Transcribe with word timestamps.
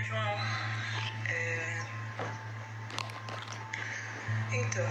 Oi, 0.00 0.06
João. 0.06 0.40
É... 1.28 1.82
Então, 4.50 4.86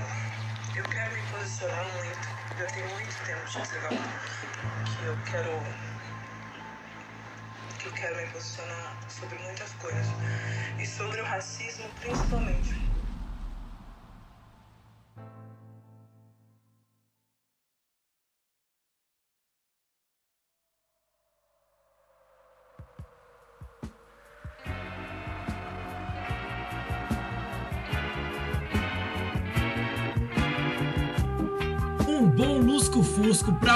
eu 0.75 0.85
quero 0.85 1.15
me 1.15 1.21
posicionar 1.23 1.83
muito. 1.95 2.27
Já 2.59 2.65
tem 2.67 2.87
muito 2.89 3.17
tempo 3.25 3.43
de 3.43 3.57
legal 3.73 3.93
que 4.85 5.03
eu 5.05 5.17
quero 5.23 5.49
que 7.79 7.87
eu 7.87 7.93
quero 7.93 8.17
me 8.17 8.27
posicionar 8.27 8.97
sobre 9.09 9.39
muitas 9.39 9.73
coisas 9.73 10.05
e 10.77 10.85
sobre 10.85 11.21
o 11.21 11.25
racismo 11.25 11.89
principalmente. 11.99 12.88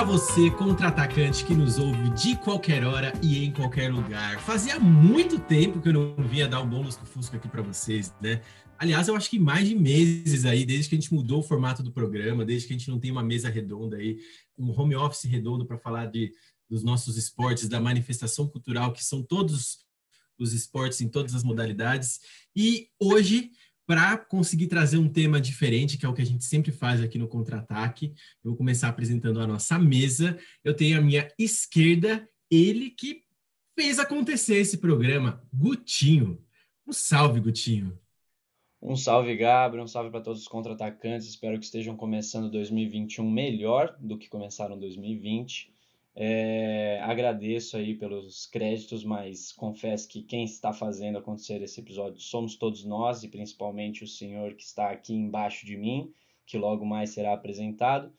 Para 0.04 0.12
você, 0.12 0.52
contra-atacante 0.52 1.46
que 1.46 1.54
nos 1.54 1.80
ouve 1.80 2.10
de 2.10 2.36
qualquer 2.36 2.84
hora 2.84 3.14
e 3.24 3.42
em 3.46 3.54
qualquer 3.54 3.90
lugar. 3.90 4.38
Fazia 4.42 4.78
muito 4.78 5.40
tempo 5.40 5.80
que 5.82 5.88
eu 5.88 5.94
não 5.94 6.28
vinha 6.28 6.46
dar 6.46 6.62
um 6.62 6.70
bom 6.70 6.82
Lusco 6.82 7.06
Fusco 7.06 7.38
aqui 7.38 7.48
para 7.48 7.62
vocês, 7.62 8.14
né? 8.22 8.42
Aliás, 8.78 9.08
eu 9.08 9.16
acho 9.16 9.30
que 9.30 9.40
mais 9.40 9.66
de 9.66 9.74
meses 9.74 10.44
aí, 10.44 10.66
desde 10.66 10.90
que 10.90 10.96
a 10.96 11.00
gente 11.00 11.14
mudou 11.14 11.40
o 11.40 11.44
formato 11.44 11.82
do 11.82 11.90
programa, 11.90 12.44
desde 12.44 12.68
que 12.68 12.74
a 12.74 12.78
gente 12.78 12.90
não 12.90 13.00
tem 13.00 13.12
uma 13.12 13.24
mesa 13.24 13.48
redonda 13.48 13.96
aí, 13.96 14.18
um 14.58 14.78
home 14.78 14.94
office 14.94 15.24
redondo 15.24 15.66
para 15.66 15.78
falar 15.78 16.08
de, 16.08 16.34
dos 16.70 16.84
nossos 16.84 17.16
esportes, 17.16 17.70
da 17.70 17.80
manifestação 17.80 18.46
cultural, 18.46 18.92
que 18.92 19.06
são 19.06 19.24
todos 19.24 19.86
os 20.38 20.52
esportes 20.52 21.00
em 21.00 21.08
todas 21.08 21.34
as 21.34 21.46
modalidades. 21.46 22.20
E 22.54 22.90
hoje 23.00 23.52
para 23.86 24.18
conseguir 24.18 24.68
trazer 24.68 24.98
um 24.98 25.10
tema 25.10 25.42
diferente, 25.42 25.98
que 25.98 26.06
é 26.06 26.10
o 26.10 26.14
que 26.14 26.22
a 26.22 26.26
gente 26.26 26.46
sempre 26.46 26.72
faz 26.72 27.02
aqui 27.02 27.18
no 27.18 27.28
Contra-Ataque. 27.28 28.14
Eu 28.44 28.52
vou 28.52 28.56
começar 28.56 28.88
apresentando 28.88 29.40
a 29.42 29.48
nossa 29.48 29.78
mesa. 29.78 30.38
Eu 30.64 30.74
tenho 30.74 30.98
à 30.98 31.02
minha 31.02 31.28
esquerda 31.38 32.28
ele 32.50 32.90
que 32.90 33.24
fez 33.76 34.00
acontecer 34.00 34.56
esse 34.56 34.78
programa, 34.78 35.44
Gutinho. 35.54 36.42
Um 36.88 36.94
salve, 36.94 37.40
Gutinho. 37.40 37.98
Um 38.82 38.96
salve, 38.96 39.36
Gabriel. 39.36 39.86
Um 39.86 39.88
salve 39.88 40.12
para 40.12 40.22
todos 40.22 40.42
os 40.42 40.48
contra-atacantes. 40.48 41.28
Espero 41.28 41.58
que 41.58 41.66
estejam 41.66 41.96
começando 41.96 42.52
2021 42.52 43.30
melhor 43.30 43.96
do 44.00 44.18
que 44.18 44.30
começaram 44.30 44.78
2020. 44.78 45.74
É, 46.16 47.00
agradeço 47.02 47.76
aí 47.76 47.96
pelos 47.96 48.46
créditos, 48.46 49.04
mas 49.04 49.52
confesso 49.52 50.08
que 50.08 50.22
quem 50.22 50.44
está 50.44 50.72
fazendo 50.72 51.18
acontecer 51.18 51.62
esse 51.62 51.80
episódio 51.82 52.20
somos 52.20 52.56
todos 52.56 52.86
nós 52.86 53.24
e 53.24 53.28
principalmente 53.28 54.04
o 54.04 54.08
senhor 54.08 54.54
que 54.54 54.64
está 54.64 54.92
aqui 54.92 55.14
embaixo 55.14 55.66
de 55.66 55.76
mim, 55.76 56.14
que 56.46 56.58
logo 56.58 56.86
mais 56.86 57.10
será 57.10 57.34
apresentado. 57.34 58.14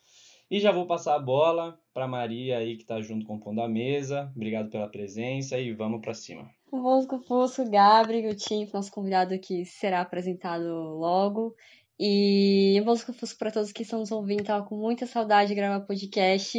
E 0.51 0.61
já 0.61 0.73
vou 0.73 0.87
passar 0.87 1.15
a 1.15 1.21
bola 1.21 1.79
para 1.93 2.07
Maria 2.07 2.59
aí 2.59 2.77
que 2.77 2.83
está 2.83 3.01
junto 3.01 3.25
com 3.25 3.37
o 3.37 3.41
pão 3.41 3.55
da 3.55 3.69
mesa. 3.69 4.31
Obrigado 4.35 4.71
pela 4.71 4.89
presença 4.89 5.59
e 5.59 5.73
vamos 5.73 6.01
para 6.01 6.15
cima. 6.15 6.51
Fusco, 6.69 7.21
Fusco, 7.21 7.71
Gabriel, 7.71 8.33
o 8.33 8.35
Tim, 8.35 8.69
nosso 8.73 8.91
convidado 8.91 9.39
que 9.39 9.65
será 9.65 10.01
apresentado 10.01 10.65
logo. 10.65 11.55
E 11.99 12.77
eu 12.77 12.85
vou 12.85 12.97
Fusco 12.97 13.39
para 13.39 13.53
todos 13.53 13.71
que 13.71 13.83
estão 13.83 14.01
nos 14.01 14.11
ouvindo, 14.11 14.43
tava 14.43 14.67
com 14.67 14.77
muita 14.77 15.07
saudade 15.07 15.51
de 15.51 15.55
gravar 15.55 15.81
podcast. 15.87 16.59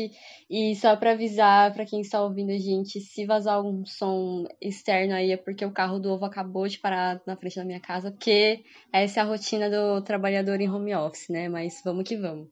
E 0.49 0.75
só 0.77 0.95
para 0.95 1.11
avisar 1.11 1.73
para 1.73 1.85
quem 1.85 1.99
está 1.99 2.21
ouvindo 2.21 2.51
a 2.51 2.57
gente, 2.57 3.01
se 3.01 3.25
vazar 3.25 3.55
algum 3.55 3.85
som 3.85 4.45
externo 4.61 5.13
aí 5.13 5.31
é 5.31 5.37
porque 5.37 5.65
o 5.65 5.71
carro 5.71 5.99
do 5.99 6.09
ovo 6.09 6.25
acabou 6.25 6.67
de 6.67 6.79
parar 6.79 7.21
na 7.27 7.35
frente 7.35 7.57
da 7.57 7.65
minha 7.65 7.81
casa, 7.81 8.11
porque 8.11 8.63
essa 8.93 9.19
é 9.19 9.23
a 9.23 9.25
rotina 9.25 9.69
do 9.69 10.01
trabalhador 10.01 10.61
em 10.61 10.69
home 10.69 10.95
office, 10.95 11.27
né? 11.29 11.49
Mas 11.49 11.81
vamos 11.83 12.07
que 12.07 12.15
vamos. 12.15 12.47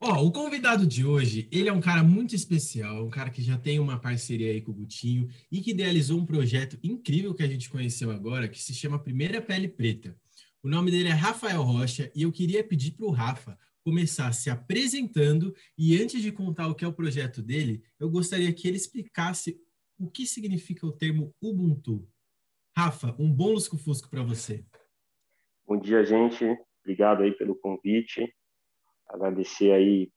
Ó, 0.00 0.16
oh, 0.16 0.26
o 0.26 0.32
convidado 0.32 0.86
de 0.86 1.04
hoje, 1.04 1.48
ele 1.52 1.68
é 1.68 1.72
um 1.72 1.80
cara 1.80 2.02
muito 2.02 2.34
especial, 2.34 3.06
um 3.06 3.10
cara 3.10 3.30
que 3.30 3.42
já 3.42 3.56
tem 3.56 3.78
uma 3.78 3.98
parceria 3.98 4.50
aí 4.50 4.60
com 4.60 4.70
o 4.70 4.74
Gutinho 4.74 5.28
e 5.50 5.60
que 5.60 5.70
idealizou 5.70 6.18
um 6.18 6.26
projeto 6.26 6.78
incrível 6.82 7.34
que 7.34 7.42
a 7.42 7.46
gente 7.46 7.70
conheceu 7.70 8.10
agora, 8.10 8.48
que 8.48 8.58
se 8.58 8.74
chama 8.74 8.98
Primeira 8.98 9.40
Pele 9.40 9.68
Preta. 9.68 10.14
O 10.64 10.68
nome 10.68 10.90
dele 10.90 11.10
é 11.10 11.12
Rafael 11.12 11.60
Rocha 11.60 12.10
e 12.14 12.22
eu 12.22 12.32
queria 12.32 12.66
pedir 12.66 12.92
para 12.92 13.04
o 13.04 13.10
Rafa 13.10 13.58
começar 13.84 14.32
se 14.32 14.48
apresentando 14.48 15.54
e 15.76 16.02
antes 16.02 16.22
de 16.22 16.32
contar 16.32 16.68
o 16.68 16.74
que 16.74 16.86
é 16.86 16.88
o 16.88 16.92
projeto 16.94 17.42
dele, 17.42 17.82
eu 18.00 18.08
gostaria 18.08 18.50
que 18.50 18.66
ele 18.66 18.78
explicasse 18.78 19.60
o 19.98 20.10
que 20.10 20.24
significa 20.24 20.86
o 20.86 20.96
termo 20.96 21.34
Ubuntu. 21.38 22.08
Rafa, 22.74 23.14
um 23.18 23.30
bom 23.30 23.50
lusco-fusco 23.50 24.08
para 24.08 24.22
você. 24.22 24.64
Bom 25.66 25.78
dia, 25.78 26.02
gente. 26.02 26.46
Obrigado 26.80 27.24
aí 27.24 27.32
pelo 27.32 27.56
convite. 27.56 28.34
Agradecer 29.06 29.70
aí 29.70 30.10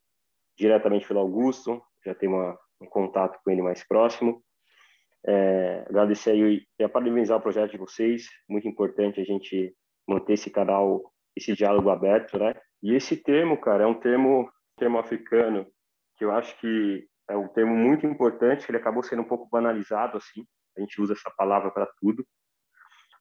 diretamente 0.57 1.05
pelo 1.05 1.19
Augusto, 1.19 1.81
já 2.05 2.15
tem 2.15 2.29
uma, 2.29 2.57
um 2.79 2.85
contato 2.85 3.37
com 3.43 3.51
ele 3.51 3.61
mais 3.61 3.85
próximo. 3.85 4.41
É, 5.25 5.83
agradecer 5.89 6.31
aí 6.31 6.65
e 6.79 6.87
parabenizar 6.87 7.37
o 7.37 7.41
projeto 7.41 7.71
de 7.71 7.77
vocês. 7.77 8.29
Muito 8.47 8.65
importante 8.65 9.19
a 9.19 9.25
gente 9.25 9.75
manter 10.07 10.33
esse 10.33 10.49
canal, 10.49 11.11
esse 11.35 11.53
diálogo 11.53 11.89
aberto, 11.89 12.37
né? 12.39 12.53
E 12.81 12.93
esse 12.93 13.17
termo, 13.17 13.59
cara, 13.59 13.83
é 13.83 13.87
um 13.87 13.99
termo, 13.99 14.49
termo 14.77 14.97
africano 14.97 15.67
que 16.15 16.25
eu 16.25 16.31
acho 16.31 16.57
que 16.59 17.07
é 17.29 17.35
um 17.35 17.47
termo 17.47 17.75
muito 17.75 18.05
importante, 18.07 18.65
que 18.65 18.71
ele 18.71 18.79
acabou 18.79 19.03
sendo 19.03 19.21
um 19.21 19.27
pouco 19.27 19.47
banalizado, 19.49 20.17
assim. 20.17 20.45
A 20.77 20.81
gente 20.81 21.01
usa 21.01 21.13
essa 21.13 21.31
palavra 21.37 21.71
para 21.71 21.87
tudo, 21.99 22.25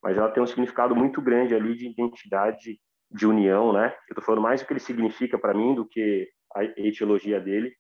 mas 0.03 0.17
ela 0.17 0.31
tem 0.31 0.43
um 0.43 0.47
significado 0.47 0.95
muito 0.95 1.21
grande 1.21 1.55
ali 1.55 1.75
de 1.75 1.89
identidade, 1.89 2.79
de 3.11 3.27
união, 3.27 3.73
né? 3.73 3.89
Eu 4.09 4.13
estou 4.13 4.25
falando 4.25 4.43
mais 4.43 4.61
do 4.61 4.67
que 4.67 4.73
ele 4.73 4.81
significa 4.81 5.39
para 5.39 5.55
mim 5.55 5.75
do 5.75 5.87
que 5.87 6.29
a 6.55 6.65
etiologia 6.65 7.41
dele, 7.41 7.75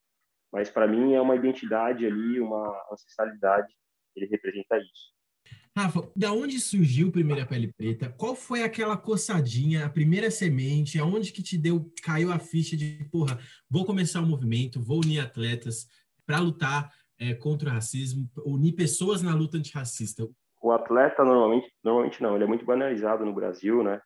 mas 0.52 0.70
para 0.70 0.86
mim 0.86 1.14
é 1.14 1.20
uma 1.20 1.36
identidade 1.36 2.06
ali, 2.06 2.40
uma 2.40 2.84
ancestralidade, 2.92 3.72
ele 4.14 4.26
representa 4.26 4.78
isso. 4.78 5.15
Rafa, 5.76 6.10
da 6.16 6.32
onde 6.32 6.58
surgiu 6.58 7.12
Primeira 7.12 7.44
Pele 7.44 7.70
Preta? 7.70 8.08
Qual 8.16 8.34
foi 8.34 8.62
aquela 8.62 8.96
coçadinha, 8.96 9.84
a 9.84 9.90
primeira 9.90 10.30
semente? 10.30 10.98
Aonde 10.98 11.30
que 11.30 11.42
te 11.42 11.58
deu, 11.58 11.92
caiu 12.02 12.32
a 12.32 12.38
ficha 12.38 12.74
de, 12.74 13.06
porra, 13.12 13.38
vou 13.70 13.84
começar 13.84 14.20
o 14.20 14.22
um 14.22 14.26
movimento, 14.26 14.80
vou 14.80 15.02
unir 15.04 15.20
atletas 15.20 15.86
para 16.24 16.38
lutar 16.38 16.90
é, 17.20 17.34
contra 17.34 17.68
o 17.68 17.72
racismo, 17.72 18.26
unir 18.46 18.72
pessoas 18.72 19.20
na 19.20 19.34
luta 19.34 19.58
antirracista? 19.58 20.26
O 20.62 20.72
atleta, 20.72 21.22
normalmente, 21.22 21.70
normalmente 21.84 22.22
não, 22.22 22.34
ele 22.36 22.44
é 22.44 22.48
muito 22.48 22.64
banalizado 22.64 23.26
no 23.26 23.34
Brasil, 23.34 23.82
né? 23.82 24.00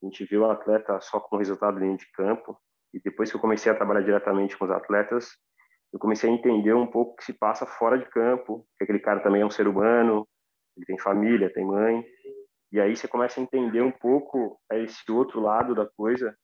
A 0.00 0.06
gente 0.06 0.24
vê 0.24 0.36
o 0.36 0.48
atleta 0.48 1.00
só 1.00 1.18
com 1.18 1.36
resultado 1.36 1.80
dentro 1.80 2.06
de 2.06 2.12
campo. 2.12 2.56
E 2.94 3.00
depois 3.02 3.28
que 3.28 3.36
eu 3.36 3.40
comecei 3.40 3.72
a 3.72 3.74
trabalhar 3.74 4.02
diretamente 4.02 4.56
com 4.56 4.66
os 4.66 4.70
atletas, 4.70 5.30
eu 5.92 5.98
comecei 5.98 6.30
a 6.30 6.32
entender 6.32 6.74
um 6.74 6.86
pouco 6.86 7.14
o 7.14 7.16
que 7.16 7.24
se 7.24 7.32
passa 7.32 7.66
fora 7.66 7.98
de 7.98 8.08
campo, 8.08 8.64
que 8.78 8.84
aquele 8.84 9.00
cara 9.00 9.18
também 9.18 9.42
é 9.42 9.46
um 9.46 9.50
ser 9.50 9.66
humano, 9.66 10.28
ele 10.76 10.86
tem 10.86 10.98
família, 10.98 11.52
tem 11.52 11.64
mãe, 11.64 12.04
e 12.72 12.80
aí 12.80 12.96
você 12.96 13.06
começa 13.06 13.38
a 13.38 13.42
entender 13.42 13.82
um 13.82 13.90
pouco 13.90 14.58
esse 14.72 15.10
outro 15.10 15.40
lado 15.40 15.74
da 15.74 15.86
coisa 15.86 16.36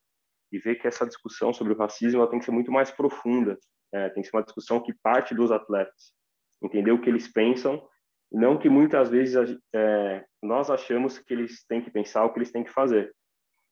e 0.53 0.59
ver 0.59 0.77
que 0.77 0.87
essa 0.87 1.07
discussão 1.07 1.53
sobre 1.53 1.73
o 1.73 1.77
racismo 1.77 2.21
ela 2.21 2.31
tem 2.31 2.39
que 2.39 2.45
ser 2.45 2.51
muito 2.51 2.71
mais 2.71 2.91
profunda, 2.91 3.59
né? 3.93 4.11
tem 4.11 4.23
que 4.23 4.29
ser 4.29 4.37
uma 4.37 4.43
discussão 4.43 4.81
que 4.81 4.93
parte 5.03 5.35
dos 5.35 5.51
atletas, 5.51 6.13
entender 6.63 6.93
o 6.93 7.01
que 7.01 7.09
eles 7.09 7.29
pensam, 7.29 7.83
não 8.31 8.59
que 8.59 8.69
muitas 8.69 9.09
vezes 9.09 9.59
é, 9.75 10.25
nós 10.43 10.71
achamos 10.71 11.19
que 11.19 11.33
eles 11.33 11.65
têm 11.67 11.81
que 11.81 11.91
pensar 11.91 12.25
o 12.25 12.33
que 12.33 12.39
eles 12.39 12.53
têm 12.53 12.63
que 12.63 12.71
fazer. 12.71 13.15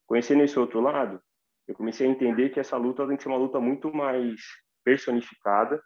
Conhecendo 0.06 0.42
esse 0.42 0.58
outro 0.58 0.80
lado, 0.80 1.20
eu 1.68 1.74
comecei 1.74 2.06
a 2.06 2.10
entender 2.10 2.50
que 2.50 2.60
essa 2.60 2.76
luta 2.76 3.06
tem 3.06 3.16
que 3.16 3.22
ser 3.22 3.28
uma 3.28 3.38
luta 3.38 3.60
muito 3.60 3.92
mais 3.92 4.40
personificada 4.82 5.82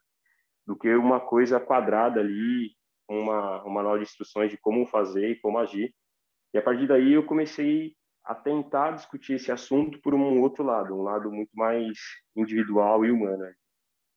do 0.67 0.77
que 0.77 0.95
uma 0.95 1.19
coisa 1.19 1.59
quadrada 1.59 2.21
ali 2.21 2.71
uma, 3.11 3.63
uma 3.63 3.75
manual 3.75 3.99
de 3.99 4.05
instruções 4.05 4.51
de 4.51 4.57
como 4.57 4.87
fazer 4.87 5.31
e 5.31 5.41
como 5.41 5.59
agir. 5.59 5.93
E 6.55 6.59
a 6.59 6.63
partir 6.63 6.87
daí 6.87 7.13
eu 7.13 7.27
comecei 7.27 7.95
a 8.25 8.35
tentar 8.35 8.93
discutir 8.93 9.35
esse 9.35 9.51
assunto 9.51 10.01
por 10.01 10.15
um 10.15 10.41
outro 10.41 10.63
lado, 10.63 10.95
um 10.95 11.03
lado 11.03 11.31
muito 11.31 11.51
mais 11.55 11.99
individual 12.37 13.05
e 13.05 13.11
humano. 13.11 13.45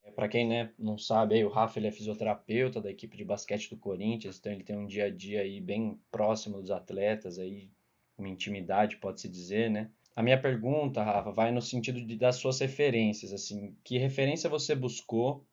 É, 0.04 0.12
Para 0.12 0.28
quem 0.28 0.48
né, 0.48 0.72
não 0.78 0.98
sabe, 0.98 1.36
aí, 1.36 1.44
o 1.44 1.50
Rafa 1.50 1.80
ele 1.80 1.88
é 1.88 1.92
fisioterapeuta 1.92 2.82
da 2.82 2.92
equipe 2.92 3.18
de 3.18 3.24
basquete 3.24 3.70
do 3.70 3.78
Corinthians, 3.78 4.38
então 4.38 4.52
ele 4.52 4.64
tem 4.64 4.78
um 4.78 4.86
dia 4.86 5.06
a 5.06 5.10
dia 5.10 5.42
aí 5.42 5.60
bem 5.60 6.00
próximo 6.12 6.60
dos 6.60 6.70
atletas, 6.70 7.40
aí 7.40 7.72
uma 8.18 8.30
intimidade, 8.30 8.98
pode-se 8.98 9.28
dizer, 9.28 9.72
né? 9.72 9.90
A 10.16 10.22
minha 10.22 10.40
pergunta, 10.40 11.02
Rafa, 11.02 11.32
vai 11.32 11.52
no 11.52 11.62
sentido 11.62 12.06
de 12.06 12.16
das 12.16 12.36
suas 12.36 12.60
referências, 12.60 13.34
assim, 13.34 13.76
que 13.84 13.98
referência 13.98 14.48
você 14.50 14.76
buscou 14.76 15.44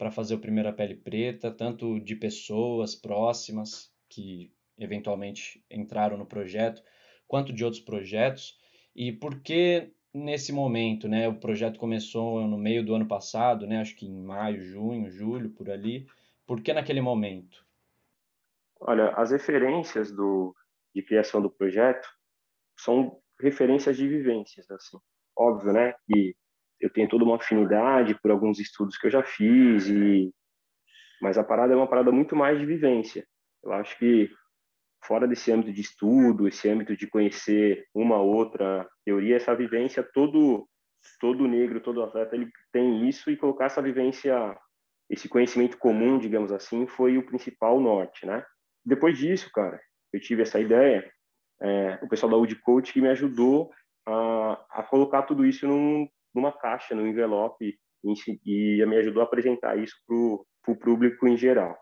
para 0.00 0.10
fazer 0.10 0.34
o 0.34 0.40
Primeira 0.40 0.72
Pele 0.72 0.94
Preta, 0.94 1.50
tanto 1.50 2.00
de 2.00 2.16
pessoas 2.16 2.94
próximas 2.94 3.92
que 4.08 4.50
eventualmente 4.78 5.62
entraram 5.70 6.16
no 6.16 6.24
projeto, 6.24 6.82
quanto 7.28 7.52
de 7.52 7.62
outros 7.62 7.82
projetos. 7.82 8.58
E 8.96 9.12
por 9.12 9.42
que 9.42 9.92
nesse 10.14 10.54
momento, 10.54 11.06
né? 11.06 11.28
O 11.28 11.38
projeto 11.38 11.78
começou 11.78 12.48
no 12.48 12.56
meio 12.56 12.82
do 12.82 12.94
ano 12.94 13.06
passado, 13.06 13.66
né? 13.66 13.78
Acho 13.78 13.94
que 13.94 14.06
em 14.06 14.22
maio, 14.22 14.62
junho, 14.62 15.10
julho, 15.10 15.50
por 15.50 15.68
ali. 15.68 16.06
Por 16.46 16.62
que 16.62 16.72
naquele 16.72 17.02
momento? 17.02 17.62
Olha, 18.80 19.10
as 19.10 19.32
referências 19.32 20.10
do, 20.10 20.56
de 20.94 21.02
criação 21.02 21.42
do 21.42 21.50
projeto 21.50 22.08
são 22.74 23.20
referências 23.38 23.98
de 23.98 24.08
vivências, 24.08 24.70
assim. 24.70 24.96
Óbvio, 25.36 25.74
né, 25.74 25.94
eu 26.80 26.90
tenho 26.90 27.08
toda 27.08 27.24
uma 27.24 27.36
afinidade 27.36 28.18
por 28.20 28.30
alguns 28.30 28.58
estudos 28.58 28.96
que 28.96 29.06
eu 29.06 29.10
já 29.10 29.22
fiz 29.22 29.86
e 29.88 30.32
mas 31.20 31.36
a 31.36 31.44
parada 31.44 31.74
é 31.74 31.76
uma 31.76 31.86
parada 31.86 32.10
muito 32.10 32.34
mais 32.34 32.58
de 32.58 32.64
vivência. 32.64 33.26
Eu 33.62 33.72
acho 33.74 33.98
que 33.98 34.30
fora 35.04 35.28
desse 35.28 35.52
âmbito 35.52 35.72
de 35.72 35.82
estudo, 35.82 36.48
esse 36.48 36.68
âmbito 36.68 36.96
de 36.96 37.06
conhecer 37.06 37.84
uma 37.94 38.18
outra 38.18 38.88
teoria, 39.04 39.36
essa 39.36 39.54
vivência 39.54 40.02
todo 40.02 40.66
todo 41.18 41.48
negro, 41.48 41.80
todo 41.80 42.02
atleta, 42.02 42.34
ele 42.36 42.50
tem 42.70 43.08
isso 43.08 43.30
e 43.30 43.36
colocar 43.36 43.66
essa 43.66 43.80
vivência, 43.80 44.54
esse 45.08 45.30
conhecimento 45.30 45.78
comum, 45.78 46.18
digamos 46.18 46.52
assim, 46.52 46.86
foi 46.86 47.16
o 47.16 47.24
principal 47.24 47.80
norte, 47.80 48.26
né? 48.26 48.44
Depois 48.84 49.16
disso, 49.16 49.50
cara, 49.50 49.80
eu 50.12 50.20
tive 50.20 50.42
essa 50.42 50.60
ideia, 50.60 51.10
é, 51.62 51.98
o 52.02 52.08
pessoal 52.08 52.30
da 52.30 52.36
UD 52.36 52.54
Coach 52.56 52.92
que 52.92 53.00
me 53.00 53.08
ajudou 53.08 53.70
a, 54.06 54.64
a 54.70 54.82
colocar 54.82 55.22
tudo 55.22 55.46
isso 55.46 55.66
num, 55.66 56.06
numa 56.34 56.52
caixa, 56.52 56.94
num 56.94 57.06
envelope, 57.06 57.78
e, 58.04 58.80
e 58.80 58.86
me 58.86 58.96
ajudou 58.96 59.22
a 59.22 59.26
apresentar 59.26 59.78
isso 59.78 59.94
para 60.06 60.16
o 60.72 60.78
público 60.78 61.26
em 61.26 61.36
geral. 61.36 61.78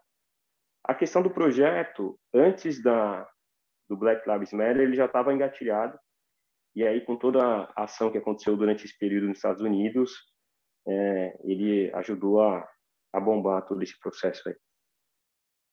A 0.84 0.94
questão 0.94 1.22
do 1.22 1.30
projeto, 1.30 2.18
antes 2.32 2.82
da, 2.82 3.28
do 3.88 3.96
Black 3.96 4.28
Lives 4.28 4.52
Matter, 4.52 4.80
ele 4.80 4.96
já 4.96 5.06
estava 5.06 5.32
engatilhado, 5.32 5.98
e 6.74 6.86
aí, 6.86 7.00
com 7.04 7.16
toda 7.16 7.42
a 7.42 7.84
ação 7.84 8.10
que 8.10 8.18
aconteceu 8.18 8.56
durante 8.56 8.84
esse 8.84 8.96
período 8.96 9.26
nos 9.28 9.38
Estados 9.38 9.62
Unidos, 9.62 10.12
é, 10.86 11.36
ele 11.42 11.92
ajudou 11.94 12.40
a, 12.40 12.68
a 13.12 13.20
bombar 13.20 13.66
todo 13.66 13.82
esse 13.82 13.98
processo 13.98 14.48
aí. 14.48 14.54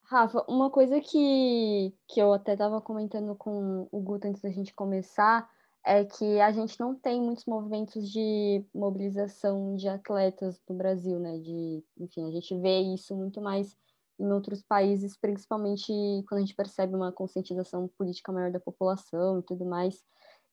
Rafa, 0.05 0.43
uma 0.47 0.69
coisa 0.69 0.99
que, 0.99 1.93
que 2.07 2.19
eu 2.19 2.33
até 2.33 2.53
estava 2.53 2.79
comentando 2.81 3.35
com 3.35 3.87
o 3.91 4.01
Guto 4.01 4.27
antes 4.27 4.41
da 4.41 4.49
gente 4.49 4.73
começar 4.73 5.49
é 5.85 6.03
que 6.03 6.39
a 6.41 6.51
gente 6.51 6.79
não 6.79 6.95
tem 6.95 7.21
muitos 7.21 7.45
movimentos 7.45 8.09
de 8.11 8.65
mobilização 8.73 9.75
de 9.75 9.87
atletas 9.87 10.59
no 10.67 10.75
Brasil, 10.75 11.19
né? 11.19 11.37
De, 11.37 11.83
enfim, 11.99 12.27
a 12.27 12.31
gente 12.31 12.57
vê 12.59 12.79
isso 12.79 13.15
muito 13.15 13.39
mais 13.39 13.77
em 14.19 14.31
outros 14.31 14.63
países, 14.63 15.15
principalmente 15.15 15.91
quando 16.27 16.39
a 16.39 16.41
gente 16.41 16.55
percebe 16.55 16.95
uma 16.95 17.11
conscientização 17.11 17.87
política 17.97 18.31
maior 18.31 18.51
da 18.51 18.59
população 18.59 19.39
e 19.39 19.43
tudo 19.43 19.63
mais. 19.65 20.03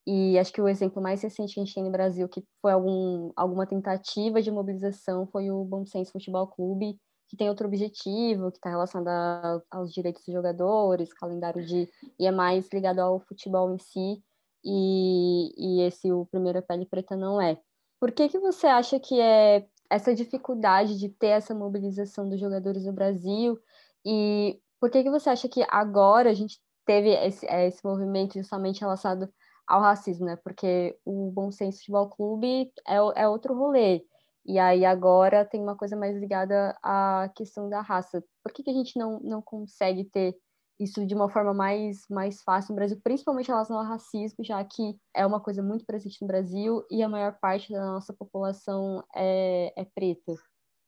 E 0.06 0.38
acho 0.38 0.52
que 0.52 0.60
o 0.60 0.68
exemplo 0.68 1.00
mais 1.00 1.22
recente 1.22 1.54
que 1.54 1.60
a 1.60 1.64
gente 1.64 1.74
tem 1.74 1.84
no 1.84 1.90
Brasil, 1.90 2.28
que 2.28 2.44
foi 2.60 2.72
algum, 2.72 3.30
alguma 3.36 3.66
tentativa 3.66 4.42
de 4.42 4.50
mobilização, 4.50 5.26
foi 5.28 5.50
o 5.50 5.64
Bom 5.64 5.86
Senso 5.86 6.12
Futebol 6.12 6.46
Clube, 6.48 6.98
que 7.28 7.36
tem 7.36 7.48
outro 7.48 7.66
objetivo, 7.66 8.50
que 8.50 8.58
está 8.58 8.68
relacionado 8.68 9.08
a, 9.08 9.78
aos 9.78 9.94
direitos 9.94 10.24
dos 10.24 10.34
jogadores, 10.34 11.14
calendário 11.14 11.64
de. 11.64 11.88
e 12.18 12.26
é 12.26 12.30
mais 12.30 12.68
ligado 12.72 12.98
ao 12.98 13.20
futebol 13.20 13.72
em 13.72 13.78
si, 13.78 14.22
e, 14.64 15.52
e 15.56 15.82
esse, 15.82 16.12
o 16.12 16.26
Primeira 16.26 16.62
Pele 16.62 16.86
Preta, 16.86 17.16
não 17.16 17.40
é. 17.40 17.58
Por 18.00 18.12
que, 18.12 18.28
que 18.28 18.38
você 18.38 18.66
acha 18.66 18.98
que 18.98 19.20
é 19.20 19.66
essa 19.90 20.14
dificuldade 20.14 20.98
de 20.98 21.08
ter 21.08 21.28
essa 21.28 21.54
mobilização 21.54 22.28
dos 22.28 22.40
jogadores 22.40 22.84
no 22.84 22.92
Brasil? 22.92 23.58
E 24.04 24.60
por 24.80 24.90
que, 24.90 25.02
que 25.02 25.10
você 25.10 25.30
acha 25.30 25.48
que 25.48 25.64
agora 25.68 26.30
a 26.30 26.34
gente 26.34 26.60
teve 26.84 27.10
esse, 27.10 27.46
esse 27.46 27.84
movimento 27.84 28.34
justamente 28.34 28.80
relacionado 28.80 29.32
ao 29.66 29.80
racismo, 29.80 30.26
né? 30.26 30.36
Porque 30.36 30.98
o 31.04 31.30
Bom 31.30 31.50
Senso 31.52 31.78
Futebol 31.78 32.08
Clube 32.08 32.72
é, 32.86 32.96
é 33.22 33.28
outro 33.28 33.54
rolê. 33.54 34.04
E 34.44 34.58
aí 34.58 34.84
agora 34.84 35.44
tem 35.44 35.62
uma 35.62 35.76
coisa 35.76 35.96
mais 35.96 36.16
ligada 36.16 36.76
à 36.82 37.30
questão 37.34 37.68
da 37.68 37.80
raça. 37.80 38.24
Por 38.42 38.52
que, 38.52 38.62
que 38.62 38.70
a 38.70 38.74
gente 38.74 38.98
não, 38.98 39.20
não 39.20 39.40
consegue 39.40 40.04
ter 40.04 40.36
isso 40.78 41.06
de 41.06 41.14
uma 41.14 41.28
forma 41.28 41.54
mais, 41.54 42.02
mais 42.10 42.42
fácil 42.42 42.72
no 42.72 42.76
Brasil, 42.76 43.00
principalmente 43.02 43.48
em 43.48 43.52
relação 43.52 43.76
ao 43.76 43.84
racismo, 43.84 44.44
já 44.44 44.62
que 44.64 44.96
é 45.14 45.24
uma 45.26 45.40
coisa 45.40 45.62
muito 45.62 45.84
presente 45.84 46.20
no 46.20 46.26
Brasil 46.26 46.84
e 46.90 47.02
a 47.02 47.08
maior 47.08 47.36
parte 47.40 47.72
da 47.72 47.84
nossa 47.84 48.12
população 48.12 49.04
é, 49.14 49.72
é 49.76 49.84
preta? 49.94 50.32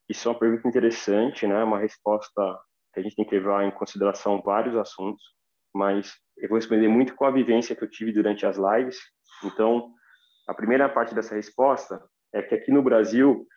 Isso 0.09 0.27
é 0.27 0.31
uma 0.31 0.39
pergunta 0.39 0.67
interessante, 0.67 1.47
né? 1.47 1.63
Uma 1.63 1.79
resposta 1.79 2.59
que 2.93 2.99
a 2.99 3.03
gente 3.03 3.15
tem 3.15 3.25
que 3.25 3.35
levar 3.35 3.65
em 3.65 3.71
consideração 3.71 4.41
vários 4.41 4.75
assuntos, 4.75 5.23
mas 5.73 6.13
eu 6.37 6.49
vou 6.49 6.57
responder 6.57 6.87
muito 6.87 7.15
com 7.15 7.25
a 7.25 7.31
vivência 7.31 7.75
que 7.75 7.83
eu 7.83 7.89
tive 7.89 8.11
durante 8.11 8.45
as 8.45 8.57
lives. 8.57 8.97
Então, 9.43 9.91
a 10.47 10.53
primeira 10.53 10.87
parte 10.87 11.15
dessa 11.15 11.35
resposta 11.35 12.01
é 12.33 12.41
que 12.41 12.53
aqui 12.53 12.71
no 12.71 12.83
Brasil 12.83 13.47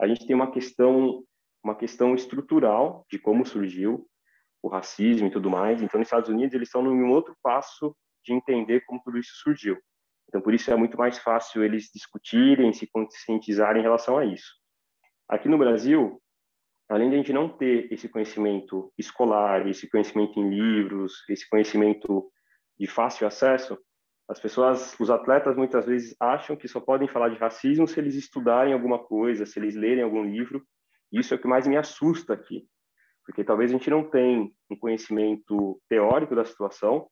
a 0.00 0.06
gente 0.06 0.26
tem 0.26 0.36
uma 0.36 0.50
questão 0.50 1.24
uma 1.62 1.74
questão 1.74 2.14
estrutural 2.14 3.04
de 3.10 3.18
como 3.18 3.44
surgiu 3.44 4.08
o 4.62 4.68
racismo 4.68 5.28
e 5.28 5.30
tudo 5.30 5.50
mais. 5.50 5.82
Então, 5.82 5.98
nos 5.98 6.08
Estados 6.08 6.28
Unidos 6.28 6.54
eles 6.54 6.68
estão 6.68 6.82
num 6.82 7.10
outro 7.10 7.36
passo 7.42 7.96
de 8.24 8.32
entender 8.32 8.82
como 8.86 9.00
tudo 9.02 9.18
isso 9.18 9.32
surgiu. 9.36 9.78
Então, 10.28 10.40
por 10.40 10.52
isso 10.52 10.70
é 10.70 10.76
muito 10.76 10.98
mais 10.98 11.18
fácil 11.18 11.64
eles 11.64 11.90
discutirem, 11.92 12.72
se 12.72 12.86
conscientizarem 12.86 13.80
em 13.80 13.84
relação 13.84 14.18
a 14.18 14.24
isso. 14.24 14.52
Aqui 15.28 15.48
no 15.48 15.58
Brasil, 15.58 16.20
além 16.88 17.08
de 17.08 17.14
a 17.14 17.18
gente 17.18 17.32
não 17.32 17.48
ter 17.48 17.90
esse 17.92 18.08
conhecimento 18.08 18.92
escolar, 18.98 19.66
esse 19.66 19.88
conhecimento 19.88 20.38
em 20.38 20.50
livros, 20.50 21.24
esse 21.28 21.48
conhecimento 21.48 22.30
de 22.78 22.86
fácil 22.86 23.26
acesso, 23.26 23.78
as 24.28 24.38
pessoas, 24.38 24.94
os 25.00 25.10
atletas 25.10 25.56
muitas 25.56 25.86
vezes 25.86 26.14
acham 26.20 26.54
que 26.54 26.68
só 26.68 26.80
podem 26.80 27.08
falar 27.08 27.30
de 27.30 27.38
racismo 27.38 27.88
se 27.88 27.98
eles 27.98 28.14
estudarem 28.14 28.74
alguma 28.74 28.98
coisa, 28.98 29.46
se 29.46 29.58
eles 29.58 29.74
lerem 29.74 30.04
algum 30.04 30.22
livro. 30.22 30.62
Isso 31.10 31.32
é 31.32 31.36
o 31.38 31.40
que 31.40 31.48
mais 31.48 31.66
me 31.66 31.78
assusta 31.78 32.34
aqui, 32.34 32.68
porque 33.28 33.44
talvez 33.44 33.70
a 33.70 33.74
gente 33.74 33.90
não 33.90 34.02
tenha 34.02 34.50
um 34.70 34.76
conhecimento 34.76 35.78
teórico 35.86 36.34
da 36.34 36.46
situação, 36.46 37.06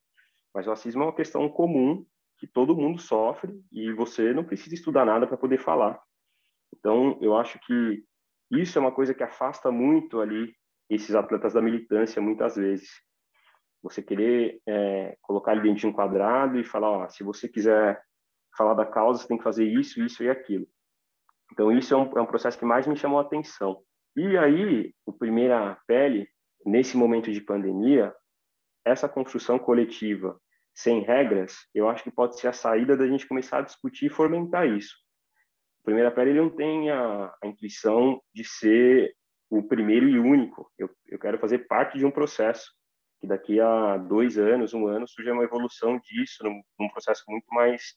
mas 0.54 0.66
o 0.66 0.70
racismo 0.70 1.02
é 1.02 1.06
uma 1.06 1.14
questão 1.14 1.46
comum 1.46 2.06
que 2.38 2.46
todo 2.46 2.74
mundo 2.74 2.98
sofre 2.98 3.52
e 3.70 3.92
você 3.92 4.32
não 4.32 4.42
precisa 4.42 4.74
estudar 4.74 5.04
nada 5.04 5.26
para 5.26 5.36
poder 5.36 5.58
falar. 5.58 6.00
Então, 6.74 7.18
eu 7.20 7.36
acho 7.36 7.58
que 7.66 8.02
isso 8.50 8.78
é 8.78 8.80
uma 8.80 8.92
coisa 8.92 9.12
que 9.12 9.22
afasta 9.22 9.70
muito 9.70 10.18
ali 10.18 10.54
esses 10.88 11.14
atletas 11.14 11.52
da 11.52 11.60
militância 11.60 12.22
muitas 12.22 12.56
vezes. 12.56 12.88
Você 13.82 14.02
querer 14.02 14.58
é, 14.66 15.18
colocar 15.20 15.52
ele 15.52 15.64
dentro 15.64 15.80
de 15.80 15.86
um 15.86 15.92
quadrado 15.92 16.58
e 16.58 16.64
falar, 16.64 16.90
ó, 16.92 17.08
se 17.10 17.22
você 17.22 17.46
quiser 17.46 18.02
falar 18.56 18.72
da 18.72 18.86
causa, 18.86 19.20
você 19.20 19.28
tem 19.28 19.36
que 19.36 19.44
fazer 19.44 19.66
isso, 19.66 20.02
isso 20.02 20.24
e 20.24 20.30
aquilo. 20.30 20.66
Então 21.52 21.70
isso 21.70 21.92
é 21.92 21.96
um, 21.98 22.10
é 22.16 22.22
um 22.22 22.26
processo 22.26 22.58
que 22.58 22.64
mais 22.64 22.86
me 22.86 22.96
chamou 22.96 23.18
a 23.18 23.22
atenção. 23.22 23.82
E 24.16 24.36
aí, 24.36 24.94
o 25.04 25.12
Primeira 25.12 25.78
Pele, 25.86 26.28
nesse 26.64 26.96
momento 26.96 27.30
de 27.30 27.40
pandemia, 27.40 28.14
essa 28.84 29.08
construção 29.08 29.58
coletiva 29.58 30.40
sem 30.74 31.00
regras, 31.00 31.56
eu 31.74 31.88
acho 31.88 32.04
que 32.04 32.10
pode 32.10 32.38
ser 32.38 32.48
a 32.48 32.52
saída 32.52 32.96
da 32.96 33.06
gente 33.06 33.26
começar 33.26 33.58
a 33.58 33.62
discutir 33.62 34.06
e 34.06 34.10
fomentar 34.10 34.66
isso 34.66 34.94
primeira 35.86 36.10
pele 36.10 36.30
ele 36.30 36.40
não 36.40 36.50
tem 36.50 36.90
a, 36.90 37.32
a, 37.42 37.46
intuição 37.46 38.20
de 38.34 38.44
ser 38.44 39.14
o 39.48 39.62
primeiro 39.62 40.08
e 40.08 40.18
único. 40.18 40.68
Eu, 40.76 40.90
eu 41.06 41.18
quero 41.18 41.38
fazer 41.38 41.60
parte 41.68 41.96
de 41.96 42.04
um 42.04 42.10
processo 42.10 42.72
que 43.20 43.26
daqui 43.26 43.60
a 43.60 43.96
dois 43.96 44.36
anos, 44.36 44.74
um 44.74 44.88
ano, 44.88 45.06
surja 45.08 45.32
uma 45.32 45.44
evolução 45.44 45.98
disso, 46.00 46.42
num, 46.42 46.60
num 46.78 46.88
processo 46.88 47.22
muito 47.28 47.46
mais 47.50 47.94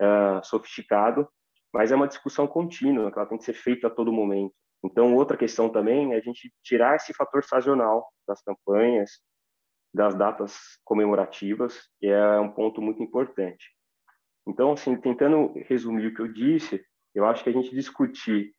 uh, 0.00 0.42
sofisticado, 0.42 1.28
mas 1.72 1.92
é 1.92 1.96
uma 1.96 2.08
discussão 2.08 2.46
contínua, 2.46 3.12
que 3.12 3.18
ela 3.18 3.28
tem 3.28 3.36
que 3.36 3.44
ser 3.44 3.52
feita 3.52 3.86
a 3.86 3.90
todo 3.90 4.10
momento. 4.10 4.54
Então, 4.84 5.14
outra 5.14 5.36
questão 5.36 5.68
também 5.68 6.12
é 6.12 6.16
a 6.16 6.20
gente 6.20 6.52
tirar 6.62 6.96
esse 6.96 7.12
fator 7.12 7.44
sazonal 7.44 8.06
das 8.26 8.40
campanhas, 8.42 9.20
das 9.92 10.14
datas 10.14 10.56
comemorativas, 10.84 11.88
que 11.98 12.06
é 12.06 12.38
um 12.38 12.50
ponto 12.50 12.80
muito 12.80 13.02
importante. 13.02 13.66
Então, 14.46 14.72
assim, 14.72 14.96
tentando 14.96 15.52
resumir 15.66 16.06
o 16.06 16.14
que 16.14 16.22
eu 16.22 16.32
disse, 16.32 16.84
eu 17.14 17.26
acho 17.26 17.42
que 17.42 17.50
a 17.50 17.52
gente 17.52 17.74
discutir 17.74 18.54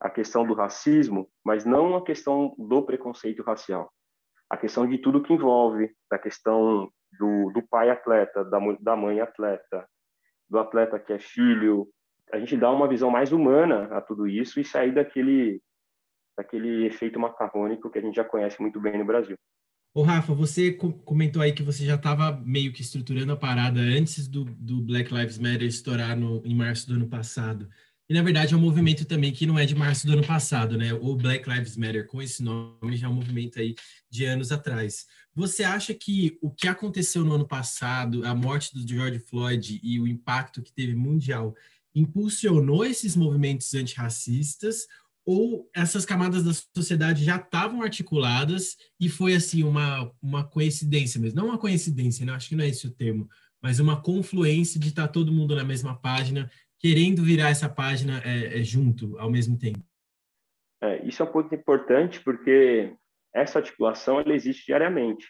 a 0.00 0.08
questão 0.08 0.46
do 0.46 0.54
racismo, 0.54 1.30
mas 1.44 1.64
não 1.64 1.94
a 1.94 2.04
questão 2.04 2.54
do 2.56 2.82
preconceito 2.82 3.42
racial, 3.42 3.92
a 4.48 4.56
questão 4.56 4.88
de 4.88 4.96
tudo 4.98 5.22
que 5.22 5.32
envolve, 5.32 5.94
da 6.10 6.18
questão 6.18 6.90
do, 7.18 7.50
do 7.52 7.62
pai 7.68 7.90
atleta, 7.90 8.44
da, 8.44 8.58
da 8.80 8.96
mãe 8.96 9.20
atleta, 9.20 9.86
do 10.48 10.58
atleta 10.58 10.98
que 10.98 11.12
é 11.12 11.18
filho, 11.18 11.86
a 12.32 12.38
gente 12.38 12.56
dá 12.56 12.70
uma 12.70 12.88
visão 12.88 13.10
mais 13.10 13.32
humana 13.32 13.84
a 13.92 14.00
tudo 14.00 14.26
isso 14.26 14.60
e 14.60 14.64
sair 14.64 14.92
daquele 14.92 15.60
daquele 16.36 16.86
efeito 16.86 17.20
macarrônico 17.20 17.90
que 17.90 17.98
a 17.98 18.02
gente 18.02 18.14
já 18.14 18.24
conhece 18.24 18.60
muito 18.62 18.80
bem 18.80 18.98
no 18.98 19.04
Brasil. 19.04 19.36
Ô, 19.92 20.02
Rafa, 20.02 20.32
você 20.32 20.72
comentou 20.72 21.42
aí 21.42 21.52
que 21.52 21.62
você 21.62 21.84
já 21.84 21.96
estava 21.96 22.40
meio 22.46 22.72
que 22.72 22.80
estruturando 22.80 23.32
a 23.32 23.36
parada 23.36 23.80
antes 23.80 24.26
do, 24.28 24.44
do 24.44 24.80
Black 24.80 25.12
Lives 25.12 25.38
Matter 25.38 25.64
estourar 25.64 26.16
no, 26.16 26.40
em 26.46 26.54
março 26.54 26.88
do 26.88 26.94
ano 26.94 27.08
passado. 27.08 27.68
E, 28.08 28.14
na 28.14 28.22
verdade, 28.22 28.54
é 28.54 28.56
um 28.56 28.60
movimento 28.60 29.04
também 29.04 29.32
que 29.32 29.46
não 29.46 29.58
é 29.58 29.66
de 29.66 29.74
março 29.74 30.06
do 30.06 30.12
ano 30.12 30.26
passado, 30.26 30.78
né? 30.78 30.94
O 30.94 31.14
Black 31.14 31.48
Lives 31.48 31.76
Matter, 31.76 32.06
com 32.06 32.22
esse 32.22 32.42
nome, 32.42 32.96
já 32.96 33.06
é 33.06 33.10
um 33.10 33.14
movimento 33.14 33.58
aí 33.60 33.74
de 34.08 34.24
anos 34.24 34.50
atrás. 34.50 35.06
Você 35.34 35.62
acha 35.62 35.92
que 35.92 36.38
o 36.40 36.50
que 36.50 36.66
aconteceu 36.66 37.24
no 37.24 37.34
ano 37.34 37.46
passado, 37.46 38.24
a 38.24 38.34
morte 38.34 38.74
do 38.74 38.88
George 38.88 39.18
Floyd 39.18 39.80
e 39.82 40.00
o 40.00 40.08
impacto 40.08 40.62
que 40.62 40.72
teve 40.72 40.94
mundial, 40.94 41.54
impulsionou 41.94 42.84
esses 42.84 43.16
movimentos 43.16 43.74
antirracistas? 43.74 44.86
ou 45.26 45.68
essas 45.74 46.04
camadas 46.04 46.42
da 46.42 46.52
sociedade 46.74 47.24
já 47.24 47.36
estavam 47.36 47.82
articuladas 47.82 48.76
e 48.98 49.08
foi 49.08 49.34
assim 49.34 49.62
uma, 49.62 50.10
uma 50.20 50.44
coincidência 50.44 51.20
mesmo, 51.20 51.40
não 51.40 51.48
uma 51.48 51.58
coincidência, 51.58 52.24
né? 52.24 52.32
acho 52.32 52.48
que 52.48 52.56
não 52.56 52.64
é 52.64 52.68
esse 52.68 52.86
o 52.86 52.90
termo, 52.90 53.28
mas 53.62 53.78
uma 53.78 54.02
confluência 54.02 54.80
de 54.80 54.88
estar 54.88 55.06
tá 55.06 55.12
todo 55.12 55.32
mundo 55.32 55.54
na 55.54 55.64
mesma 55.64 55.96
página, 55.96 56.50
querendo 56.78 57.22
virar 57.22 57.50
essa 57.50 57.68
página 57.68 58.20
é, 58.24 58.58
é, 58.58 58.64
junto 58.64 59.18
ao 59.18 59.30
mesmo 59.30 59.58
tempo. 59.58 59.80
É, 60.82 61.06
isso 61.06 61.22
é 61.22 61.26
um 61.26 61.30
ponto 61.30 61.54
importante 61.54 62.20
porque 62.20 62.94
essa 63.34 63.58
articulação 63.58 64.18
ela 64.18 64.34
existe 64.34 64.66
diariamente. 64.66 65.28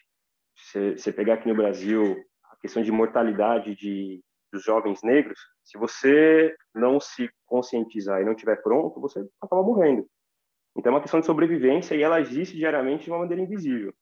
Você 0.73 1.13
pegar 1.13 1.35
aqui 1.35 1.49
no 1.49 1.55
Brasil 1.55 2.17
a 2.45 2.57
questão 2.57 2.83
de 2.83 2.93
mortalidade 2.93 3.75
de, 3.75 4.23
dos 4.53 4.63
jovens 4.63 5.03
negros, 5.03 5.39
se 5.63 5.79
você 5.79 6.55
não 6.75 7.01
se 7.01 7.31
conscientizar 7.47 8.21
e 8.21 8.25
não 8.25 8.33
estiver 8.33 8.63
pronto, 8.63 9.01
você 9.01 9.25
acaba 9.41 9.63
morrendo. 9.63 10.07
Então 10.77 10.93
é 10.93 10.95
uma 10.95 11.01
questão 11.01 11.21
de 11.21 11.27
sobrevivência 11.27 11.95
e 11.95 12.03
ela 12.03 12.21
existe 12.21 12.57
diariamente 12.57 13.05
de 13.05 13.11
uma 13.11 13.19
maneira 13.19 13.43
invisível. 13.43 13.93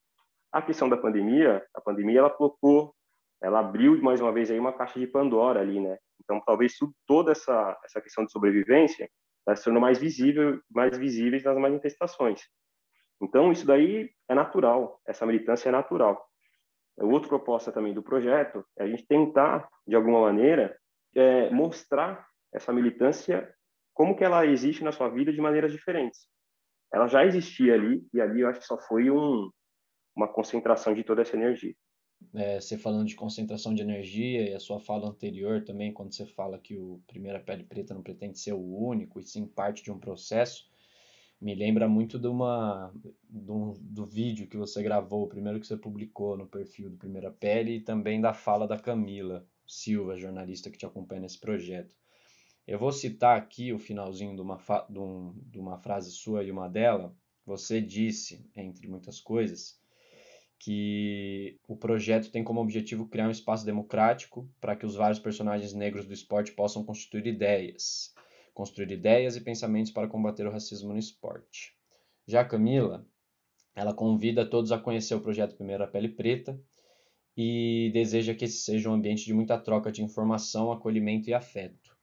A 0.53 0.63
questão 0.63 0.89
da 0.89 0.97
pandemia, 0.97 1.65
a 1.75 1.81
pandemia 1.81 2.21
ela 2.21 2.31
colocou, 2.31 2.95
ela 3.43 3.61
abriu 3.61 4.01
mais 4.03 4.21
uma 4.21 4.33
vez 4.33 4.51
aí 4.51 4.59
uma 4.59 4.73
caixa 4.73 4.99
de 4.99 5.07
Pandora 5.07 5.61
ali, 5.61 5.81
né? 5.81 5.99
Então 6.23 6.41
talvez 6.45 6.75
toda 7.07 7.33
essa 7.33 7.79
essa 7.85 8.01
questão 8.01 8.25
de 8.25 8.33
sobrevivência 8.33 9.09
está 9.41 9.57
se 9.57 9.65
tornou 9.65 9.81
mais 9.81 9.99
visível, 9.99 10.61
mais 10.71 10.97
visíveis 10.97 11.45
nas 11.45 11.57
manifestações. 11.57 12.43
Então 13.21 13.51
isso 13.51 13.67
daí 13.67 14.11
é 14.29 14.35
natural, 14.35 15.01
essa 15.07 15.27
militância 15.27 15.69
é 15.69 15.73
natural. 15.73 16.28
Outra 17.05 17.29
proposta 17.29 17.71
também 17.71 17.95
do 17.95 18.03
projeto 18.03 18.65
é 18.77 18.85
a 18.85 18.89
gente 18.89 19.07
tentar, 19.07 19.69
de 19.87 19.95
alguma 19.95 20.21
maneira, 20.21 20.77
é, 21.15 21.51
mostrar 21.51 22.27
essa 22.53 22.73
militância 22.73 23.53
como 23.95 24.17
que 24.17 24.25
ela 24.25 24.47
existe 24.47 24.85
na 24.85 24.93
sua 24.93 25.09
vida 25.09 25.33
de 25.33 25.41
maneiras 25.41 25.73
diferentes. 25.73 26.27
Ela 26.93 27.07
já 27.07 27.25
existia 27.25 27.75
ali 27.75 28.07
e 28.13 28.21
ali 28.21 28.41
eu 28.41 28.49
acho 28.49 28.61
que 28.61 28.67
só 28.67 28.79
foi 28.79 29.11
um, 29.11 29.51
uma 30.17 30.29
concentração 30.29 30.95
de 30.95 31.05
toda 31.05 31.23
essa 31.23 31.37
energia. 31.37 31.75
É, 32.35 32.61
você 32.61 32.77
falando 32.77 33.07
de 33.07 33.15
concentração 33.15 33.73
de 33.73 33.83
energia 33.83 34.51
e 34.51 34.55
a 34.55 34.61
sua 34.61 34.81
fala 34.81 35.09
anterior 35.09 35.63
também, 35.63 35.93
quando 35.93 36.13
você 36.13 36.27
fala 36.27 36.59
que 36.59 36.77
o 36.77 37.01
Primeira 37.07 37.39
Pele 37.39 37.65
Preta 37.65 37.95
não 37.95 38.03
pretende 38.03 38.39
ser 38.39 38.53
o 38.53 38.77
único 38.77 39.21
e 39.21 39.25
sim 39.25 39.47
parte 39.47 39.83
de 39.83 39.93
um 39.93 39.99
processo, 39.99 40.65
me 41.41 41.55
lembra 41.55 41.89
muito 41.89 42.19
de 42.19 42.27
uma 42.27 42.93
do, 43.29 43.75
do 43.81 44.05
vídeo 44.05 44.49
que 44.49 44.57
você 44.57 44.83
gravou, 44.83 45.25
o 45.25 45.29
primeiro 45.29 45.61
que 45.61 45.67
você 45.67 45.77
publicou 45.77 46.37
no 46.37 46.47
perfil 46.47 46.91
do 46.91 46.97
Primeira 46.97 47.31
Pele 47.31 47.77
e 47.77 47.81
também 47.81 48.21
da 48.21 48.33
fala 48.33 48.67
da 48.67 48.79
Camila 48.79 49.47
Silva, 49.67 50.19
jornalista 50.19 50.71
que 50.71 50.79
te 50.79 50.87
acompanha 50.87 51.23
nesse 51.23 51.39
projeto. 51.39 51.95
Eu 52.67 52.79
vou 52.79 52.93
citar 52.93 53.39
aqui 53.39 53.73
o 53.73 53.79
finalzinho 53.79 54.35
de 54.35 54.43
uma, 54.43 54.59
de, 54.91 54.99
um, 54.99 55.35
de 55.47 55.59
uma 55.59 55.79
frase 55.79 56.11
sua 56.11 56.43
e 56.43 56.51
uma 56.51 56.69
dela. 56.69 57.17
Você 57.47 57.81
disse, 57.81 58.45
entre 58.55 58.87
muitas 58.89 59.21
coisas, 59.21 59.81
que 60.59 61.59
o 61.69 61.77
projeto 61.77 62.31
tem 62.31 62.43
como 62.43 62.61
objetivo 62.61 63.09
criar 63.09 63.29
um 63.29 63.31
espaço 63.31 63.65
democrático 63.65 64.51
para 64.61 64.75
que 64.75 64.85
os 64.85 64.97
vários 64.97 65.19
personagens 65.19 65.73
negros 65.73 66.05
do 66.05 66.13
esporte 66.13 66.53
possam 66.53 66.85
constituir 66.85 67.27
ideias, 67.27 68.13
construir 68.59 68.91
ideias 68.91 69.37
e 69.37 69.41
pensamentos 69.41 69.93
para 69.93 70.09
combater 70.09 70.45
o 70.45 70.51
racismo 70.51 70.93
no 70.93 70.99
esporte. 70.99 71.77
Já 72.27 72.45
Camila, 72.45 73.07
ela 73.73 73.95
convida 73.95 74.45
todos 74.45 74.73
a 74.73 74.79
conhecer 74.81 75.15
o 75.15 75.21
projeto 75.21 75.55
Primeira 75.55 75.87
Pele 75.87 76.09
Preta 76.09 76.61
e 77.37 77.89
deseja 77.95 78.35
que 78.35 78.47
esse 78.47 78.59
seja 78.59 78.91
um 78.91 78.95
ambiente 78.95 79.25
de 79.25 79.33
muita 79.33 79.57
troca 79.57 79.93
de 79.93 80.03
informação, 80.03 80.73
acolhimento 80.73 81.31
e 81.31 81.35
afeto. 81.35 81.97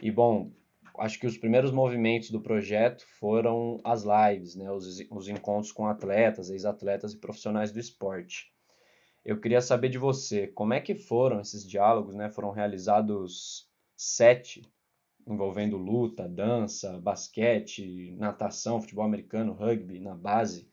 E 0.00 0.10
bom, 0.10 0.50
acho 0.96 1.20
que 1.20 1.26
os 1.26 1.36
primeiros 1.36 1.70
movimentos 1.70 2.30
do 2.30 2.40
projeto 2.40 3.04
foram 3.18 3.78
as 3.84 4.02
lives, 4.02 4.54
né, 4.56 4.72
os, 4.72 4.86
os 5.10 5.28
encontros 5.28 5.72
com 5.72 5.86
atletas, 5.86 6.48
ex-atletas 6.48 7.12
e 7.12 7.18
profissionais 7.18 7.70
do 7.70 7.78
esporte. 7.78 8.50
Eu 9.22 9.38
queria 9.38 9.60
saber 9.60 9.90
de 9.90 9.98
você, 9.98 10.46
como 10.46 10.72
é 10.72 10.80
que 10.80 10.94
foram 10.94 11.38
esses 11.38 11.68
diálogos, 11.68 12.14
né? 12.14 12.30
Foram 12.30 12.50
realizados 12.50 13.68
sete 13.94 14.62
envolvendo 15.28 15.76
luta, 15.76 16.28
dança, 16.28 16.98
basquete, 16.98 18.14
natação, 18.16 18.80
futebol 18.80 19.04
americano, 19.04 19.52
rugby 19.52 20.00
na 20.00 20.14
base. 20.14 20.68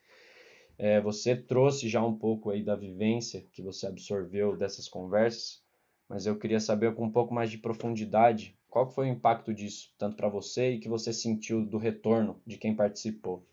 É, 0.77 0.99
você 1.01 1.35
trouxe 1.35 1.87
já 1.87 2.03
um 2.03 2.17
pouco 2.17 2.49
aí 2.49 2.63
da 2.63 2.75
vivência 2.75 3.45
que 3.51 3.61
você 3.61 3.87
absorveu 3.87 4.55
dessas 4.57 4.87
conversas, 4.87 5.63
mas 6.07 6.25
eu 6.25 6.37
queria 6.37 6.59
saber 6.59 6.93
com 6.95 7.05
um 7.05 7.11
pouco 7.11 7.33
mais 7.33 7.49
de 7.49 7.57
profundidade 7.57 8.57
qual 8.69 8.89
foi 8.89 9.07
o 9.07 9.11
impacto 9.11 9.53
disso, 9.53 9.93
tanto 9.97 10.17
para 10.17 10.27
você 10.27 10.71
e 10.71 10.79
que 10.79 10.89
você 10.89 11.13
sentiu 11.13 11.65
do 11.65 11.77
retorno 11.77 12.41
de 12.45 12.57
quem 12.57 12.75
participou. 12.75 13.47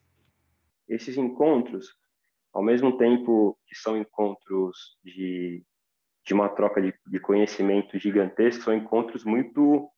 Esses 0.89 1.17
encontros, 1.17 1.97
ao 2.53 2.63
mesmo 2.63 2.97
tempo 2.97 3.57
que 3.67 3.77
são 3.77 3.97
encontros 3.97 4.99
de, 5.05 5.65
de 6.27 6.35
uma 6.35 6.49
troca 6.49 6.83
de, 6.83 6.93
de 7.07 7.21
conhecimento 7.21 7.97
gigantesco, 8.01 8.65
são 8.65 8.75
encontros 8.75 9.25
muito 9.25 9.92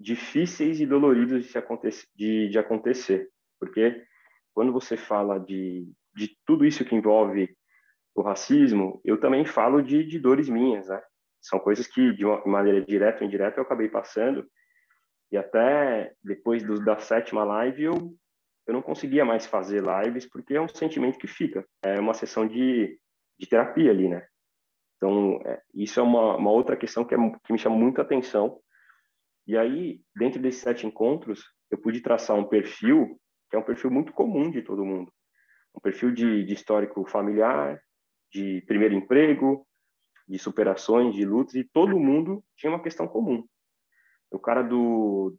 difíceis 0.00 0.80
e 0.80 0.86
doloridos 0.86 1.44
de, 1.44 1.58
acontecer, 1.58 2.06
de, 2.16 2.48
de 2.48 2.58
acontecer, 2.58 3.28
porque 3.60 4.02
quando 4.54 4.72
você 4.72 4.96
fala 4.96 5.38
de, 5.38 5.86
de 6.16 6.34
tudo 6.46 6.64
isso 6.64 6.84
que 6.84 6.94
envolve 6.94 7.54
o 8.14 8.22
racismo, 8.22 9.00
eu 9.04 9.20
também 9.20 9.44
falo 9.44 9.82
de, 9.82 10.02
de 10.02 10.18
dores 10.18 10.48
minhas, 10.48 10.88
né? 10.88 11.00
São 11.40 11.58
coisas 11.58 11.86
que, 11.86 12.12
de 12.14 12.24
uma 12.24 12.44
maneira 12.46 12.84
direta 12.84 13.20
ou 13.20 13.26
indireta, 13.26 13.60
eu 13.60 13.62
acabei 13.64 13.88
passando, 13.88 14.46
e 15.30 15.36
até 15.36 16.12
depois 16.22 16.62
do, 16.62 16.82
da 16.82 16.98
sétima 16.98 17.44
live, 17.44 17.84
eu, 17.84 17.94
eu 18.66 18.74
não 18.74 18.82
conseguia 18.82 19.24
mais 19.24 19.46
fazer 19.46 19.82
lives, 19.82 20.26
porque 20.26 20.54
é 20.54 20.60
um 20.60 20.68
sentimento 20.68 21.18
que 21.18 21.26
fica, 21.26 21.64
é 21.82 22.00
uma 22.00 22.14
sessão 22.14 22.46
de, 22.48 22.98
de 23.38 23.46
terapia 23.46 23.90
ali, 23.90 24.08
né? 24.08 24.26
Então, 24.96 25.40
é, 25.44 25.62
isso 25.74 26.00
é 26.00 26.02
uma, 26.02 26.36
uma 26.36 26.50
outra 26.50 26.76
questão 26.76 27.04
que, 27.04 27.14
é, 27.14 27.18
que 27.44 27.52
me 27.52 27.58
chama 27.58 27.76
muita 27.76 28.02
atenção, 28.02 28.60
e 29.50 29.56
aí, 29.56 30.00
dentro 30.14 30.40
desses 30.40 30.62
sete 30.62 30.86
encontros, 30.86 31.42
eu 31.72 31.76
pude 31.76 32.00
traçar 32.00 32.36
um 32.36 32.48
perfil 32.48 33.20
que 33.50 33.56
é 33.56 33.58
um 33.58 33.64
perfil 33.64 33.90
muito 33.90 34.12
comum 34.12 34.48
de 34.48 34.62
todo 34.62 34.84
mundo. 34.84 35.12
Um 35.76 35.80
perfil 35.80 36.12
de, 36.12 36.44
de 36.44 36.54
histórico 36.54 37.04
familiar, 37.10 37.82
de 38.32 38.62
primeiro 38.68 38.94
emprego, 38.94 39.66
de 40.28 40.38
superações, 40.38 41.16
de 41.16 41.24
lutas, 41.24 41.56
e 41.56 41.64
todo 41.64 41.98
mundo 41.98 42.44
tinha 42.56 42.70
uma 42.70 42.80
questão 42.80 43.08
comum. 43.08 43.44
O 44.30 44.38
cara 44.38 44.62
do, 44.62 45.36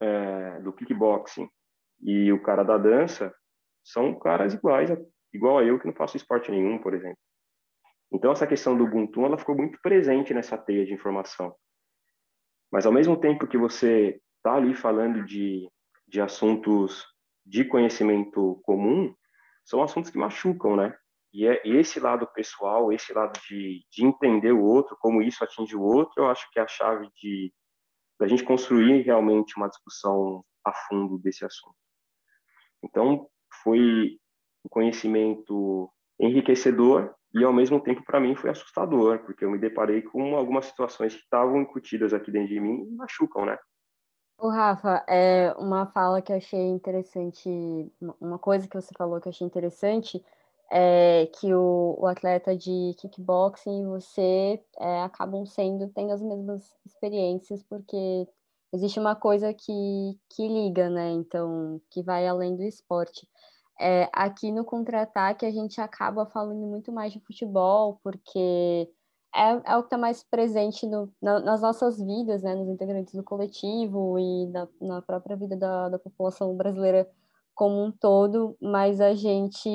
é, 0.00 0.60
do 0.60 0.72
kickboxing 0.72 1.48
e 2.00 2.32
o 2.32 2.40
cara 2.40 2.62
da 2.62 2.78
dança 2.78 3.34
são 3.82 4.16
caras 4.16 4.54
iguais, 4.54 4.90
igual 5.34 5.58
a 5.58 5.64
eu 5.64 5.76
que 5.80 5.88
não 5.88 5.94
faço 5.94 6.16
esporte 6.16 6.52
nenhum, 6.52 6.78
por 6.78 6.94
exemplo. 6.94 7.18
Então 8.12 8.30
essa 8.30 8.46
questão 8.46 8.78
do 8.78 8.84
Ubuntu, 8.84 9.26
ela 9.26 9.36
ficou 9.36 9.56
muito 9.56 9.76
presente 9.82 10.32
nessa 10.32 10.56
teia 10.56 10.86
de 10.86 10.94
informação. 10.94 11.52
Mas 12.70 12.86
ao 12.86 12.92
mesmo 12.92 13.16
tempo 13.16 13.46
que 13.46 13.58
você 13.58 14.20
está 14.36 14.54
ali 14.56 14.74
falando 14.74 15.24
de, 15.24 15.68
de 16.06 16.20
assuntos 16.20 17.06
de 17.44 17.64
conhecimento 17.64 18.60
comum, 18.62 19.14
são 19.64 19.82
assuntos 19.82 20.10
que 20.10 20.18
machucam, 20.18 20.76
né? 20.76 20.96
E 21.32 21.46
é 21.46 21.60
esse 21.64 22.00
lado 22.00 22.26
pessoal, 22.26 22.92
esse 22.92 23.12
lado 23.12 23.38
de, 23.48 23.84
de 23.90 24.04
entender 24.04 24.52
o 24.52 24.62
outro, 24.62 24.96
como 25.00 25.22
isso 25.22 25.42
atinge 25.44 25.76
o 25.76 25.82
outro, 25.82 26.22
eu 26.22 26.28
acho 26.28 26.50
que 26.50 26.58
é 26.58 26.62
a 26.62 26.68
chave 26.68 27.08
de 27.16 27.52
da 28.18 28.28
gente 28.28 28.44
construir 28.44 29.00
realmente 29.00 29.56
uma 29.56 29.68
discussão 29.68 30.44
a 30.62 30.72
fundo 30.74 31.18
desse 31.18 31.42
assunto. 31.42 31.76
Então, 32.84 33.26
foi 33.62 34.18
um 34.62 34.68
conhecimento 34.68 35.90
enriquecedor 36.18 37.14
e 37.32 37.44
ao 37.44 37.52
mesmo 37.52 37.80
tempo 37.80 38.02
para 38.04 38.20
mim 38.20 38.34
foi 38.34 38.50
assustador, 38.50 39.20
porque 39.20 39.44
eu 39.44 39.50
me 39.50 39.58
deparei 39.58 40.02
com 40.02 40.36
algumas 40.36 40.66
situações 40.66 41.14
que 41.14 41.22
estavam 41.22 41.60
incutidas 41.60 42.12
aqui 42.12 42.30
dentro 42.30 42.48
de 42.48 42.60
mim 42.60 42.88
e 42.88 42.94
machucam, 42.94 43.44
né? 43.44 43.58
O 44.38 44.48
Rafa, 44.48 45.04
é 45.06 45.54
uma 45.58 45.86
fala 45.86 46.22
que 46.22 46.32
eu 46.32 46.36
achei 46.36 46.66
interessante, 46.68 47.48
uma 48.18 48.38
coisa 48.38 48.66
que 48.66 48.74
você 48.74 48.90
falou 48.96 49.20
que 49.20 49.28
eu 49.28 49.30
achei 49.30 49.46
interessante 49.46 50.24
é 50.72 51.26
que 51.26 51.52
o, 51.52 51.96
o 51.98 52.06
atleta 52.06 52.56
de 52.56 52.94
kickboxing 52.98 53.82
e 53.82 53.86
você 53.86 54.62
é, 54.78 55.02
acabam 55.02 55.44
sendo, 55.44 55.88
tendo 55.88 56.12
as 56.12 56.22
mesmas 56.22 56.74
experiências, 56.86 57.62
porque 57.64 58.26
existe 58.72 58.98
uma 58.98 59.16
coisa 59.16 59.52
que, 59.52 60.18
que 60.30 60.46
liga, 60.46 60.88
né? 60.88 61.10
Então, 61.10 61.80
que 61.90 62.02
vai 62.02 62.26
além 62.26 62.56
do 62.56 62.62
esporte. 62.62 63.28
É, 63.82 64.10
aqui 64.12 64.52
no 64.52 64.62
contra-ataque 64.62 65.46
a 65.46 65.50
gente 65.50 65.80
acaba 65.80 66.26
falando 66.26 66.66
muito 66.66 66.92
mais 66.92 67.14
de 67.14 67.20
futebol, 67.20 67.98
porque 68.04 68.90
é, 69.34 69.72
é 69.72 69.76
o 69.76 69.80
que 69.80 69.86
está 69.86 69.96
mais 69.96 70.22
presente 70.22 70.86
no, 70.86 71.10
na, 71.20 71.40
nas 71.40 71.62
nossas 71.62 71.98
vidas, 71.98 72.42
né, 72.42 72.54
nos 72.54 72.68
integrantes 72.68 73.14
do 73.14 73.24
coletivo 73.24 74.18
e 74.18 74.46
na, 74.48 74.68
na 74.80 75.02
própria 75.02 75.34
vida 75.34 75.56
da, 75.56 75.88
da, 75.88 75.98
população 75.98 76.54
brasileira 76.56 77.08
como 77.54 77.82
um 77.82 77.90
todo, 77.90 78.54
mas 78.60 79.00
a 79.00 79.14
gente 79.14 79.68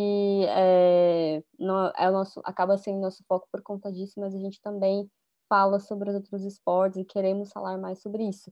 é, 0.50 1.44
não, 1.58 1.92
é 1.98 2.12
nosso, 2.12 2.42
acaba 2.44 2.78
sendo 2.78 3.00
nosso 3.02 3.24
foco 3.28 3.48
por 3.52 3.64
conta 3.64 3.92
disso, 3.92 4.20
mas 4.20 4.36
a 4.36 4.40
gente 4.40 4.62
também 4.62 5.10
fala 5.50 5.80
sobre 5.80 6.10
os 6.10 6.16
outros 6.16 6.44
esportes 6.44 7.00
e 7.00 7.06
queremos 7.06 7.52
falar 7.52 7.78
mais 7.78 8.02
sobre 8.02 8.24
isso. 8.24 8.52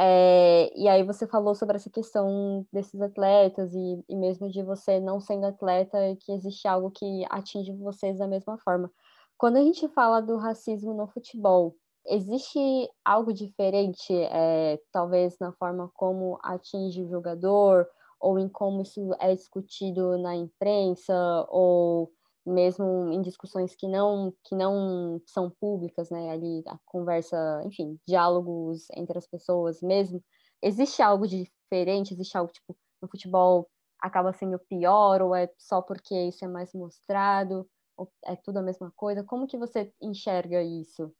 É, 0.00 0.70
e 0.78 0.86
aí 0.88 1.02
você 1.02 1.26
falou 1.26 1.56
sobre 1.56 1.74
essa 1.74 1.90
questão 1.90 2.64
desses 2.72 3.00
atletas 3.02 3.74
e, 3.74 4.04
e 4.08 4.14
mesmo 4.14 4.48
de 4.48 4.62
você 4.62 5.00
não 5.00 5.20
sendo 5.20 5.46
atleta, 5.46 5.98
que 6.20 6.30
existe 6.30 6.68
algo 6.68 6.88
que 6.92 7.24
atinge 7.28 7.72
vocês 7.72 8.16
da 8.18 8.28
mesma 8.28 8.56
forma. 8.58 8.92
Quando 9.36 9.56
a 9.56 9.60
gente 9.60 9.88
fala 9.88 10.20
do 10.20 10.36
racismo 10.36 10.94
no 10.94 11.08
futebol, 11.08 11.74
existe 12.06 12.60
algo 13.04 13.32
diferente, 13.32 14.12
é, 14.12 14.80
talvez 14.92 15.36
na 15.40 15.52
forma 15.52 15.90
como 15.94 16.38
atinge 16.44 17.02
o 17.02 17.08
jogador, 17.08 17.88
ou 18.20 18.38
em 18.38 18.48
como 18.48 18.82
isso 18.82 19.10
é 19.18 19.34
discutido 19.34 20.16
na 20.18 20.36
imprensa, 20.36 21.12
ou 21.48 22.12
mesmo 22.48 23.12
em 23.12 23.22
discussões 23.22 23.74
que 23.74 23.86
não 23.86 24.32
que 24.44 24.54
não 24.54 25.20
são 25.26 25.50
públicas, 25.50 26.10
né? 26.10 26.30
Ali 26.30 26.62
a 26.66 26.78
conversa, 26.86 27.62
enfim, 27.66 27.98
diálogos 28.06 28.86
entre 28.96 29.18
as 29.18 29.26
pessoas 29.26 29.80
mesmo. 29.82 30.22
Existe 30.62 31.02
algo 31.02 31.26
diferente? 31.26 32.14
Existe 32.14 32.36
algo 32.36 32.52
tipo 32.52 32.76
no 33.00 33.08
futebol 33.08 33.68
acaba 34.00 34.32
sendo 34.32 34.58
pior 34.58 35.20
ou 35.22 35.34
é 35.34 35.48
só 35.58 35.82
porque 35.82 36.14
isso 36.14 36.44
é 36.44 36.48
mais 36.48 36.72
mostrado? 36.72 37.68
Ou 37.96 38.10
é 38.24 38.36
tudo 38.36 38.58
a 38.58 38.62
mesma 38.62 38.92
coisa? 38.94 39.24
Como 39.24 39.46
que 39.46 39.58
você 39.58 39.92
enxerga 40.00 40.62
isso? 40.62 41.12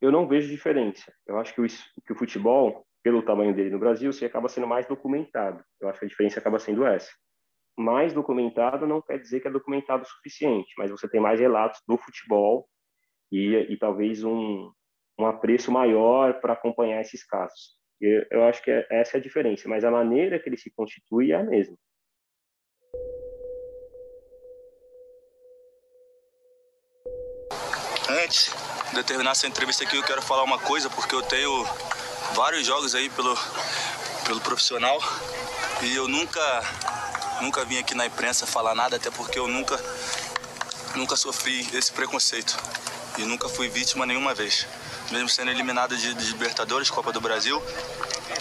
Eu 0.00 0.12
não 0.12 0.28
vejo 0.28 0.48
diferença. 0.48 1.12
Eu 1.26 1.38
acho 1.38 1.52
que 1.54 1.60
o, 1.60 1.66
que 1.66 2.12
o 2.12 2.16
futebol, 2.16 2.86
pelo 3.02 3.24
tamanho 3.24 3.54
dele 3.54 3.70
no 3.70 3.80
Brasil, 3.80 4.12
se 4.12 4.24
acaba 4.24 4.48
sendo 4.48 4.66
mais 4.66 4.86
documentado. 4.86 5.64
Eu 5.80 5.88
acho 5.88 5.98
que 5.98 6.06
a 6.06 6.08
diferença 6.08 6.38
acaba 6.38 6.58
sendo 6.60 6.84
essa 6.86 7.10
mais 7.78 8.12
documentado 8.12 8.86
não 8.86 9.00
quer 9.00 9.18
dizer 9.18 9.40
que 9.40 9.48
é 9.48 9.50
documentado 9.50 10.02
o 10.02 10.06
suficiente, 10.06 10.74
mas 10.76 10.90
você 10.90 11.08
tem 11.08 11.20
mais 11.20 11.38
relatos 11.38 11.80
do 11.86 11.96
futebol 11.96 12.68
e, 13.30 13.54
e 13.70 13.78
talvez 13.78 14.24
um, 14.24 14.72
um 15.18 15.26
apreço 15.26 15.70
maior 15.70 16.40
para 16.40 16.54
acompanhar 16.54 17.00
esses 17.00 17.24
casos. 17.24 17.78
Eu, 18.00 18.24
eu 18.30 18.44
acho 18.44 18.62
que 18.62 18.70
é, 18.70 18.86
essa 18.90 19.16
é 19.16 19.20
a 19.20 19.22
diferença, 19.22 19.68
mas 19.68 19.84
a 19.84 19.90
maneira 19.90 20.40
que 20.40 20.48
ele 20.48 20.56
se 20.56 20.72
constitui 20.74 21.30
é 21.30 21.36
a 21.36 21.44
mesma. 21.44 21.76
Antes 28.10 28.52
de 28.92 29.04
terminar 29.04 29.32
essa 29.32 29.46
entrevista 29.46 29.84
aqui, 29.84 29.96
eu 29.96 30.02
quero 30.02 30.22
falar 30.22 30.42
uma 30.42 30.58
coisa, 30.58 30.90
porque 30.90 31.14
eu 31.14 31.22
tenho 31.22 31.64
vários 32.34 32.66
jogos 32.66 32.94
aí 32.94 33.08
pelo, 33.10 33.34
pelo 34.26 34.40
profissional 34.40 34.98
e 35.82 35.94
eu 35.94 36.08
nunca 36.08 36.40
Nunca 37.40 37.64
vim 37.64 37.78
aqui 37.78 37.94
na 37.94 38.06
imprensa 38.06 38.46
falar 38.46 38.74
nada, 38.74 38.96
até 38.96 39.10
porque 39.10 39.38
eu 39.38 39.46
nunca, 39.46 39.78
nunca 40.94 41.16
sofri 41.16 41.68
esse 41.72 41.92
preconceito. 41.92 42.56
E 43.16 43.22
nunca 43.22 43.48
fui 43.48 43.68
vítima 43.68 44.06
nenhuma 44.06 44.34
vez. 44.34 44.66
Mesmo 45.10 45.28
sendo 45.28 45.50
eliminado 45.50 45.96
de, 45.96 46.14
de 46.14 46.26
Libertadores, 46.32 46.90
Copa 46.90 47.12
do 47.12 47.20
Brasil, 47.20 47.62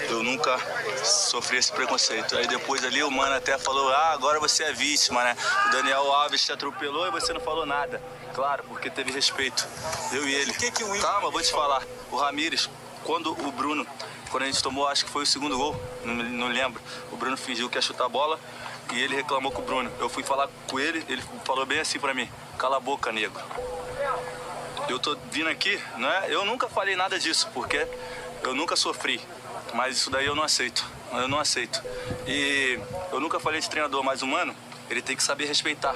eu 0.10 0.22
nunca 0.22 0.58
sofri 1.04 1.58
esse 1.58 1.72
preconceito. 1.72 2.38
Aí 2.38 2.48
depois 2.48 2.84
ali 2.84 3.02
o 3.04 3.10
mano 3.10 3.36
até 3.36 3.58
falou: 3.58 3.90
Ah, 3.90 4.12
agora 4.12 4.40
você 4.40 4.64
é 4.64 4.74
vítima, 4.74 5.24
né? 5.24 5.36
O 5.68 5.72
Daniel 5.72 6.12
Alves 6.12 6.44
te 6.44 6.52
atropelou 6.52 7.08
e 7.08 7.12
você 7.12 7.34
não 7.34 7.40
falou 7.40 7.66
nada. 7.66 8.02
Claro, 8.34 8.64
porque 8.68 8.90
teve 8.90 9.12
respeito. 9.12 9.68
Eu 10.12 10.28
e 10.28 10.34
ele. 10.34 10.54
Que 10.54 10.72
que 10.72 10.84
o... 10.84 11.02
Calma, 11.02 11.32
vou 11.32 11.42
te 11.42 11.52
falar. 11.52 11.84
O 12.12 12.18
Ramires, 12.18 12.70
quando 13.04 13.32
o 13.32 13.52
Bruno, 13.52 13.88
quando 14.30 14.44
a 14.44 14.46
gente 14.46 14.62
tomou, 14.62 14.88
acho 14.88 15.06
que 15.06 15.12
foi 15.12 15.24
o 15.24 15.26
segundo 15.26 15.58
gol, 15.58 15.80
não, 16.04 16.14
não 16.14 16.48
lembro. 16.48 16.82
O 17.12 17.18
Bruno 17.18 17.38
fingiu 17.38 17.70
que 17.70 17.78
ia 17.78 17.82
chutar 17.82 18.06
a 18.06 18.10
bola 18.10 18.40
e 18.94 19.02
ele 19.02 19.16
reclamou 19.16 19.52
com 19.52 19.62
o 19.62 19.66
Bruno. 19.66 19.92
Eu 20.00 20.10
fui 20.10 20.24
falar 20.24 20.50
com 20.70 20.80
ele, 20.80 21.04
ele 21.10 21.22
falou 21.44 21.66
bem 21.66 21.80
assim 21.80 22.00
para 22.00 22.14
mim: 22.14 22.30
cala 22.58 22.78
a 22.78 22.80
boca, 22.80 23.12
nego. 23.12 23.40
Eu 24.88 25.00
tô 25.00 25.18
vindo 25.32 25.50
aqui, 25.50 25.82
né? 25.98 26.26
Eu 26.30 26.46
nunca 26.46 26.70
falei 26.70 26.96
nada 26.96 27.20
disso, 27.20 27.50
porque 27.54 27.86
eu 28.44 28.56
nunca 28.56 28.76
sofri. 28.76 29.22
Mas 29.74 29.98
isso 29.98 30.10
daí 30.10 30.26
eu 30.26 30.36
não 30.36 30.44
aceito. 30.44 30.86
Eu 31.12 31.28
não 31.28 31.40
aceito. 31.40 31.84
E 32.26 32.80
eu 33.12 33.20
nunca 33.20 33.40
falei 33.40 33.60
de 33.60 33.70
treinador 33.70 34.04
mais 34.04 34.22
humano, 34.22 34.56
ele 34.90 35.02
tem 35.02 35.16
que 35.16 35.24
saber 35.24 35.46
respeitar. 35.46 35.96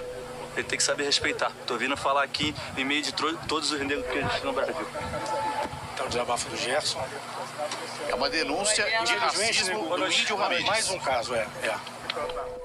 Ele 0.56 0.64
tem 0.64 0.78
que 0.78 0.84
saber 0.84 1.06
respeitar. 1.06 1.52
Tô 1.66 1.78
vindo 1.78 1.96
falar 1.96 2.24
aqui 2.24 2.54
em 2.76 2.84
meio 2.84 3.02
de 3.02 3.14
todos 3.14 3.72
os 3.72 3.80
negros 3.80 4.06
que 4.08 4.18
existem 4.18 4.44
no 4.44 4.54
Brasil. 4.54 4.88
Então, 5.94 6.06
o 6.06 6.10
desabafo 6.10 6.50
do 6.50 6.58
Gerson. 6.58 7.02
É 8.10 8.16
uma 8.16 8.30
denúncia 8.30 8.84
de 9.06 9.16
racismo 9.16 9.96
do 9.96 10.08
índio 10.08 10.36
Ramirez. 10.36 10.66
Mais 10.66 10.90
um 10.90 11.00
caso, 11.00 11.34
é. 11.34 11.48
é. 11.64 12.61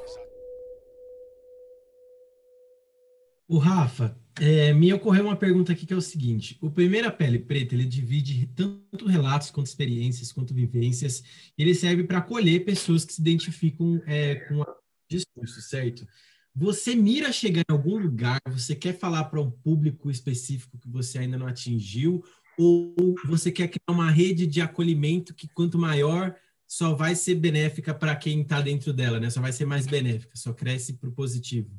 O 3.49 3.59
Rafa, 3.59 4.19
é, 4.41 4.73
me 4.75 4.93
ocorreu 4.93 5.25
uma 5.25 5.37
pergunta 5.37 5.73
aqui 5.73 5.87
que 5.87 5.93
é 5.93 5.97
o 5.97 6.01
seguinte: 6.01 6.59
o 6.61 6.71
primeiro 6.71 7.09
a 7.09 7.11
pele 7.11 7.39
preta 7.39 7.75
ele 7.75 7.87
divide 7.87 8.47
tanto 8.55 9.07
relatos 9.07 9.51
quanto 9.51 9.67
experiências 9.67 10.33
quanto 10.33 10.53
vivências. 10.53 11.23
Ele 11.57 11.75
serve 11.75 12.05
para 12.05 12.19
acolher 12.19 12.65
pessoas 12.65 13.05
que 13.05 13.15
se 13.15 13.21
identificam 13.21 14.03
é, 14.07 14.35
com 14.35 14.61
o 14.61 14.67
discurso, 15.11 15.61
certo? 15.63 16.07
Você 16.55 16.95
mira 16.95 17.33
chegar 17.33 17.63
em 17.69 17.73
algum 17.73 17.99
lugar? 17.99 18.41
Você 18.49 18.75
quer 18.75 18.99
falar 18.99 19.25
para 19.25 19.41
um 19.41 19.51
público 19.51 20.11
específico 20.11 20.79
que 20.79 20.89
você 20.89 21.19
ainda 21.19 21.39
não 21.39 21.47
atingiu? 21.47 22.25
Ou 22.59 22.95
você 23.27 23.53
quer 23.53 23.69
criar 23.69 23.93
uma 23.93 24.11
rede 24.11 24.47
de 24.47 24.61
acolhimento 24.61 25.35
que 25.35 25.49
quanto 25.49 25.79
maior 25.79 26.35
só 26.67 26.95
vai 26.95 27.15
ser 27.15 27.37
benéfica 27.37 27.95
para 27.95 28.17
quem 28.17 28.43
está 28.43 28.61
dentro 28.61 28.93
dela, 28.93 29.21
né? 29.21 29.31
Só 29.31 29.41
vai 29.41 29.53
ser 29.53 29.67
mais 29.67 29.87
benéfica, 29.87 30.35
só 30.35 30.53
cresce 30.53 30.95
para 30.95 31.09
o 31.09 31.13
positivo. 31.13 31.71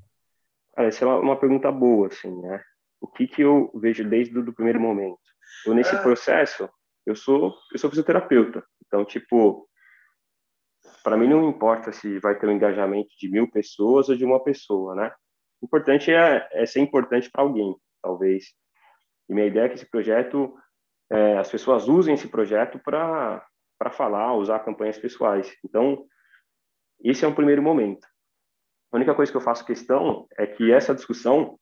Cara, 0.77 0.89
essa 0.89 1.03
é 1.03 1.07
uma, 1.07 1.19
uma, 1.19 1.39
pergunta 1.39 1.71
boa, 1.71 2.05
assim, 2.05 2.39
né? 2.39 2.61
O 3.01 3.07
que 3.07 3.27
que 3.27 3.41
eu 3.41 3.71
vejo 3.73 4.07
desde 4.07 4.37
o 4.37 4.53
primeiro 4.53 4.79
momento? 4.79 5.17
Eu, 5.65 5.73
nesse 5.73 5.95
ah. 5.95 6.01
processo, 6.03 6.69
eu 7.03 7.15
sou, 7.15 7.55
eu 7.73 7.79
sou 7.79 7.89
fisioterapeuta. 7.89 8.63
Então, 8.85 9.03
tipo, 9.03 9.67
para 11.03 11.17
mim 11.17 11.27
não 11.27 11.49
importa 11.49 11.91
se 11.91 12.19
vai 12.19 12.37
ter 12.37 12.45
um 12.45 12.51
engajamento 12.51 13.09
de 13.19 13.27
mil 13.27 13.49
pessoas 13.49 14.07
ou 14.07 14.15
de 14.15 14.23
uma 14.23 14.43
pessoa, 14.43 14.93
né? 14.93 15.11
O 15.59 15.65
importante 15.65 16.13
é, 16.13 16.47
é 16.51 16.63
ser 16.67 16.81
importante 16.81 17.27
para 17.31 17.41
alguém, 17.41 17.75
talvez. 17.99 18.45
E 19.27 19.33
minha 19.33 19.47
ideia 19.47 19.65
é 19.65 19.69
que 19.69 19.75
esse 19.75 19.89
projeto, 19.89 20.55
é, 21.11 21.39
as 21.39 21.49
pessoas 21.49 21.87
usem 21.87 22.13
esse 22.13 22.27
projeto 22.27 22.77
para 22.77 23.43
para 23.79 23.91
falar, 23.91 24.33
usar 24.33 24.59
campanhas 24.59 24.97
pessoais. 24.97 25.55
Então, 25.63 26.03
esse 27.03 27.23
é 27.23 27.27
um 27.27 27.35
primeiro 27.35 27.61
momento. 27.61 28.07
A 28.91 28.95
única 28.97 29.13
coisa 29.13 29.31
que 29.31 29.37
eu 29.37 29.41
faço 29.41 29.65
questão 29.65 30.27
é 30.37 30.45
que 30.47 30.71
essa 30.71 30.95
discussão 30.95 31.59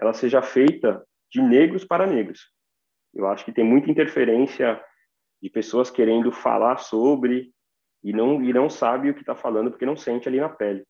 ela 0.00 0.12
seja 0.12 0.42
feita 0.42 1.04
de 1.30 1.40
negros 1.40 1.84
para 1.84 2.06
negros. 2.06 2.52
Eu 3.14 3.26
acho 3.26 3.44
que 3.44 3.52
tem 3.52 3.64
muita 3.64 3.90
interferência 3.90 4.82
de 5.42 5.48
pessoas 5.48 5.90
querendo 5.90 6.30
falar 6.30 6.78
sobre 6.78 7.50
e 8.02 8.12
não 8.12 8.42
e 8.42 8.52
não 8.52 8.68
sabe 8.68 9.10
o 9.10 9.14
que 9.14 9.20
está 9.20 9.34
falando 9.34 9.70
porque 9.70 9.86
não 9.86 9.96
sente 9.96 10.28
ali 10.28 10.38
na 10.38 10.48
pele. 10.48 10.84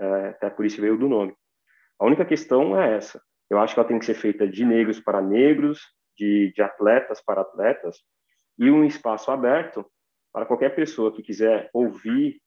É, 0.00 0.28
até 0.28 0.50
por 0.50 0.66
isso 0.66 0.80
veio 0.80 0.98
do 0.98 1.08
nome. 1.08 1.34
A 1.98 2.04
única 2.04 2.24
questão 2.24 2.78
é 2.78 2.96
essa. 2.96 3.22
Eu 3.48 3.58
acho 3.58 3.74
que 3.74 3.80
ela 3.80 3.88
tem 3.88 3.98
que 3.98 4.04
ser 4.04 4.14
feita 4.14 4.46
de 4.46 4.64
negros 4.64 5.00
para 5.00 5.22
negros, 5.22 5.80
de, 6.16 6.52
de 6.54 6.62
atletas 6.62 7.22
para 7.24 7.42
atletas, 7.42 7.98
e 8.58 8.70
um 8.70 8.84
espaço 8.84 9.30
aberto 9.30 9.84
para 10.32 10.46
qualquer 10.46 10.74
pessoa 10.74 11.14
que 11.14 11.22
quiser 11.22 11.70
ouvir 11.72 12.40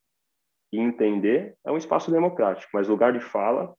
e 0.71 0.80
entender, 0.80 1.56
é 1.65 1.71
um 1.71 1.78
espaço 1.78 2.12
democrático, 2.12 2.69
mas 2.73 2.88
lugar 2.88 3.13
de 3.13 3.19
fala 3.19 3.75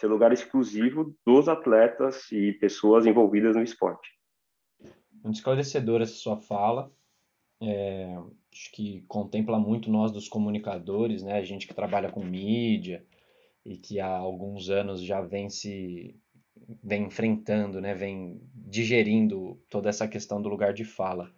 ser 0.00 0.06
lugar 0.06 0.32
exclusivo 0.32 1.14
dos 1.26 1.46
atletas 1.46 2.32
e 2.32 2.54
pessoas 2.54 3.04
envolvidas 3.04 3.54
no 3.54 3.62
esporte. 3.62 4.08
Muito 5.22 5.36
esclarecedora 5.36 6.04
essa 6.04 6.14
sua 6.14 6.38
fala. 6.38 6.90
É, 7.62 8.16
acho 8.50 8.72
que 8.72 9.04
contempla 9.06 9.58
muito 9.58 9.90
nós 9.90 10.10
dos 10.10 10.26
comunicadores, 10.26 11.22
né? 11.22 11.34
A 11.34 11.44
gente 11.44 11.66
que 11.66 11.74
trabalha 11.74 12.10
com 12.10 12.24
mídia 12.24 13.04
e 13.62 13.76
que 13.76 14.00
há 14.00 14.08
alguns 14.08 14.70
anos 14.70 15.02
já 15.02 15.20
vem 15.20 15.50
se 15.50 16.18
vem 16.82 17.04
enfrentando, 17.04 17.78
né? 17.78 17.94
Vem 17.94 18.40
digerindo 18.54 19.60
toda 19.68 19.90
essa 19.90 20.08
questão 20.08 20.40
do 20.40 20.48
lugar 20.48 20.72
de 20.72 20.84
fala. 20.84 21.30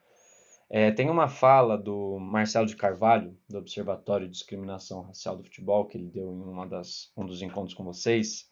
É, 0.74 0.90
tem 0.90 1.10
uma 1.10 1.28
fala 1.28 1.76
do 1.76 2.18
Marcelo 2.18 2.66
de 2.66 2.74
Carvalho, 2.74 3.36
do 3.46 3.58
Observatório 3.58 4.26
de 4.26 4.32
Discriminação 4.32 5.02
Racial 5.02 5.36
do 5.36 5.44
Futebol, 5.44 5.84
que 5.84 5.98
ele 5.98 6.08
deu 6.08 6.32
em 6.32 6.40
uma 6.40 6.66
das, 6.66 7.12
um 7.14 7.26
dos 7.26 7.42
encontros 7.42 7.74
com 7.74 7.84
vocês, 7.84 8.50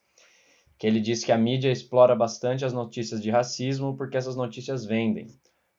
que 0.79 0.87
ele 0.87 1.01
diz 1.01 1.25
que 1.25 1.33
a 1.33 1.39
mídia 1.39 1.73
explora 1.73 2.15
bastante 2.15 2.63
as 2.63 2.75
notícias 2.75 3.23
de 3.23 3.31
racismo 3.31 3.97
porque 3.97 4.19
essas 4.19 4.37
notícias 4.37 4.85
vendem, 4.85 5.29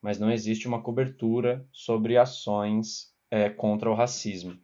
mas 0.02 0.18
não 0.18 0.32
existe 0.32 0.68
uma 0.68 0.82
cobertura 0.82 1.64
sobre 1.72 2.18
ações 2.18 3.14
é, 3.30 3.48
contra 3.48 3.92
o 3.92 3.94
racismo. 3.94 4.58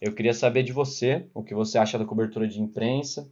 Eu 0.00 0.14
queria 0.14 0.32
saber 0.32 0.62
de 0.62 0.72
você 0.72 1.28
o 1.34 1.44
que 1.44 1.54
você 1.54 1.76
acha 1.76 1.98
da 1.98 2.06
cobertura 2.06 2.48
de 2.48 2.62
imprensa 2.62 3.30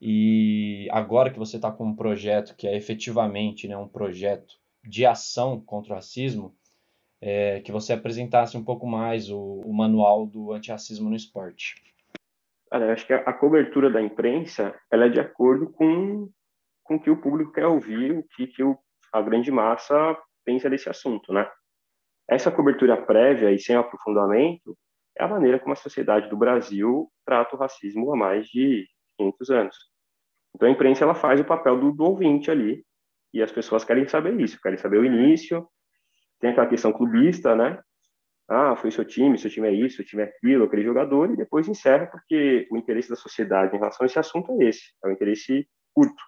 e 0.00 0.88
agora 0.90 1.30
que 1.30 1.38
você 1.38 1.54
está 1.54 1.70
com 1.70 1.86
um 1.86 1.94
projeto 1.94 2.56
que 2.56 2.66
é 2.66 2.76
efetivamente 2.76 3.68
né, 3.68 3.76
um 3.76 3.86
projeto 3.86 4.56
de 4.82 5.06
ação 5.06 5.60
contra 5.60 5.92
o 5.92 5.94
racismo, 5.94 6.52
é, 7.22 7.60
que 7.60 7.72
você 7.72 7.94
apresentasse 7.94 8.56
um 8.56 8.64
pouco 8.64 8.86
mais 8.86 9.30
o, 9.30 9.60
o 9.64 9.72
manual 9.72 10.26
do 10.26 10.52
antirracismo 10.52 11.08
no 11.08 11.16
esporte. 11.16 11.76
Olha, 12.70 12.84
eu 12.84 12.90
acho 12.90 13.06
que 13.06 13.12
a, 13.12 13.18
a, 13.18 13.32
cobertura 13.32 13.90
da 13.90 14.02
imprensa 14.02 14.74
ela 14.90 15.06
é 15.06 15.08
de 15.08 15.20
acordo 15.20 15.70
com, 15.70 16.28
com 16.82 16.96
o 16.96 17.00
que 17.00 17.10
o 17.10 17.20
público 17.20 17.52
quer 17.52 17.66
ouvir, 17.66 18.12
o 18.12 18.24
que, 18.34 18.46
que 18.46 18.62
o, 18.62 18.76
a 19.12 19.22
grande 19.22 19.50
massa 19.50 20.18
pensa 20.44 20.68
desse 20.68 20.88
assunto, 20.88 21.32
né? 21.32 21.48
essa 22.28 22.50
cobertura 22.50 22.96
prévia 22.96 23.50
e 23.52 23.58
sem 23.58 23.76
aprofundamento 23.76 24.76
é 25.18 25.24
a 25.24 25.28
maneira 25.28 25.58
como 25.58 25.72
a 25.72 25.76
sociedade 25.76 26.28
do 26.28 26.36
Brasil 26.36 27.10
trata 27.26 27.54
o 27.54 27.58
racismo 27.58 28.12
há 28.12 28.16
mais 28.16 28.46
de 28.46 28.86
500 29.18 29.50
anos. 29.50 29.76
Então 30.54 30.68
a 30.68 30.72
imprensa 30.72 31.04
ela 31.04 31.14
faz 31.14 31.40
o 31.40 31.44
papel 31.44 31.78
do, 31.78 31.92
do 31.92 32.04
ouvinte 32.04 32.50
ali 32.50 32.84
e 33.32 33.42
as 33.42 33.52
pessoas 33.52 33.84
querem 33.84 34.06
saber 34.08 34.38
isso, 34.40 34.60
querem 34.60 34.78
saber 34.78 34.98
o 34.98 35.04
início. 35.04 35.66
Tem 36.42 36.50
aquela 36.50 36.66
questão 36.66 36.92
clubista, 36.92 37.54
né? 37.54 37.80
Ah, 38.48 38.74
foi 38.74 38.90
seu 38.90 39.04
time, 39.04 39.38
seu 39.38 39.48
time 39.48 39.68
é 39.68 39.72
isso, 39.72 39.96
seu 39.96 40.04
time 40.04 40.22
é 40.22 40.26
aquilo, 40.26 40.64
aquele 40.64 40.82
jogador, 40.82 41.30
e 41.30 41.36
depois 41.36 41.68
encerra 41.68 42.08
porque 42.08 42.66
o 42.68 42.76
interesse 42.76 43.08
da 43.08 43.14
sociedade 43.14 43.76
em 43.76 43.78
relação 43.78 44.04
a 44.04 44.06
esse 44.06 44.18
assunto 44.18 44.60
é 44.60 44.66
esse, 44.66 44.92
é 45.04 45.08
um 45.08 45.12
interesse 45.12 45.68
curto. 45.94 46.20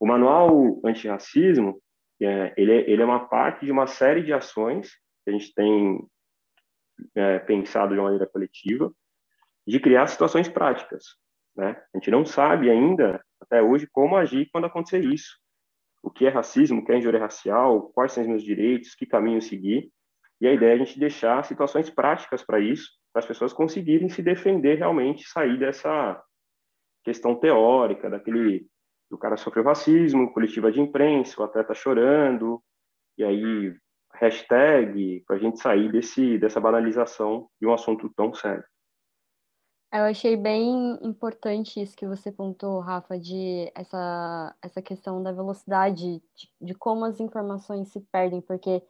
O 0.00 0.06
manual 0.06 0.80
antirracismo, 0.82 1.80
é, 2.22 2.54
ele, 2.56 2.72
é, 2.72 2.90
ele 2.90 3.02
é 3.02 3.04
uma 3.04 3.28
parte 3.28 3.66
de 3.66 3.70
uma 3.70 3.86
série 3.86 4.22
de 4.22 4.32
ações 4.32 4.90
que 5.22 5.30
a 5.30 5.32
gente 5.32 5.52
tem 5.52 6.00
é, 7.14 7.38
pensado 7.40 7.92
de 7.92 8.00
uma 8.00 8.04
maneira 8.04 8.26
coletiva, 8.26 8.90
de 9.66 9.78
criar 9.78 10.06
situações 10.06 10.48
práticas. 10.48 11.04
Né? 11.54 11.76
A 11.94 11.98
gente 11.98 12.10
não 12.10 12.24
sabe 12.24 12.70
ainda, 12.70 13.22
até 13.38 13.60
hoje, 13.62 13.86
como 13.92 14.16
agir 14.16 14.48
quando 14.50 14.64
acontecer 14.64 15.04
isso. 15.04 15.38
O 16.02 16.10
que 16.10 16.26
é 16.26 16.28
racismo, 16.28 16.80
o 16.80 16.84
que 16.84 16.92
é 16.92 16.98
injúria 16.98 17.20
racial, 17.20 17.90
quais 17.92 18.12
são 18.12 18.22
os 18.22 18.28
meus 18.28 18.42
direitos, 18.42 18.94
que 18.94 19.06
caminho 19.06 19.42
seguir. 19.42 19.90
E 20.40 20.46
a 20.46 20.52
ideia 20.52 20.72
é 20.72 20.74
a 20.74 20.84
gente 20.84 20.98
deixar 20.98 21.44
situações 21.44 21.90
práticas 21.90 22.42
para 22.44 22.60
isso, 22.60 22.90
para 23.12 23.20
as 23.20 23.26
pessoas 23.26 23.52
conseguirem 23.52 24.08
se 24.08 24.22
defender 24.22 24.78
realmente, 24.78 25.28
sair 25.28 25.58
dessa 25.58 26.22
questão 27.04 27.34
teórica, 27.34 28.08
daquele 28.08 28.66
do 29.10 29.16
cara 29.16 29.36
sofreu 29.36 29.64
racismo, 29.64 30.32
coletiva 30.32 30.70
de 30.70 30.80
imprensa, 30.80 31.40
o 31.40 31.44
atleta 31.44 31.74
chorando, 31.74 32.62
e 33.16 33.24
aí 33.24 33.74
hashtag 34.14 35.22
para 35.26 35.36
a 35.36 35.38
gente 35.38 35.58
sair 35.58 35.90
desse 35.90 36.38
dessa 36.38 36.60
banalização 36.60 37.48
de 37.60 37.66
um 37.66 37.72
assunto 37.72 38.10
tão 38.14 38.34
sério. 38.34 38.64
Eu 39.90 40.02
achei 40.04 40.36
bem 40.36 40.98
importante 41.02 41.80
isso 41.80 41.96
que 41.96 42.06
você 42.06 42.30
pontou, 42.30 42.80
Rafa, 42.80 43.18
de 43.18 43.72
essa, 43.74 44.54
essa 44.60 44.82
questão 44.82 45.22
da 45.22 45.32
velocidade, 45.32 46.22
de, 46.36 46.50
de 46.60 46.74
como 46.74 47.06
as 47.06 47.18
informações 47.20 47.88
se 47.88 48.00
perdem, 48.12 48.42
porque 48.42 48.82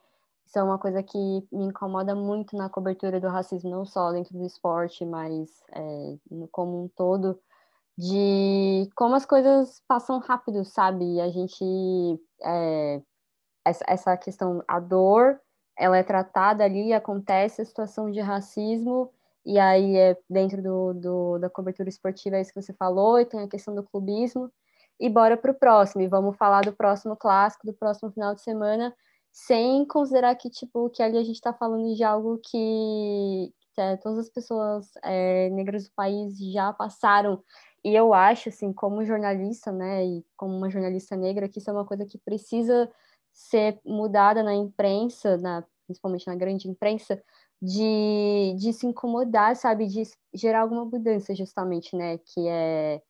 isso 0.44 0.58
é 0.58 0.62
uma 0.62 0.78
coisa 0.78 1.00
que 1.02 1.18
me 1.52 1.66
incomoda 1.66 2.16
muito 2.16 2.56
na 2.56 2.68
cobertura 2.68 3.20
do 3.20 3.28
racismo, 3.28 3.70
não 3.70 3.84
só 3.84 4.10
dentro 4.10 4.36
do 4.36 4.44
esporte, 4.44 5.04
mas 5.04 5.62
é, 5.72 6.16
como 6.50 6.82
um 6.82 6.88
todo, 6.88 7.40
de 7.96 8.88
como 8.96 9.14
as 9.14 9.26
coisas 9.26 9.82
passam 9.86 10.18
rápido, 10.18 10.64
sabe? 10.64 11.20
A 11.20 11.28
gente. 11.30 11.64
É, 12.42 13.02
essa, 13.64 13.84
essa 13.86 14.16
questão, 14.16 14.64
a 14.66 14.80
dor, 14.80 15.40
ela 15.76 15.96
é 15.98 16.02
tratada 16.02 16.64
ali, 16.64 16.92
acontece 16.92 17.60
a 17.62 17.64
situação 17.64 18.10
de 18.10 18.20
racismo, 18.20 19.12
e 19.48 19.58
aí 19.58 19.96
é 19.96 20.14
dentro 20.28 20.62
do, 20.62 20.92
do, 20.92 21.38
da 21.38 21.48
cobertura 21.48 21.88
esportiva, 21.88 22.36
é 22.36 22.42
isso 22.42 22.52
que 22.52 22.60
você 22.60 22.74
falou, 22.74 23.18
e 23.18 23.24
tem 23.24 23.40
a 23.40 23.48
questão 23.48 23.74
do 23.74 23.82
clubismo. 23.82 24.52
E 25.00 25.08
bora 25.08 25.38
para 25.38 25.52
o 25.52 25.54
próximo, 25.54 26.02
e 26.02 26.06
vamos 26.06 26.36
falar 26.36 26.60
do 26.60 26.72
próximo 26.74 27.16
clássico, 27.16 27.66
do 27.66 27.72
próximo 27.72 28.10
final 28.10 28.34
de 28.34 28.42
semana, 28.42 28.94
sem 29.32 29.86
considerar 29.86 30.34
que, 30.34 30.50
tipo, 30.50 30.90
que 30.90 31.02
ali 31.02 31.16
a 31.16 31.22
gente 31.22 31.36
está 31.36 31.54
falando 31.54 31.94
de 31.94 32.04
algo 32.04 32.38
que 32.44 33.50
é, 33.78 33.96
todas 33.96 34.18
as 34.18 34.28
pessoas 34.28 34.90
é, 35.02 35.48
negras 35.48 35.84
do 35.84 35.92
país 35.94 36.36
já 36.52 36.70
passaram. 36.74 37.42
E 37.82 37.94
eu 37.94 38.12
acho, 38.12 38.50
assim, 38.50 38.70
como 38.70 39.02
jornalista, 39.02 39.72
né, 39.72 40.04
e 40.04 40.26
como 40.36 40.54
uma 40.54 40.68
jornalista 40.68 41.16
negra, 41.16 41.48
que 41.48 41.58
isso 41.58 41.70
é 41.70 41.72
uma 41.72 41.86
coisa 41.86 42.04
que 42.04 42.18
precisa 42.18 42.90
ser 43.32 43.80
mudada 43.82 44.42
na 44.42 44.54
imprensa, 44.54 45.38
na, 45.38 45.64
principalmente 45.86 46.26
na 46.26 46.34
grande 46.34 46.68
imprensa, 46.68 47.22
de, 47.60 48.54
de 48.58 48.72
se 48.72 48.86
incomodar, 48.86 49.56
sabe, 49.56 49.86
de 49.86 50.02
gerar 50.34 50.60
alguma 50.62 50.84
mudança, 50.84 51.34
justamente, 51.34 51.96
né, 51.96 52.18
que 52.18 52.48
é, 52.48 53.02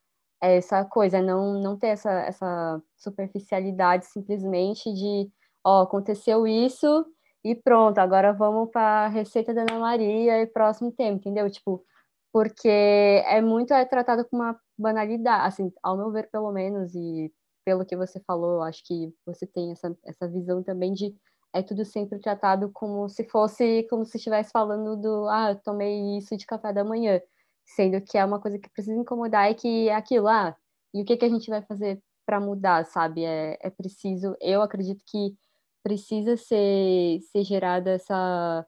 é 0.42 0.56
essa 0.56 0.84
coisa, 0.84 1.20
não, 1.22 1.60
não 1.60 1.76
ter 1.78 1.88
essa, 1.88 2.10
essa 2.10 2.82
superficialidade 2.96 4.06
simplesmente 4.06 4.92
de 4.92 5.30
ó, 5.64 5.82
aconteceu 5.82 6.46
isso 6.46 7.06
e 7.44 7.54
pronto, 7.54 7.98
agora 7.98 8.32
vamos 8.32 8.70
para 8.70 9.06
a 9.06 9.08
receita 9.08 9.54
da 9.54 9.62
Ana 9.62 9.78
Maria 9.78 10.42
e 10.42 10.46
próximo 10.46 10.90
tempo, 10.92 11.18
entendeu? 11.18 11.50
Tipo, 11.50 11.84
porque 12.32 12.68
é 12.68 13.40
muito 13.40 13.72
é 13.74 13.84
tratado 13.84 14.24
com 14.28 14.36
uma 14.36 14.58
banalidade, 14.78 15.46
assim, 15.46 15.72
ao 15.82 15.96
meu 15.96 16.10
ver, 16.12 16.30
pelo 16.30 16.52
menos, 16.52 16.94
e 16.94 17.32
pelo 17.64 17.84
que 17.84 17.96
você 17.96 18.20
falou, 18.26 18.62
acho 18.62 18.82
que 18.86 19.12
você 19.26 19.46
tem 19.46 19.72
essa, 19.72 19.96
essa 20.06 20.28
visão 20.28 20.62
também 20.62 20.92
de 20.92 21.14
é 21.52 21.62
tudo 21.62 21.84
sempre 21.84 22.18
tratado 22.18 22.70
como 22.72 23.08
se 23.08 23.24
fosse, 23.24 23.86
como 23.90 24.04
se 24.04 24.16
estivesse 24.18 24.50
falando 24.50 24.96
do, 24.96 25.28
ah, 25.28 25.50
eu 25.50 25.56
tomei 25.56 26.18
isso 26.18 26.36
de 26.36 26.46
café 26.46 26.72
da 26.72 26.84
manhã, 26.84 27.20
sendo 27.64 28.00
que 28.00 28.18
é 28.18 28.24
uma 28.24 28.40
coisa 28.40 28.58
que 28.58 28.70
precisa 28.70 28.98
incomodar 28.98 29.50
e 29.50 29.54
que 29.54 29.88
é 29.88 29.94
aquilo, 29.94 30.28
ah, 30.28 30.56
e 30.94 31.02
o 31.02 31.04
que, 31.04 31.16
que 31.16 31.24
a 31.24 31.28
gente 31.28 31.50
vai 31.50 31.62
fazer 31.62 32.02
para 32.26 32.40
mudar, 32.40 32.84
sabe? 32.86 33.24
É, 33.24 33.58
é 33.60 33.70
preciso, 33.70 34.36
eu 34.40 34.60
acredito 34.62 35.02
que 35.06 35.34
precisa 35.82 36.36
ser, 36.36 37.20
ser 37.32 37.44
gerada 37.44 37.90
essa, 37.90 38.66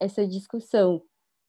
essa 0.00 0.26
discussão. 0.26 1.02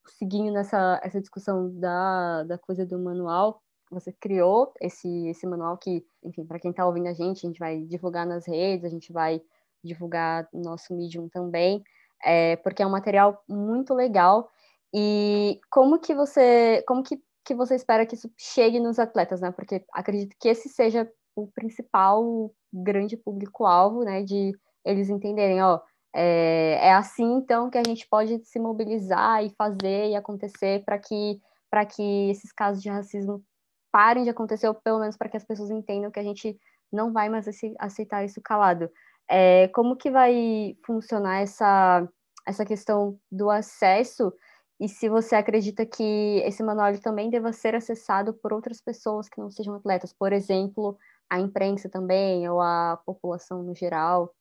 Seguindo 0.06 0.52
nessa 0.52 1.00
essa 1.02 1.20
discussão 1.20 1.74
da, 1.80 2.42
da 2.44 2.58
coisa 2.58 2.84
do 2.84 2.98
manual, 2.98 3.62
você 3.90 4.12
criou 4.12 4.74
esse, 4.80 5.08
esse 5.28 5.46
manual 5.46 5.78
que, 5.78 6.04
enfim, 6.22 6.44
para 6.44 6.58
quem 6.58 6.70
está 6.70 6.86
ouvindo 6.86 7.08
a 7.08 7.14
gente, 7.14 7.46
a 7.46 7.48
gente 7.48 7.58
vai 7.58 7.80
divulgar 7.82 8.26
nas 8.26 8.46
redes, 8.46 8.84
a 8.84 8.88
gente 8.90 9.12
vai 9.12 9.40
divulgar 9.84 10.48
no 10.52 10.62
nosso 10.62 10.94
Medium 10.94 11.28
também, 11.28 11.82
é, 12.24 12.56
porque 12.56 12.82
é 12.82 12.86
um 12.86 12.90
material 12.90 13.42
muito 13.48 13.94
legal. 13.94 14.48
E 14.92 15.60
como 15.70 15.98
que 15.98 16.14
você, 16.14 16.82
como 16.86 17.02
que, 17.02 17.20
que 17.44 17.54
você 17.54 17.74
espera 17.74 18.06
que 18.06 18.14
isso 18.14 18.30
chegue 18.38 18.80
nos 18.80 18.98
atletas, 18.98 19.40
né? 19.40 19.50
Porque 19.50 19.84
acredito 19.92 20.36
que 20.40 20.48
esse 20.48 20.68
seja 20.68 21.10
o 21.36 21.48
principal 21.48 22.52
grande 22.72 23.16
público-alvo, 23.16 24.04
né, 24.04 24.22
de 24.22 24.52
eles 24.84 25.08
entenderem, 25.10 25.62
ó, 25.62 25.80
é, 26.14 26.78
é 26.80 26.92
assim 26.92 27.24
então 27.34 27.70
que 27.70 27.78
a 27.78 27.82
gente 27.84 28.06
pode 28.08 28.44
se 28.44 28.60
mobilizar 28.60 29.44
e 29.44 29.50
fazer 29.56 30.10
e 30.10 30.16
acontecer 30.16 30.84
para 30.84 30.98
que 30.98 31.40
para 31.70 31.84
que 31.84 32.30
esses 32.30 32.52
casos 32.52 32.80
de 32.80 32.88
racismo 32.88 33.42
parem 33.90 34.22
de 34.22 34.30
acontecer, 34.30 34.68
ou 34.68 34.74
pelo 34.74 35.00
menos 35.00 35.16
para 35.16 35.28
que 35.28 35.36
as 35.36 35.44
pessoas 35.44 35.70
entendam 35.70 36.10
que 36.10 36.20
a 36.20 36.22
gente 36.22 36.56
não 36.92 37.12
vai 37.12 37.28
mais 37.28 37.46
aceitar 37.80 38.24
isso 38.24 38.40
calado. 38.40 38.88
É, 39.28 39.68
como 39.68 39.96
que 39.96 40.10
vai 40.10 40.76
funcionar 40.84 41.40
essa, 41.40 42.06
essa 42.46 42.64
questão 42.64 43.18
do 43.30 43.50
acesso 43.50 44.32
e 44.80 44.88
se 44.88 45.08
você 45.08 45.36
acredita 45.36 45.86
que 45.86 46.42
esse 46.44 46.62
manual 46.62 46.92
também 47.00 47.30
deva 47.30 47.52
ser 47.52 47.74
acessado 47.74 48.34
por 48.34 48.52
outras 48.52 48.80
pessoas 48.80 49.28
que 49.28 49.40
não 49.40 49.50
sejam 49.50 49.74
atletas, 49.76 50.12
por 50.12 50.32
exemplo, 50.32 50.98
a 51.30 51.38
imprensa 51.38 51.88
também 51.88 52.48
ou 52.48 52.60
a 52.60 53.00
população 53.06 53.62
no 53.62 53.74
geral? 53.74 54.34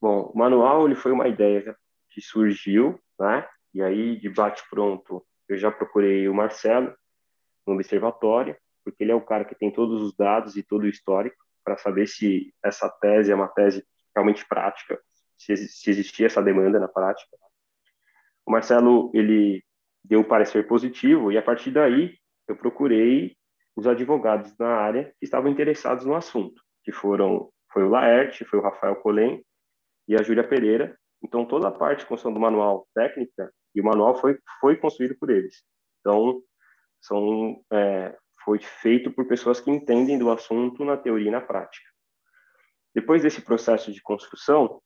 Bom, 0.00 0.30
o 0.34 0.38
manual 0.38 0.86
ele 0.86 0.94
foi 0.94 1.12
uma 1.12 1.28
ideia 1.28 1.76
que 2.10 2.20
surgiu, 2.20 3.00
né? 3.18 3.48
E 3.72 3.82
aí, 3.82 4.16
de 4.16 4.28
bate-pronto, 4.28 5.24
eu 5.48 5.56
já 5.56 5.70
procurei 5.70 6.28
o 6.28 6.34
Marcelo 6.34 6.94
no 7.66 7.74
observatório, 7.74 8.56
porque 8.84 9.02
ele 9.02 9.12
é 9.12 9.14
o 9.14 9.24
cara 9.24 9.44
que 9.44 9.54
tem 9.54 9.72
todos 9.72 10.02
os 10.02 10.14
dados 10.14 10.56
e 10.56 10.62
todo 10.62 10.82
o 10.82 10.88
histórico 10.88 11.36
para 11.64 11.78
saber 11.78 12.06
se 12.06 12.54
essa 12.62 12.88
tese 12.88 13.32
é 13.32 13.34
uma 13.34 13.48
tese 13.48 13.84
realmente 14.14 14.46
prática, 14.46 15.00
se, 15.36 15.56
se 15.56 15.90
existia 15.90 16.26
essa 16.26 16.42
demanda 16.42 16.78
na 16.78 16.88
prática. 16.88 17.36
O 18.46 18.52
Marcelo, 18.52 19.10
ele 19.14 19.64
deu 20.04 20.20
um 20.20 20.24
parecer 20.24 20.66
positivo 20.66 21.32
e 21.32 21.38
a 21.38 21.42
partir 21.42 21.70
daí 21.70 22.16
eu 22.46 22.56
procurei 22.56 23.36
os 23.74 23.86
advogados 23.86 24.56
na 24.58 24.68
área 24.68 25.12
que 25.18 25.24
estavam 25.24 25.50
interessados 25.50 26.04
no 26.04 26.14
assunto, 26.14 26.62
que 26.84 26.92
foram 26.92 27.50
foi 27.72 27.82
o 27.82 27.88
Laerte, 27.88 28.44
foi 28.44 28.60
o 28.60 28.62
Rafael 28.62 28.94
Colém 28.96 29.44
e 30.06 30.14
a 30.14 30.22
Júlia 30.22 30.46
Pereira. 30.46 30.96
Então, 31.22 31.44
toda 31.44 31.68
a 31.68 31.72
parte 31.72 32.00
de 32.00 32.06
construção 32.06 32.32
do 32.32 32.38
manual 32.38 32.86
técnica 32.94 33.52
e 33.74 33.80
o 33.80 33.84
manual 33.84 34.14
foi, 34.20 34.38
foi 34.60 34.76
construído 34.76 35.16
por 35.18 35.28
eles. 35.28 35.64
Então, 36.00 36.40
são, 37.00 37.60
é, 37.72 38.16
foi 38.44 38.60
feito 38.60 39.10
por 39.10 39.26
pessoas 39.26 39.60
que 39.60 39.70
entendem 39.70 40.18
do 40.18 40.30
assunto 40.30 40.84
na 40.84 40.96
teoria 40.96 41.28
e 41.28 41.32
na 41.32 41.40
prática. 41.40 41.93
Depois 42.94 43.22
desse 43.22 43.42
processo 43.42 43.92
de 43.92 44.00
construção, 44.00 44.80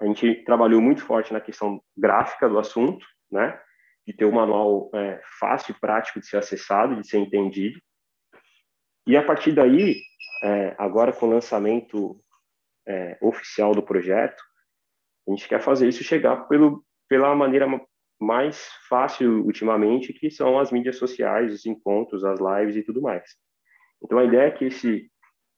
a 0.00 0.06
gente 0.06 0.44
trabalhou 0.44 0.80
muito 0.80 1.04
forte 1.04 1.32
na 1.32 1.40
questão 1.40 1.82
gráfica 1.96 2.48
do 2.48 2.58
assunto, 2.58 3.06
né? 3.30 3.60
De 4.06 4.14
ter 4.14 4.24
um 4.24 4.32
manual 4.32 4.90
é, 4.94 5.20
fácil 5.38 5.72
e 5.72 5.80
prático 5.80 6.20
de 6.20 6.26
ser 6.26 6.36
acessado, 6.36 7.00
de 7.00 7.08
ser 7.08 7.18
entendido. 7.18 7.80
E 9.06 9.16
a 9.16 9.24
partir 9.24 9.52
daí, 9.52 10.00
é, 10.42 10.74
agora 10.78 11.12
com 11.12 11.26
o 11.26 11.30
lançamento 11.30 12.20
é, 12.86 13.18
oficial 13.20 13.72
do 13.72 13.82
projeto, 13.82 14.42
a 15.26 15.30
gente 15.30 15.48
quer 15.48 15.60
fazer 15.60 15.88
isso 15.88 16.04
chegar 16.04 16.48
pelo, 16.48 16.84
pela 17.08 17.34
maneira 17.34 17.66
mais 18.20 18.68
fácil 18.88 19.44
ultimamente, 19.44 20.12
que 20.12 20.30
são 20.30 20.58
as 20.58 20.70
mídias 20.70 20.96
sociais, 20.96 21.52
os 21.52 21.66
encontros, 21.66 22.24
as 22.24 22.38
lives 22.40 22.76
e 22.76 22.82
tudo 22.82 23.02
mais. 23.02 23.28
Então, 24.02 24.18
a 24.18 24.24
ideia 24.24 24.48
é 24.48 24.50
que 24.50 24.66
esse, 24.66 25.10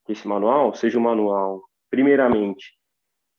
que 0.06 0.12
esse 0.12 0.26
manual 0.26 0.74
seja 0.74 0.98
um 0.98 1.02
manual, 1.02 1.62
primeiramente, 1.90 2.78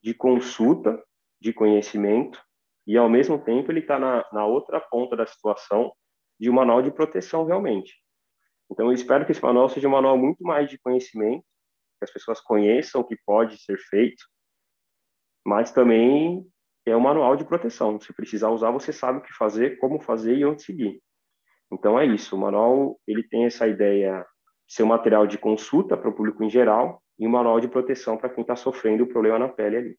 de 0.01 0.13
consulta, 0.13 1.01
de 1.41 1.53
conhecimento 1.53 2.41
e, 2.85 2.97
ao 2.97 3.09
mesmo 3.09 3.37
tempo, 3.37 3.71
ele 3.71 3.79
está 3.79 3.99
na, 3.99 4.25
na 4.31 4.45
outra 4.45 4.79
ponta 4.79 5.15
da 5.15 5.25
situação 5.25 5.93
de 6.39 6.49
um 6.49 6.53
manual 6.53 6.81
de 6.81 6.91
proteção, 6.91 7.45
realmente. 7.45 7.93
Então, 8.71 8.87
eu 8.87 8.93
espero 8.93 9.25
que 9.25 9.31
esse 9.31 9.43
manual 9.43 9.69
seja 9.69 9.87
um 9.87 9.91
manual 9.91 10.17
muito 10.17 10.43
mais 10.43 10.69
de 10.69 10.77
conhecimento, 10.79 11.43
que 11.97 12.05
as 12.05 12.11
pessoas 12.11 12.39
conheçam 12.39 13.01
o 13.01 13.03
que 13.03 13.17
pode 13.25 13.61
ser 13.61 13.77
feito, 13.77 14.23
mas 15.45 15.71
também 15.71 16.45
é 16.85 16.95
um 16.95 17.01
manual 17.01 17.35
de 17.35 17.45
proteção. 17.45 17.99
Se 17.99 18.13
precisar 18.13 18.49
usar, 18.49 18.71
você 18.71 18.93
sabe 18.93 19.19
o 19.19 19.21
que 19.21 19.33
fazer, 19.33 19.77
como 19.79 19.99
fazer 19.99 20.37
e 20.37 20.45
onde 20.45 20.63
seguir. 20.63 21.01
Então, 21.71 21.99
é 21.99 22.05
isso. 22.05 22.35
O 22.35 22.39
manual 22.39 22.99
ele 23.05 23.23
tem 23.23 23.45
essa 23.45 23.67
ideia 23.67 24.25
de 24.67 24.73
ser 24.73 24.83
um 24.83 24.87
material 24.87 25.27
de 25.27 25.37
consulta 25.37 25.97
para 25.97 26.09
o 26.09 26.13
público 26.13 26.43
em 26.43 26.49
geral 26.49 27.01
e 27.19 27.27
um 27.27 27.29
manual 27.29 27.59
de 27.59 27.67
proteção 27.67 28.17
para 28.17 28.29
quem 28.29 28.41
está 28.41 28.55
sofrendo 28.55 29.03
o 29.03 29.07
problema 29.07 29.37
na 29.37 29.49
pele 29.49 29.75
ali. 29.75 29.97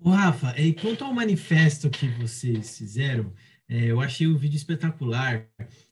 O 0.00 0.10
Rafa, 0.10 0.54
e 0.60 0.72
quanto 0.74 1.04
ao 1.04 1.12
manifesto 1.12 1.88
que 1.88 2.06
vocês 2.20 2.76
fizeram, 2.78 3.32
é, 3.68 3.86
eu 3.86 4.00
achei 4.00 4.26
o 4.26 4.36
vídeo 4.36 4.56
espetacular. 4.56 5.46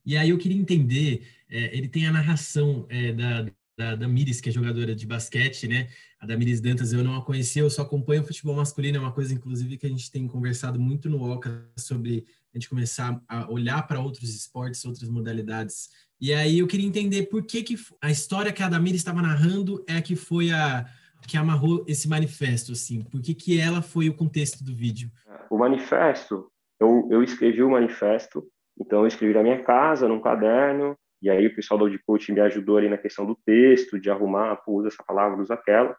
E 0.05 0.17
aí 0.17 0.31
eu 0.31 0.39
queria 0.39 0.57
entender, 0.57 1.27
é, 1.49 1.77
ele 1.77 1.89
tem 1.89 2.07
a 2.07 2.13
narração 2.13 2.87
é, 2.89 3.13
da, 3.13 3.95
da, 3.97 4.09
Miris, 4.09 4.41
que 4.41 4.49
é 4.49 4.53
jogadora 4.53 4.95
de 4.95 5.07
basquete, 5.07 5.69
né? 5.69 5.89
A 6.19 6.27
da 6.27 6.37
Miris 6.37 6.61
Dantas 6.61 6.93
eu 6.93 7.05
não 7.05 7.17
a 7.17 7.25
conhecia, 7.25 7.63
eu 7.63 7.69
só 7.69 7.83
acompanho 7.83 8.23
o 8.23 8.25
futebol 8.25 8.55
masculino, 8.55 8.97
é 8.97 9.01
uma 9.01 9.13
coisa, 9.13 9.35
inclusive, 9.35 9.77
que 9.77 9.87
a 9.87 9.91
gente 9.91 10.11
tem 10.11 10.27
conversado 10.27 10.79
muito 10.81 11.11
no 11.11 11.23
Oca 11.23 11.69
sobre 11.77 12.25
a 12.55 12.59
gente 12.59 12.71
começar 12.71 13.23
a 13.29 13.51
olhar 13.51 13.87
para 13.87 14.01
outros 14.01 14.35
esportes, 14.35 14.85
outras 14.85 15.09
modalidades. 15.11 15.91
E 16.21 16.33
aí 16.33 16.61
eu 16.61 16.67
queria 16.67 16.87
entender 16.87 17.25
por 17.25 17.45
que, 17.45 17.63
que 17.63 17.77
a 18.01 18.11
história 18.11 18.53
que 18.53 18.63
a 18.63 18.69
Damiris 18.69 19.01
estava 19.01 19.21
narrando 19.21 19.85
é 19.87 19.97
a 19.97 20.03
que 20.03 20.17
foi 20.17 20.51
a 20.51 20.87
que 21.27 21.37
amarrou 21.37 21.85
esse 21.89 22.09
manifesto, 22.09 22.73
assim? 22.73 23.03
Por 23.03 23.21
que, 23.21 23.35
que 23.35 23.61
ela 23.61 23.83
foi 23.83 24.09
o 24.09 24.15
contexto 24.15 24.63
do 24.63 24.75
vídeo? 24.75 25.11
O 25.51 25.59
manifesto, 25.59 26.51
eu, 26.79 27.09
eu 27.11 27.23
escrevi 27.23 27.63
o 27.63 27.71
manifesto, 27.71 28.47
então 28.79 29.01
eu 29.01 29.07
escrevi 29.07 29.35
na 29.35 29.43
minha 29.43 29.63
casa, 29.65 30.07
num 30.07 30.21
caderno, 30.21 30.97
e 31.21 31.29
aí 31.29 31.47
o 31.47 31.55
pessoal 31.55 31.79
do 31.79 31.99
Coach 32.05 32.31
me 32.33 32.41
ajudou 32.41 32.77
ali 32.77 32.89
na 32.89 32.99
questão 32.99 33.27
do 33.27 33.35
texto, 33.35 33.99
de 33.99 34.11
arrumar, 34.11 34.57
pô, 34.57 34.75
usa 34.75 34.89
essa 34.89 35.03
palavra, 35.03 35.41
usa 35.41 35.55
aquela. 35.55 35.97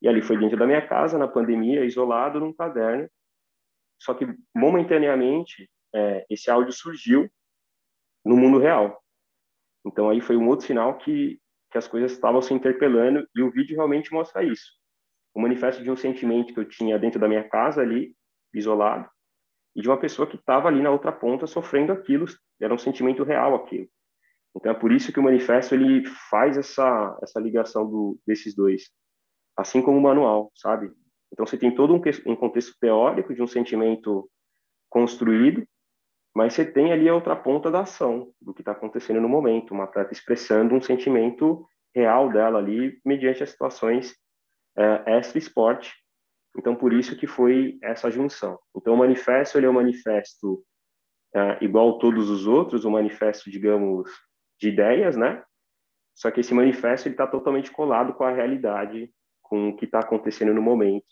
E 0.00 0.08
ali 0.08 0.20
foi 0.20 0.36
dentro 0.36 0.58
da 0.58 0.66
minha 0.66 0.84
casa, 0.86 1.16
na 1.16 1.28
pandemia, 1.28 1.84
isolado 1.84 2.40
num 2.40 2.52
caderno. 2.52 3.08
Só 4.00 4.14
que 4.14 4.26
momentaneamente 4.54 5.70
é, 5.94 6.26
esse 6.28 6.50
áudio 6.50 6.72
surgiu 6.72 7.30
no 8.24 8.36
mundo 8.36 8.58
real. 8.58 9.00
Então 9.84 10.08
aí 10.08 10.20
foi 10.20 10.36
um 10.36 10.48
outro 10.48 10.66
sinal 10.66 10.98
que 10.98 11.40
que 11.72 11.78
as 11.78 11.88
coisas 11.88 12.12
estavam 12.12 12.42
se 12.42 12.52
interpelando 12.52 13.26
e 13.34 13.42
o 13.42 13.50
vídeo 13.50 13.74
realmente 13.74 14.12
mostra 14.12 14.44
isso. 14.44 14.72
O 15.34 15.40
manifesto 15.40 15.82
de 15.82 15.90
um 15.90 15.96
sentimento 15.96 16.52
que 16.52 16.60
eu 16.60 16.68
tinha 16.68 16.98
dentro 16.98 17.18
da 17.18 17.26
minha 17.26 17.48
casa 17.48 17.80
ali, 17.80 18.14
isolado, 18.52 19.08
e 19.74 19.80
de 19.80 19.88
uma 19.88 19.98
pessoa 19.98 20.28
que 20.28 20.36
estava 20.36 20.68
ali 20.68 20.82
na 20.82 20.90
outra 20.90 21.10
ponta 21.10 21.46
sofrendo 21.46 21.90
aquilo, 21.90 22.26
era 22.60 22.74
um 22.74 22.78
sentimento 22.78 23.24
real 23.24 23.54
aquilo. 23.54 23.88
Então 24.54 24.70
é 24.70 24.74
por 24.74 24.92
isso 24.92 25.10
que 25.10 25.18
o 25.18 25.22
manifesto 25.22 25.74
ele 25.74 26.04
faz 26.30 26.58
essa 26.58 27.18
essa 27.22 27.40
ligação 27.40 27.88
do, 27.88 28.18
desses 28.26 28.54
dois, 28.54 28.90
assim 29.56 29.80
como 29.80 29.96
o 29.96 30.02
manual, 30.02 30.52
sabe? 30.54 30.92
Então 31.32 31.46
você 31.46 31.56
tem 31.56 31.74
todo 31.74 31.94
um, 31.94 32.02
um 32.26 32.36
contexto 32.36 32.76
teórico 32.78 33.34
de 33.34 33.42
um 33.42 33.46
sentimento 33.46 34.30
construído 34.90 35.66
mas 36.34 36.54
você 36.54 36.64
tem 36.64 36.92
ali 36.92 37.08
a 37.08 37.14
outra 37.14 37.36
ponta 37.36 37.70
da 37.70 37.80
ação, 37.80 38.32
do 38.40 38.54
que 38.54 38.62
está 38.62 38.72
acontecendo 38.72 39.20
no 39.20 39.28
momento, 39.28 39.74
uma 39.74 39.84
atleta 39.84 40.12
expressando 40.12 40.74
um 40.74 40.80
sentimento 40.80 41.66
real 41.94 42.30
dela 42.32 42.58
ali, 42.58 42.98
mediante 43.04 43.42
as 43.42 43.50
situações 43.50 44.16
é, 44.76 45.18
extra-esporte. 45.18 45.92
Então, 46.56 46.74
por 46.74 46.92
isso 46.92 47.16
que 47.16 47.26
foi 47.26 47.78
essa 47.82 48.10
junção. 48.10 48.58
Então, 48.74 48.94
o 48.94 48.96
manifesto, 48.96 49.58
ele 49.58 49.66
é 49.66 49.70
um 49.70 49.74
manifesto 49.74 50.64
é, 51.34 51.62
igual 51.62 51.98
todos 51.98 52.30
os 52.30 52.46
outros, 52.46 52.84
um 52.86 52.90
manifesto, 52.90 53.50
digamos, 53.50 54.10
de 54.58 54.68
ideias, 54.68 55.16
né? 55.16 55.42
Só 56.14 56.30
que 56.30 56.40
esse 56.40 56.54
manifesto 56.54 57.08
está 57.08 57.26
totalmente 57.26 57.70
colado 57.70 58.14
com 58.14 58.24
a 58.24 58.32
realidade, 58.32 59.10
com 59.42 59.68
o 59.68 59.76
que 59.76 59.84
está 59.84 60.00
acontecendo 60.00 60.54
no 60.54 60.62
momento. 60.62 61.06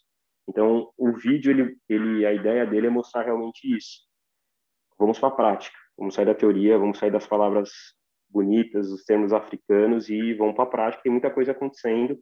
Então, 0.48 0.90
o 0.96 1.12
vídeo, 1.12 1.50
ele, 1.50 1.76
ele, 1.88 2.24
a 2.24 2.32
ideia 2.32 2.66
dele 2.66 2.86
é 2.86 2.90
mostrar 2.90 3.22
realmente 3.22 3.76
isso 3.76 4.09
vamos 5.00 5.18
para 5.18 5.30
a 5.30 5.32
prática, 5.32 5.76
vamos 5.96 6.14
sair 6.14 6.26
da 6.26 6.34
teoria, 6.34 6.78
vamos 6.78 6.98
sair 6.98 7.10
das 7.10 7.26
palavras 7.26 7.70
bonitas, 8.28 8.90
dos 8.90 9.02
termos 9.02 9.32
africanos 9.32 10.10
e 10.10 10.34
vamos 10.34 10.54
para 10.54 10.64
a 10.64 10.68
prática. 10.68 11.02
Tem 11.02 11.10
muita 11.10 11.30
coisa 11.30 11.52
acontecendo. 11.52 12.18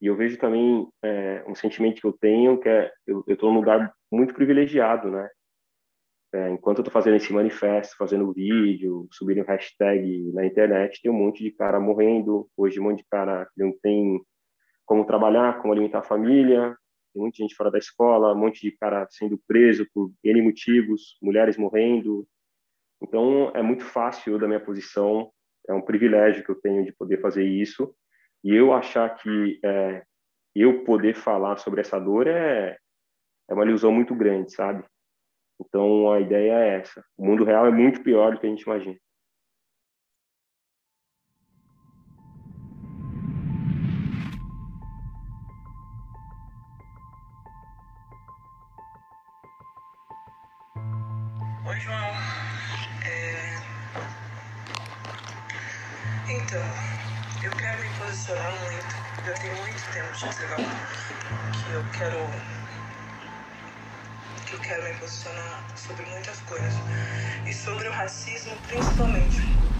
E 0.00 0.06
eu 0.06 0.14
vejo 0.14 0.38
também 0.38 0.86
é, 1.02 1.42
um 1.48 1.54
sentimento 1.54 2.00
que 2.00 2.06
eu 2.06 2.12
tenho, 2.12 2.60
que 2.60 2.68
é 2.68 2.92
eu 3.06 3.24
estou 3.26 3.50
num 3.50 3.58
lugar 3.58 3.92
muito 4.12 4.34
privilegiado, 4.34 5.10
né? 5.10 5.28
É, 6.32 6.50
enquanto 6.50 6.78
eu 6.78 6.82
estou 6.82 6.92
fazendo 6.92 7.16
esse 7.16 7.32
manifesto, 7.32 7.96
fazendo 7.96 8.32
vídeo, 8.34 9.08
subindo 9.10 9.42
hashtag 9.44 10.30
na 10.34 10.44
internet, 10.44 11.00
tem 11.00 11.10
um 11.10 11.14
monte 11.14 11.42
de 11.42 11.50
cara 11.50 11.80
morrendo. 11.80 12.48
Hoje, 12.54 12.78
um 12.78 12.84
monte 12.84 12.98
de 12.98 13.06
cara 13.10 13.46
que 13.46 13.64
não 13.64 13.72
tem 13.82 14.20
como 14.84 15.06
trabalhar, 15.06 15.58
como 15.60 15.72
alimentar 15.72 16.00
a 16.00 16.02
família, 16.02 16.76
tem 17.18 17.22
muita 17.22 17.42
gente 17.42 17.54
fora 17.56 17.70
da 17.70 17.78
escola, 17.78 18.32
um 18.32 18.38
monte 18.38 18.60
de 18.60 18.70
cara 18.70 19.06
sendo 19.10 19.36
preso 19.46 19.86
por 19.92 20.12
N 20.22 20.42
motivos, 20.42 21.18
mulheres 21.20 21.56
morrendo. 21.56 22.26
Então, 23.02 23.50
é 23.54 23.62
muito 23.62 23.84
fácil 23.84 24.38
da 24.38 24.46
minha 24.46 24.60
posição, 24.60 25.30
é 25.68 25.74
um 25.74 25.82
privilégio 25.82 26.44
que 26.44 26.50
eu 26.50 26.60
tenho 26.60 26.84
de 26.84 26.92
poder 26.92 27.20
fazer 27.20 27.44
isso. 27.44 27.92
E 28.44 28.54
eu 28.54 28.72
achar 28.72 29.10
que 29.16 29.58
é, 29.64 30.04
eu 30.54 30.84
poder 30.84 31.14
falar 31.14 31.56
sobre 31.56 31.80
essa 31.80 31.98
dor 31.98 32.28
é, 32.28 32.78
é 33.50 33.54
uma 33.54 33.64
ilusão 33.64 33.92
muito 33.92 34.14
grande, 34.14 34.52
sabe? 34.52 34.84
Então, 35.60 36.12
a 36.12 36.20
ideia 36.20 36.52
é 36.52 36.80
essa. 36.80 37.04
O 37.16 37.26
mundo 37.26 37.42
real 37.42 37.66
é 37.66 37.70
muito 37.70 38.02
pior 38.02 38.32
do 38.32 38.40
que 38.40 38.46
a 38.46 38.50
gente 38.50 38.62
imagina. 38.62 38.96
Posicionar 58.28 58.52
muito. 58.60 58.94
Já 59.24 59.32
tem 59.34 59.54
muito 59.54 59.90
tempo 59.90 60.12
de 60.12 60.28
dizer 60.28 60.48
que 61.52 61.70
eu 61.70 61.82
quero 61.90 62.30
que 64.46 64.54
eu 64.54 64.60
quero 64.60 64.84
me 64.84 64.94
posicionar 64.98 65.66
sobre 65.76 66.04
muitas 66.06 66.38
coisas 66.40 66.74
e 67.46 67.52
sobre 67.54 67.88
o 67.88 67.92
racismo 67.92 68.54
principalmente. 68.66 69.77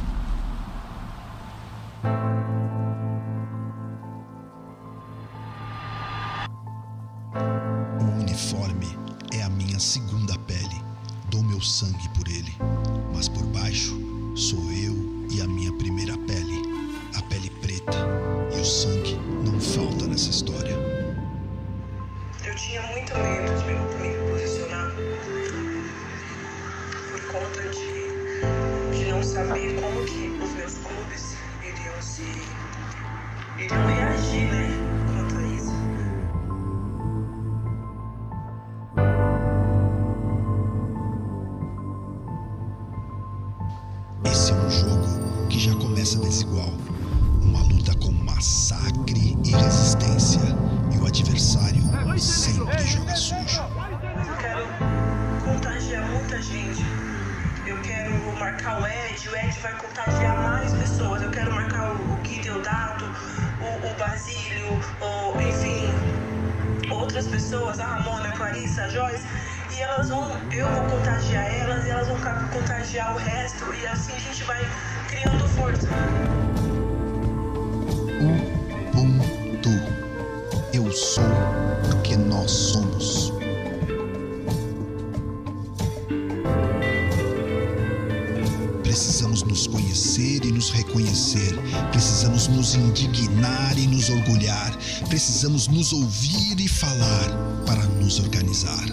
Nos 89.59 89.67
conhecer 89.67 90.45
e 90.45 90.53
nos 90.53 90.71
reconhecer. 90.71 91.59
Precisamos 91.91 92.47
nos 92.47 92.77
indignar 92.77 93.77
e 93.77 93.89
nos 93.89 94.09
orgulhar. 94.09 94.73
Precisamos 95.09 95.67
nos 95.67 95.93
ouvir 95.93 96.61
e 96.61 96.69
falar 96.69 97.27
para 97.67 97.83
nos 98.01 98.21
organizar. 98.21 98.87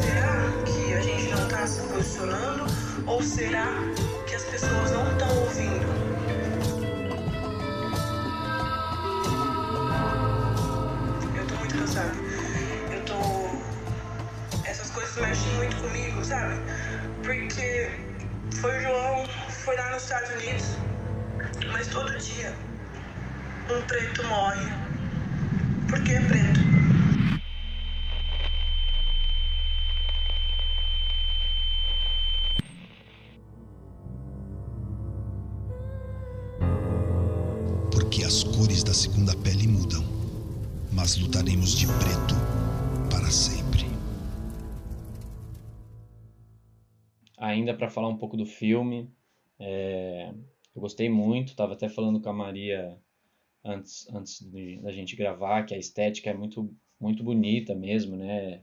Será 0.00 0.52
que 0.64 0.92
a 0.92 1.00
gente 1.02 1.30
não 1.30 1.44
está 1.44 1.66
se 1.68 1.80
posicionando? 1.82 2.64
Ou 3.06 3.22
será 3.22 3.68
que 4.26 4.34
as 4.34 4.42
pessoas 4.42 4.90
não 4.90 5.05
Estados 20.06 20.30
Unidos, 20.30 20.76
mas 21.72 21.88
todo 21.88 22.16
dia 22.18 22.54
um 23.68 23.82
preto 23.88 24.22
morre. 24.28 24.70
Por 25.88 26.00
que 26.04 26.14
preto? 26.28 26.60
Porque 37.90 38.22
as 38.22 38.44
cores 38.44 38.84
da 38.84 38.94
segunda 38.94 39.36
pele 39.38 39.66
mudam, 39.66 40.04
mas 40.92 41.16
lutaremos 41.16 41.72
de 41.72 41.88
preto 41.88 42.36
para 43.10 43.28
sempre. 43.28 43.84
Ainda 47.36 47.74
para 47.74 47.90
falar 47.90 48.06
um 48.08 48.16
pouco 48.16 48.36
do 48.36 48.46
filme, 48.46 49.12
é, 49.58 50.30
eu 50.74 50.80
gostei 50.80 51.08
muito, 51.08 51.48
estava 51.50 51.72
até 51.74 51.88
falando 51.88 52.20
com 52.20 52.28
a 52.28 52.32
Maria 52.32 53.00
antes, 53.64 54.08
antes 54.14 54.40
de, 54.50 54.80
da 54.82 54.92
gente 54.92 55.16
gravar, 55.16 55.64
que 55.64 55.74
a 55.74 55.78
estética 55.78 56.30
é 56.30 56.34
muito, 56.34 56.74
muito 57.00 57.24
bonita 57.24 57.74
mesmo, 57.74 58.16
né? 58.16 58.62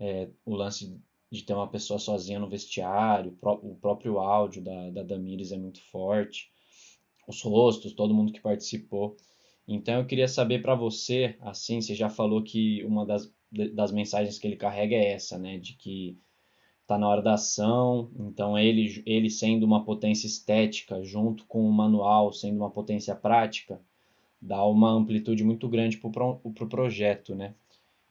É, 0.00 0.30
o 0.44 0.54
lance 0.56 1.00
de 1.32 1.44
ter 1.44 1.54
uma 1.54 1.68
pessoa 1.70 1.98
sozinha 1.98 2.38
no 2.40 2.48
vestiário, 2.48 3.32
o, 3.32 3.36
pró- 3.36 3.60
o 3.62 3.76
próprio 3.76 4.18
áudio 4.20 4.62
da, 4.62 4.90
da 4.90 5.02
Damires 5.04 5.52
é 5.52 5.58
muito 5.58 5.82
forte, 5.90 6.50
os 7.28 7.42
rostos, 7.42 7.92
todo 7.92 8.14
mundo 8.14 8.32
que 8.32 8.40
participou. 8.40 9.16
Então 9.68 10.00
eu 10.00 10.06
queria 10.06 10.28
saber 10.28 10.62
para 10.62 10.74
você, 10.74 11.36
assim, 11.40 11.80
você 11.80 11.94
já 11.94 12.08
falou 12.08 12.42
que 12.42 12.84
uma 12.84 13.04
das, 13.04 13.32
das 13.74 13.92
mensagens 13.92 14.38
que 14.38 14.46
ele 14.46 14.56
carrega 14.56 14.94
é 14.96 15.12
essa, 15.12 15.38
né? 15.38 15.58
De 15.58 15.74
que 15.74 16.18
tá 16.86 16.96
na 16.96 17.08
hora 17.08 17.22
da 17.22 17.34
ação, 17.34 18.10
então 18.18 18.56
ele, 18.58 19.02
ele 19.04 19.28
sendo 19.28 19.64
uma 19.64 19.84
potência 19.84 20.26
estética 20.26 21.02
junto 21.02 21.44
com 21.46 21.68
o 21.68 21.72
manual 21.72 22.32
sendo 22.32 22.58
uma 22.58 22.70
potência 22.70 23.14
prática, 23.14 23.80
dá 24.40 24.64
uma 24.64 24.90
amplitude 24.90 25.42
muito 25.42 25.68
grande 25.68 25.96
para 25.98 26.08
o 26.08 26.12
pro, 26.12 26.52
pro 26.52 26.68
projeto, 26.68 27.34
né? 27.34 27.54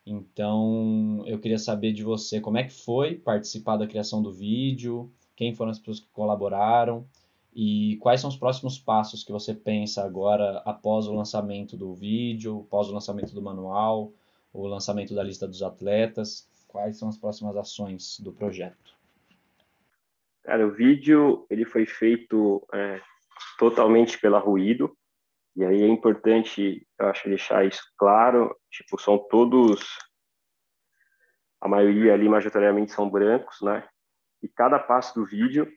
Então, 0.06 1.24
eu 1.26 1.40
queria 1.40 1.58
saber 1.58 1.92
de 1.92 2.04
você 2.04 2.40
como 2.40 2.58
é 2.58 2.64
que 2.64 2.74
foi 2.74 3.16
participar 3.16 3.78
da 3.78 3.88
criação 3.88 4.22
do 4.22 4.32
vídeo, 4.32 5.12
quem 5.36 5.54
foram 5.54 5.72
as 5.72 5.80
pessoas 5.80 6.00
que 6.00 6.08
colaboraram 6.10 7.06
e 7.56 7.98
quais 8.02 8.22
são 8.22 8.30
os 8.30 8.38
próximos 8.38 8.78
passos 8.78 9.24
que 9.24 9.32
você 9.32 9.54
pensa 9.54 10.04
agora 10.04 10.62
após 10.66 11.08
o 11.08 11.14
lançamento 11.14 11.76
do 11.76 11.94
vídeo, 11.94 12.66
após 12.68 12.90
o 12.90 12.94
lançamento 12.94 13.34
do 13.34 13.42
manual, 13.42 14.12
o 14.54 14.68
lançamento 14.68 15.16
da 15.16 15.24
lista 15.24 15.48
dos 15.48 15.64
atletas, 15.64 16.48
quais 16.76 17.00
são 17.00 17.08
as 17.08 17.18
próximas 17.18 17.56
ações 17.56 18.20
do 18.20 18.34
projeto? 18.34 18.94
Cara, 20.44 20.68
o 20.68 20.72
vídeo 20.72 21.48
ele 21.50 21.64
foi 21.64 21.86
feito 21.86 22.68
é, 22.74 23.02
totalmente 23.58 24.20
pela 24.20 24.40
Ruído, 24.40 24.94
e 25.56 25.64
aí 25.64 25.82
é 25.82 25.88
importante, 25.88 26.86
eu 27.00 27.08
acho, 27.08 27.30
deixar 27.30 27.66
isso 27.66 27.82
claro, 27.98 28.54
tipo, 28.70 29.00
são 29.00 29.18
todos, 29.18 29.88
a 31.62 31.68
maioria 31.70 32.14
ali 32.14 32.28
majoritariamente 32.28 32.92
são 32.92 33.10
brancos, 33.10 33.62
né? 33.62 33.88
E 34.44 34.50
cada 34.50 34.78
passo 34.78 35.16
do 35.16 35.26
vídeo 35.26 35.72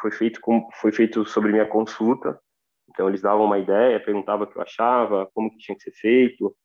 foi 0.00 0.12
feito 0.12 0.40
com, 0.40 0.70
foi 0.74 0.92
feito 0.92 1.26
sobre 1.26 1.50
minha 1.50 1.66
consulta, 1.66 2.40
então 2.88 3.08
eles 3.08 3.20
davam 3.20 3.44
uma 3.44 3.58
ideia, 3.58 3.98
perguntavam 3.98 4.46
o 4.46 4.48
que 4.48 4.56
eu 4.56 4.62
achava, 4.62 5.28
como 5.34 5.50
que 5.50 5.58
tinha 5.58 5.76
que 5.76 5.82
ser 5.82 5.92
feito, 5.94 6.56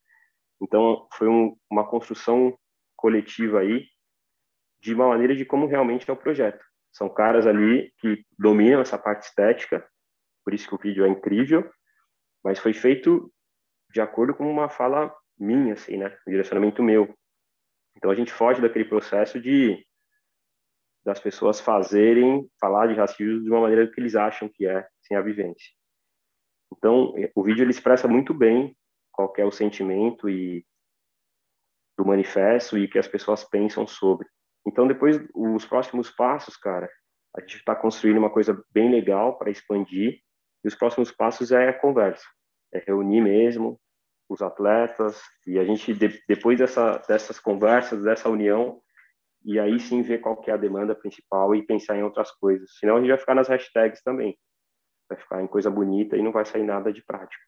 então 0.61 1.07
foi 1.11 1.27
um, 1.27 1.57
uma 1.71 1.89
construção 1.89 2.55
coletiva 3.03 3.59
aí, 3.59 3.85
de 4.81 4.93
uma 4.93 5.09
maneira 5.09 5.35
de 5.35 5.43
como 5.43 5.67
realmente 5.67 6.09
é 6.09 6.13
o 6.13 6.17
projeto. 6.17 6.63
São 6.89 7.09
caras 7.09 7.45
ali 7.45 7.93
que 7.99 8.25
dominam 8.39 8.79
essa 8.79 8.97
parte 8.97 9.23
estética, 9.23 9.85
por 10.45 10.53
isso 10.53 10.69
que 10.69 10.75
o 10.75 10.77
vídeo 10.77 11.03
é 11.03 11.09
incrível, 11.09 11.69
mas 12.41 12.59
foi 12.59 12.73
feito 12.73 13.29
de 13.91 13.99
acordo 13.99 14.33
com 14.33 14.49
uma 14.49 14.69
fala 14.69 15.13
minha, 15.37 15.73
assim, 15.73 15.97
né? 15.97 16.17
Um 16.25 16.31
direcionamento 16.31 16.81
meu. 16.81 17.13
Então 17.97 18.09
a 18.09 18.15
gente 18.15 18.31
foge 18.31 18.61
daquele 18.61 18.85
processo 18.85 19.39
de 19.39 19.85
das 21.05 21.19
pessoas 21.19 21.59
fazerem, 21.59 22.49
falar 22.57 22.87
de 22.87 22.93
racismo 22.93 23.43
de 23.43 23.49
uma 23.49 23.59
maneira 23.59 23.85
que 23.91 23.99
eles 23.99 24.15
acham 24.15 24.47
que 24.47 24.65
é, 24.65 24.87
sem 25.01 25.17
a 25.17 25.21
vivência. 25.21 25.69
Então, 26.71 27.13
o 27.35 27.43
vídeo 27.43 27.61
ele 27.61 27.71
expressa 27.71 28.07
muito 28.07 28.33
bem 28.33 28.73
qual 29.11 29.33
é 29.37 29.43
o 29.43 29.51
sentimento 29.51 30.29
e 30.29 30.65
do 31.97 32.05
manifesto 32.05 32.77
e 32.77 32.87
que 32.87 32.99
as 32.99 33.07
pessoas 33.07 33.43
pensam 33.43 33.85
sobre. 33.87 34.27
Então, 34.65 34.87
depois, 34.87 35.19
os 35.35 35.65
próximos 35.65 36.09
passos, 36.09 36.55
cara, 36.55 36.89
a 37.35 37.41
gente 37.41 37.57
está 37.57 37.75
construindo 37.75 38.17
uma 38.17 38.29
coisa 38.29 38.63
bem 38.71 38.91
legal 38.91 39.37
para 39.37 39.51
expandir 39.51 40.19
e 40.63 40.67
os 40.67 40.75
próximos 40.75 41.11
passos 41.11 41.51
é 41.51 41.69
a 41.69 41.73
conversa, 41.73 42.25
é 42.73 42.79
reunir 42.79 43.21
mesmo 43.21 43.79
os 44.29 44.41
atletas 44.41 45.21
e 45.45 45.59
a 45.59 45.65
gente 45.65 45.93
depois 46.27 46.57
dessa, 46.57 46.97
dessas 47.07 47.39
conversas, 47.39 48.03
dessa 48.03 48.29
união, 48.29 48.81
e 49.43 49.59
aí 49.59 49.79
sim 49.79 50.01
ver 50.01 50.19
qual 50.19 50.37
que 50.37 50.49
é 50.49 50.53
a 50.53 50.57
demanda 50.57 50.95
principal 50.95 51.53
e 51.53 51.65
pensar 51.65 51.97
em 51.97 52.03
outras 52.03 52.31
coisas. 52.31 52.77
Senão 52.79 52.95
a 52.95 52.99
gente 52.99 53.09
vai 53.09 53.17
ficar 53.17 53.35
nas 53.35 53.49
hashtags 53.49 54.01
também, 54.01 54.37
vai 55.09 55.19
ficar 55.19 55.41
em 55.41 55.47
coisa 55.47 55.69
bonita 55.69 56.15
e 56.15 56.21
não 56.21 56.31
vai 56.31 56.45
sair 56.45 56.63
nada 56.63 56.93
de 56.93 57.03
prático. 57.03 57.43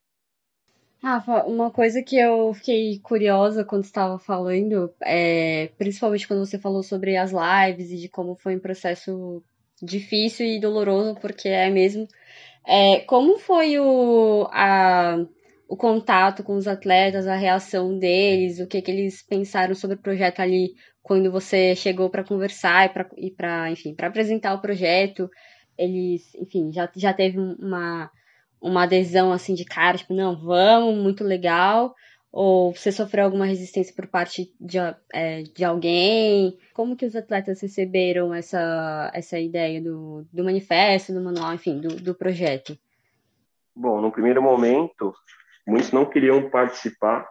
Rafa, 1.02 1.44
uma 1.46 1.70
coisa 1.70 2.02
que 2.02 2.18
eu 2.18 2.54
fiquei 2.54 3.00
curiosa 3.00 3.64
quando 3.64 3.84
estava 3.84 4.18
falando, 4.18 4.92
é, 5.04 5.70
principalmente 5.78 6.28
quando 6.28 6.46
você 6.46 6.58
falou 6.58 6.82
sobre 6.82 7.16
as 7.16 7.32
lives 7.32 7.92
e 7.92 7.98
de 7.98 8.10
como 8.10 8.36
foi 8.36 8.56
um 8.56 8.60
processo 8.60 9.44
difícil 9.82 10.46
e 10.46 10.60
doloroso, 10.60 11.16
porque 11.20 11.48
é 11.48 11.70
mesmo. 11.70 12.08
É, 12.66 13.00
como 13.02 13.38
foi 13.38 13.80
o, 13.80 14.48
a, 14.52 15.18
o 15.68 15.78
contato 15.78 16.44
com 16.44 16.56
os 16.56 16.68
atletas, 16.68 17.28
a 17.28 17.36
reação 17.36 17.98
deles, 17.98 18.60
o 18.60 18.68
que, 18.68 18.82
que 18.82 18.92
eles 18.92 19.22
pensaram 19.22 19.76
sobre 19.76 19.98
o 19.98 20.02
projeto 20.02 20.40
ali 20.40 20.74
quando 21.04 21.32
você 21.32 21.76
chegou 21.76 22.10
para 22.10 22.24
conversar 22.24 22.92
e 23.18 23.32
para, 23.32 23.70
enfim, 23.70 23.94
para 23.94 24.08
apresentar 24.08 24.54
o 24.56 24.62
projeto? 24.62 25.30
Eles, 25.78 26.34
enfim, 26.36 26.72
já, 26.72 26.90
já 26.96 27.14
teve 27.14 27.38
uma, 27.38 28.10
uma 28.66 28.84
adesão 28.84 29.32
assim 29.32 29.54
de 29.54 29.64
cara, 29.64 29.98
tipo, 29.98 30.14
não, 30.14 30.36
vamos, 30.36 30.98
muito 30.98 31.24
legal. 31.24 31.96
Ou 32.32 32.74
você 32.74 32.92
sofreu 32.92 33.24
alguma 33.24 33.46
resistência 33.46 33.94
por 33.96 34.08
parte 34.08 34.52
de, 34.60 34.78
é, 35.14 35.44
de 35.44 35.64
alguém? 35.64 36.58
Como 36.74 36.96
que 36.98 37.06
os 37.06 37.16
atletas 37.16 37.62
receberam 37.62 38.34
essa, 38.34 39.12
essa 39.14 39.40
ideia 39.40 39.80
do, 39.80 40.26
do 40.34 40.44
manifesto, 40.44 41.14
do 41.14 41.22
manual, 41.22 41.54
enfim, 41.54 41.80
do, 41.80 41.96
do 41.96 42.16
projeto? 42.16 42.78
Bom, 43.74 44.02
no 44.02 44.12
primeiro 44.12 44.42
momento, 44.42 45.14
muitos 45.66 45.92
não 45.92 46.06
queriam 46.06 46.50
participar 46.50 47.30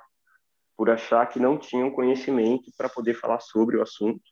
por 0.76 0.88
achar 0.88 1.26
que 1.26 1.40
não 1.40 1.58
tinham 1.58 1.90
conhecimento 1.90 2.70
para 2.78 2.88
poder 2.88 3.14
falar 3.14 3.40
sobre 3.40 3.76
o 3.76 3.82
assunto. 3.82 4.22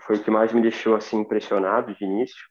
Foi 0.00 0.16
o 0.16 0.24
que 0.24 0.30
mais 0.30 0.52
me 0.52 0.62
deixou 0.62 0.96
assim 0.96 1.18
impressionado 1.18 1.94
de 1.94 2.04
início. 2.04 2.48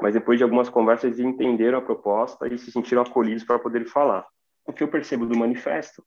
Mas 0.00 0.14
depois 0.14 0.38
de 0.38 0.44
algumas 0.44 0.68
conversas, 0.68 1.04
eles 1.04 1.20
entenderam 1.20 1.78
a 1.78 1.82
proposta 1.82 2.46
e 2.48 2.58
se 2.58 2.70
sentiram 2.70 3.02
acolhidos 3.02 3.44
para 3.44 3.58
poder 3.58 3.84
falar 3.86 4.26
o 4.66 4.72
que 4.72 4.82
eu 4.82 4.88
percebo 4.88 5.26
do 5.26 5.36
manifesto 5.36 6.02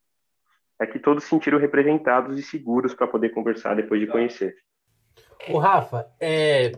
é 0.80 0.86
que 0.86 0.98
todos 0.98 1.24
se 1.24 1.30
sentiram 1.30 1.58
representados 1.58 2.38
e 2.38 2.42
seguros 2.42 2.94
para 2.94 3.06
poder 3.06 3.30
conversar 3.30 3.74
depois 3.74 4.00
de 4.00 4.06
conhecer. 4.06 4.54
O 5.48 5.58
Rafa, 5.58 6.06
é, 6.20 6.72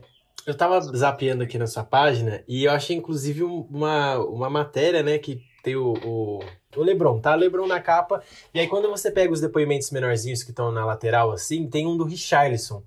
eu 0.46 0.52
estava 0.52 0.80
zapeando 0.80 1.42
aqui 1.42 1.58
na 1.58 1.66
sua 1.66 1.84
página 1.84 2.42
e 2.48 2.64
eu 2.64 2.72
achei 2.72 2.96
inclusive 2.96 3.42
uma, 3.42 4.18
uma 4.18 4.48
matéria, 4.48 5.02
né, 5.02 5.18
que 5.18 5.42
tem 5.62 5.76
o, 5.76 5.92
o, 6.02 6.40
o 6.76 6.82
Lebron, 6.82 7.20
tá? 7.20 7.34
Lebron 7.34 7.66
na 7.66 7.80
capa. 7.80 8.22
E 8.54 8.60
aí, 8.60 8.66
quando 8.66 8.88
você 8.88 9.10
pega 9.10 9.30
os 9.30 9.42
depoimentos 9.42 9.90
menorzinhos 9.90 10.42
que 10.42 10.50
estão 10.50 10.72
na 10.72 10.86
lateral, 10.86 11.30
assim, 11.32 11.68
tem 11.68 11.86
um 11.86 11.98
do 11.98 12.04
Richarlison. 12.04 12.82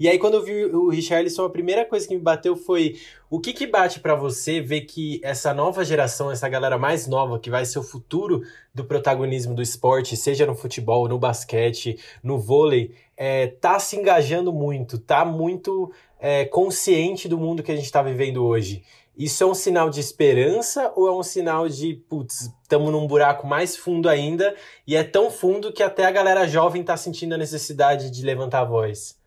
E 0.00 0.08
aí, 0.08 0.18
quando 0.18 0.32
eu 0.32 0.42
vi 0.42 0.64
o 0.64 0.88
Richarlison, 0.88 1.44
a 1.44 1.50
primeira 1.50 1.84
coisa 1.84 2.08
que 2.08 2.14
me 2.14 2.22
bateu 2.22 2.56
foi 2.56 2.98
o 3.28 3.38
que 3.38 3.52
que 3.52 3.66
bate 3.66 4.00
para 4.00 4.14
você 4.14 4.58
ver 4.58 4.80
que 4.80 5.20
essa 5.22 5.52
nova 5.52 5.84
geração, 5.84 6.30
essa 6.30 6.48
galera 6.48 6.78
mais 6.78 7.06
nova, 7.06 7.38
que 7.38 7.50
vai 7.50 7.66
ser 7.66 7.80
o 7.80 7.82
futuro 7.82 8.40
do 8.74 8.82
protagonismo 8.82 9.54
do 9.54 9.60
esporte, 9.60 10.16
seja 10.16 10.46
no 10.46 10.54
futebol, 10.54 11.06
no 11.06 11.18
basquete, 11.18 11.98
no 12.22 12.38
vôlei, 12.38 12.94
é, 13.14 13.48
tá 13.48 13.78
se 13.78 13.94
engajando 13.94 14.54
muito, 14.54 14.98
tá 14.98 15.22
muito 15.22 15.92
é, 16.18 16.46
consciente 16.46 17.28
do 17.28 17.36
mundo 17.36 17.62
que 17.62 17.70
a 17.70 17.76
gente 17.76 17.84
está 17.84 18.00
vivendo 18.00 18.42
hoje. 18.42 18.82
Isso 19.14 19.44
é 19.44 19.46
um 19.46 19.54
sinal 19.54 19.90
de 19.90 20.00
esperança 20.00 20.90
ou 20.96 21.08
é 21.08 21.12
um 21.12 21.22
sinal 21.22 21.68
de, 21.68 21.92
putz, 22.08 22.50
estamos 22.62 22.90
num 22.90 23.06
buraco 23.06 23.46
mais 23.46 23.76
fundo 23.76 24.08
ainda 24.08 24.56
e 24.86 24.96
é 24.96 25.04
tão 25.04 25.30
fundo 25.30 25.70
que 25.70 25.82
até 25.82 26.06
a 26.06 26.10
galera 26.10 26.48
jovem 26.48 26.80
está 26.80 26.96
sentindo 26.96 27.34
a 27.34 27.38
necessidade 27.38 28.10
de 28.10 28.24
levantar 28.24 28.60
a 28.60 28.64
voz? 28.64 29.19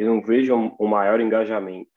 Eu 0.00 0.06
não 0.06 0.22
vejo 0.22 0.56
um 0.80 0.86
maior 0.86 1.20
engajamento. 1.20 1.90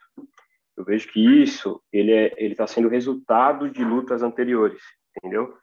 Eu 0.76 0.84
vejo 0.84 1.10
que 1.10 1.42
isso 1.42 1.82
ele 1.90 2.12
é, 2.12 2.34
ele 2.36 2.52
está 2.54 2.68
sendo 2.68 2.90
resultado 2.90 3.70
de 3.70 3.82
lutas 3.82 4.22
anteriores, 4.22 4.84
entendeu? 5.16 5.58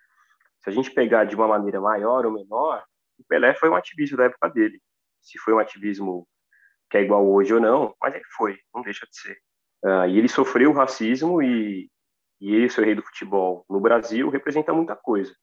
Se 0.63 0.71
a 0.71 0.73
gente 0.73 0.91
pegar 0.91 1.25
de 1.25 1.37
uma 1.37 1.47
maneira 1.47 1.83
maior 1.83 2.25
ou 2.25 2.33
menor, 2.33 2.83
o 3.19 3.25
Pelé 3.29 3.53
foi 3.53 3.69
um 3.69 3.75
ativista 3.75 4.17
da 4.17 4.25
época 4.25 4.49
dele. 4.49 4.81
Se 5.21 5.39
foi 5.39 5.53
um 5.53 5.59
ativismo 5.59 6.27
que 6.89 6.97
é 6.97 7.03
igual 7.03 7.31
hoje 7.31 7.53
ou 7.53 7.61
não, 7.61 7.95
mas 8.01 8.15
ele 8.15 8.25
foi, 8.35 8.57
não 8.75 8.81
deixa 8.81 9.07
de 9.07 9.21
ser. 9.21 9.37
Uh, 9.85 10.09
e 10.09 10.19
ele 10.19 10.29
sofreu 10.29 10.73
racismo 10.73 11.43
e, 11.43 11.91
e 12.41 12.55
ele, 12.55 12.71
ser 12.71 12.87
rei 12.87 12.95
do 12.95 13.03
futebol 13.03 13.67
no 13.69 13.81
Brasil, 13.81 14.31
representa 14.31 14.73
muita 14.73 14.97
coisa. 14.97 15.35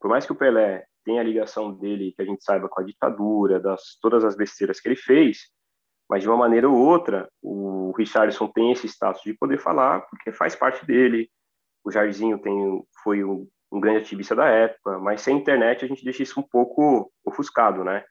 Por 0.00 0.10
mais 0.10 0.26
que 0.26 0.32
o 0.32 0.36
Pelé 0.36 0.86
tenha 1.04 1.20
a 1.20 1.24
ligação 1.24 1.72
dele, 1.72 2.12
que 2.16 2.22
a 2.22 2.24
gente 2.24 2.42
saiba, 2.42 2.68
com 2.68 2.80
a 2.80 2.84
ditadura, 2.84 3.60
das 3.60 3.96
todas 4.02 4.24
as 4.24 4.34
besteiras 4.34 4.80
que 4.80 4.88
ele 4.88 4.96
fez, 4.96 5.54
mas 6.08 6.22
de 6.22 6.28
uma 6.28 6.36
maneira 6.36 6.68
ou 6.68 6.76
outra, 6.76 7.28
o 7.42 7.92
Richardson 7.96 8.46
tem 8.48 8.72
esse 8.72 8.86
status 8.86 9.22
de 9.22 9.34
poder 9.34 9.58
falar, 9.58 10.00
porque 10.02 10.32
faz 10.32 10.54
parte 10.54 10.86
dele. 10.86 11.28
O 11.84 11.90
Jairzinho 11.90 12.38
tem, 12.38 12.82
foi 13.02 13.24
um, 13.24 13.46
um 13.72 13.80
grande 13.80 13.98
ativista 13.98 14.34
da 14.34 14.46
época, 14.46 14.98
mas 14.98 15.20
sem 15.20 15.36
internet 15.36 15.84
a 15.84 15.88
gente 15.88 16.04
deixa 16.04 16.22
isso 16.22 16.38
um 16.38 16.42
pouco 16.42 17.10
ofuscado, 17.24 17.82
né? 17.82 18.04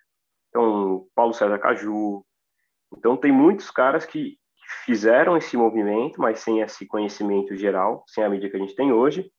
Então, 0.49 1.05
Paulo 1.13 1.33
César 1.33 1.59
Caju. 1.59 2.25
Então, 2.97 3.17
tem 3.17 3.31
muitos 3.31 3.71
caras 3.71 4.05
que 4.05 4.37
fizeram 4.85 5.37
esse 5.37 5.55
movimento, 5.55 6.19
mas 6.19 6.39
sem 6.39 6.61
esse 6.61 6.85
conhecimento 6.85 7.55
geral, 7.55 8.03
sem 8.07 8.23
a 8.23 8.29
mídia 8.29 8.49
que 8.49 8.55
a 8.55 8.59
gente 8.59 8.75
tem 8.75 8.91
hoje. 8.91 9.29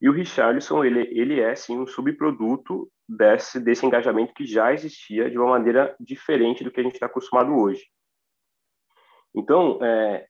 E 0.00 0.08
o 0.08 0.12
Richarlison, 0.12 0.82
ele, 0.84 1.08
ele 1.10 1.40
é, 1.40 1.54
sim, 1.54 1.78
um 1.78 1.86
subproduto 1.86 2.90
desse, 3.08 3.60
desse 3.60 3.84
engajamento 3.84 4.32
que 4.32 4.46
já 4.46 4.72
existia 4.72 5.30
de 5.30 5.36
uma 5.36 5.50
maneira 5.50 5.94
diferente 6.00 6.64
do 6.64 6.70
que 6.70 6.80
a 6.80 6.82
gente 6.82 6.94
está 6.94 7.06
acostumado 7.06 7.52
hoje. 7.54 7.82
Então, 9.34 9.78
é, 9.82 10.26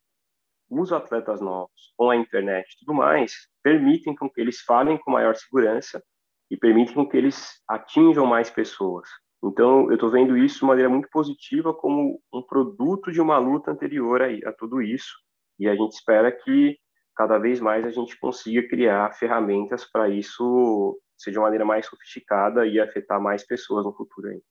os 0.68 0.92
atletas 0.92 1.40
novos, 1.40 1.92
com 1.96 2.10
a 2.10 2.16
internet 2.16 2.72
e 2.72 2.78
tudo 2.80 2.94
mais, 2.94 3.32
permitem 3.62 4.14
com 4.14 4.28
que 4.30 4.40
eles 4.40 4.60
falem 4.60 4.98
com 4.98 5.10
maior 5.10 5.34
segurança 5.34 6.02
e 6.50 6.56
permitem 6.56 6.94
com 6.94 7.08
que 7.08 7.16
eles 7.16 7.60
atinjam 7.68 8.26
mais 8.26 8.50
pessoas. 8.50 9.08
Então, 9.42 9.88
eu 9.88 9.94
estou 9.94 10.10
vendo 10.10 10.36
isso 10.36 10.60
de 10.60 10.64
maneira 10.66 10.88
muito 10.88 11.08
positiva 11.10 11.72
como 11.72 12.20
um 12.32 12.42
produto 12.42 13.10
de 13.10 13.20
uma 13.20 13.38
luta 13.38 13.70
anterior 13.70 14.20
a, 14.22 14.26
a 14.48 14.52
tudo 14.52 14.82
isso. 14.82 15.14
E 15.58 15.68
a 15.68 15.74
gente 15.74 15.92
espera 15.92 16.30
que 16.30 16.78
cada 17.16 17.38
vez 17.38 17.60
mais 17.60 17.84
a 17.84 17.90
gente 17.90 18.18
consiga 18.18 18.66
criar 18.68 19.12
ferramentas 19.14 19.84
para 19.90 20.08
isso 20.08 20.98
ser 21.16 21.30
de 21.30 21.38
uma 21.38 21.44
maneira 21.44 21.64
mais 21.64 21.86
sofisticada 21.86 22.66
e 22.66 22.80
afetar 22.80 23.20
mais 23.20 23.46
pessoas 23.46 23.84
no 23.84 23.94
futuro 23.94 24.28
aí. 24.28 24.42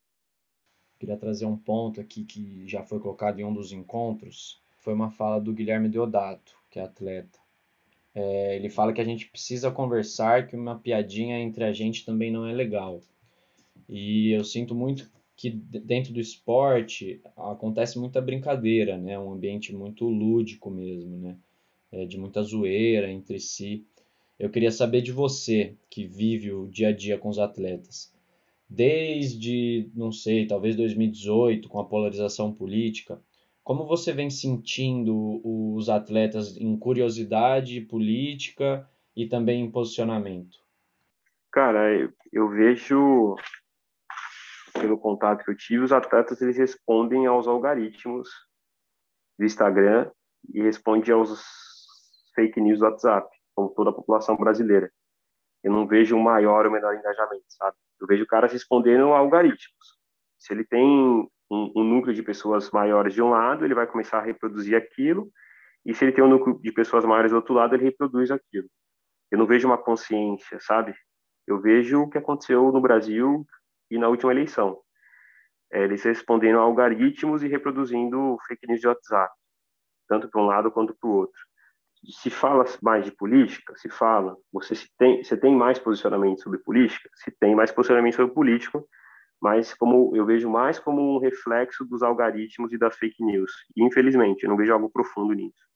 Queria 1.00 1.16
trazer 1.16 1.46
um 1.46 1.56
ponto 1.56 1.98
aqui 1.98 2.24
que 2.24 2.68
já 2.68 2.82
foi 2.82 3.00
colocado 3.00 3.40
em 3.40 3.44
um 3.44 3.54
dos 3.54 3.72
encontros. 3.72 4.60
Foi 4.76 4.92
uma 4.92 5.10
fala 5.10 5.40
do 5.40 5.50
Guilherme 5.50 5.88
Deodato, 5.88 6.54
que 6.70 6.78
é 6.78 6.82
atleta. 6.82 7.38
É, 8.14 8.54
ele 8.54 8.68
fala 8.68 8.92
que 8.92 9.00
a 9.00 9.04
gente 9.04 9.26
precisa 9.26 9.70
conversar, 9.70 10.46
que 10.46 10.54
uma 10.54 10.78
piadinha 10.78 11.38
entre 11.38 11.64
a 11.64 11.72
gente 11.72 12.04
também 12.04 12.30
não 12.30 12.46
é 12.46 12.52
legal. 12.52 13.00
E 13.88 14.30
eu 14.30 14.44
sinto 14.44 14.74
muito 14.74 15.10
que 15.34 15.48
dentro 15.48 16.12
do 16.12 16.20
esporte 16.20 17.18
acontece 17.34 17.98
muita 17.98 18.20
brincadeira, 18.20 18.98
né? 18.98 19.18
Um 19.18 19.32
ambiente 19.32 19.74
muito 19.74 20.06
lúdico 20.06 20.70
mesmo, 20.70 21.16
né? 21.16 21.34
É, 21.90 22.04
de 22.04 22.18
muita 22.18 22.42
zoeira 22.42 23.10
entre 23.10 23.40
si. 23.40 23.86
Eu 24.38 24.50
queria 24.50 24.70
saber 24.70 25.00
de 25.00 25.12
você, 25.12 25.74
que 25.88 26.06
vive 26.06 26.52
o 26.52 26.68
dia 26.68 26.88
a 26.88 26.92
dia 26.92 27.16
com 27.16 27.30
os 27.30 27.38
atletas. 27.38 28.12
Desde, 28.72 29.90
não 29.96 30.12
sei, 30.12 30.46
talvez 30.46 30.76
2018, 30.76 31.68
com 31.68 31.80
a 31.80 31.84
polarização 31.84 32.54
política, 32.54 33.20
como 33.64 33.84
você 33.84 34.12
vem 34.12 34.30
sentindo 34.30 35.40
os 35.44 35.88
atletas 35.88 36.56
em 36.56 36.78
curiosidade 36.78 37.80
política 37.80 38.88
e 39.16 39.26
também 39.26 39.64
em 39.64 39.70
posicionamento? 39.70 40.56
Cara, 41.50 41.90
eu, 42.32 42.48
vejo 42.48 43.34
pelo 44.72 44.96
contato 44.96 45.44
que 45.44 45.50
eu 45.50 45.56
tive, 45.56 45.82
os 45.82 45.92
atletas 45.92 46.40
eles 46.40 46.56
respondem 46.56 47.26
aos 47.26 47.48
algoritmos 47.48 48.28
do 49.36 49.44
Instagram 49.44 50.08
e 50.54 50.62
respondem 50.62 51.12
aos 51.12 51.42
fake 52.36 52.60
news 52.60 52.78
do 52.78 52.84
WhatsApp, 52.84 53.28
como 53.52 53.70
toda 53.70 53.90
a 53.90 53.94
população 53.94 54.36
brasileira. 54.36 54.92
Eu 55.62 55.72
não 55.72 55.88
vejo 55.88 56.14
um 56.16 56.22
maior 56.22 56.66
ou 56.66 56.72
menor 56.72 56.94
engajamento, 56.94 57.44
sabe? 57.48 57.76
Eu 58.00 58.06
vejo 58.06 58.26
caras 58.26 58.52
respondendo 58.52 59.12
a 59.12 59.18
algoritmos. 59.18 59.98
Se 60.38 60.52
ele 60.52 60.64
tem 60.64 60.84
um, 61.50 61.72
um 61.76 61.84
núcleo 61.84 62.14
de 62.14 62.22
pessoas 62.22 62.70
maiores 62.70 63.14
de 63.14 63.22
um 63.22 63.30
lado, 63.30 63.64
ele 63.64 63.74
vai 63.74 63.86
começar 63.86 64.18
a 64.18 64.22
reproduzir 64.22 64.76
aquilo, 64.76 65.30
e 65.84 65.94
se 65.94 66.04
ele 66.04 66.12
tem 66.12 66.22
um 66.22 66.28
núcleo 66.28 66.58
de 66.60 66.72
pessoas 66.72 67.04
maiores 67.04 67.30
do 67.32 67.36
outro 67.36 67.54
lado, 67.54 67.74
ele 67.74 67.84
reproduz 67.84 68.30
aquilo. 68.30 68.68
Eu 69.30 69.38
não 69.38 69.46
vejo 69.46 69.66
uma 69.66 69.78
consciência, 69.78 70.58
sabe? 70.60 70.94
Eu 71.46 71.60
vejo 71.60 72.02
o 72.02 72.10
que 72.10 72.18
aconteceu 72.18 72.70
no 72.72 72.80
Brasil 72.80 73.46
e 73.90 73.98
na 73.98 74.08
última 74.08 74.32
eleição. 74.32 74.80
É, 75.72 75.84
eles 75.84 76.02
respondendo 76.02 76.58
a 76.58 76.62
algoritmos 76.62 77.42
e 77.42 77.48
reproduzindo 77.48 78.36
fake 78.46 78.66
news 78.66 78.80
de 78.80 78.88
WhatsApp, 78.88 79.32
tanto 80.08 80.28
para 80.28 80.40
um 80.40 80.46
lado 80.46 80.70
quanto 80.70 80.94
para 80.94 81.08
o 81.08 81.12
outro. 81.12 81.40
Se 82.04 82.30
fala 82.30 82.64
mais 82.82 83.04
de 83.04 83.12
política, 83.12 83.74
se 83.76 83.90
fala. 83.90 84.36
Você 84.52 84.74
se 84.74 84.88
tem, 84.96 85.22
você 85.22 85.36
tem 85.36 85.54
mais 85.54 85.78
posicionamento 85.78 86.42
sobre 86.42 86.58
política, 86.58 87.08
se 87.14 87.30
tem 87.30 87.54
mais 87.54 87.70
posicionamento 87.70 88.16
sobre 88.16 88.32
político, 88.32 88.86
mas 89.40 89.74
como 89.74 90.14
eu 90.14 90.24
vejo 90.26 90.48
mais 90.50 90.78
como 90.78 91.16
um 91.16 91.18
reflexo 91.18 91.84
dos 91.84 92.02
algoritmos 92.02 92.72
e 92.72 92.78
das 92.78 92.96
fake 92.96 93.24
news. 93.24 93.52
E, 93.76 93.84
infelizmente, 93.84 94.44
eu 94.44 94.50
não 94.50 94.56
vejo 94.56 94.72
algo 94.72 94.90
profundo 94.90 95.32
nisso. 95.32 95.69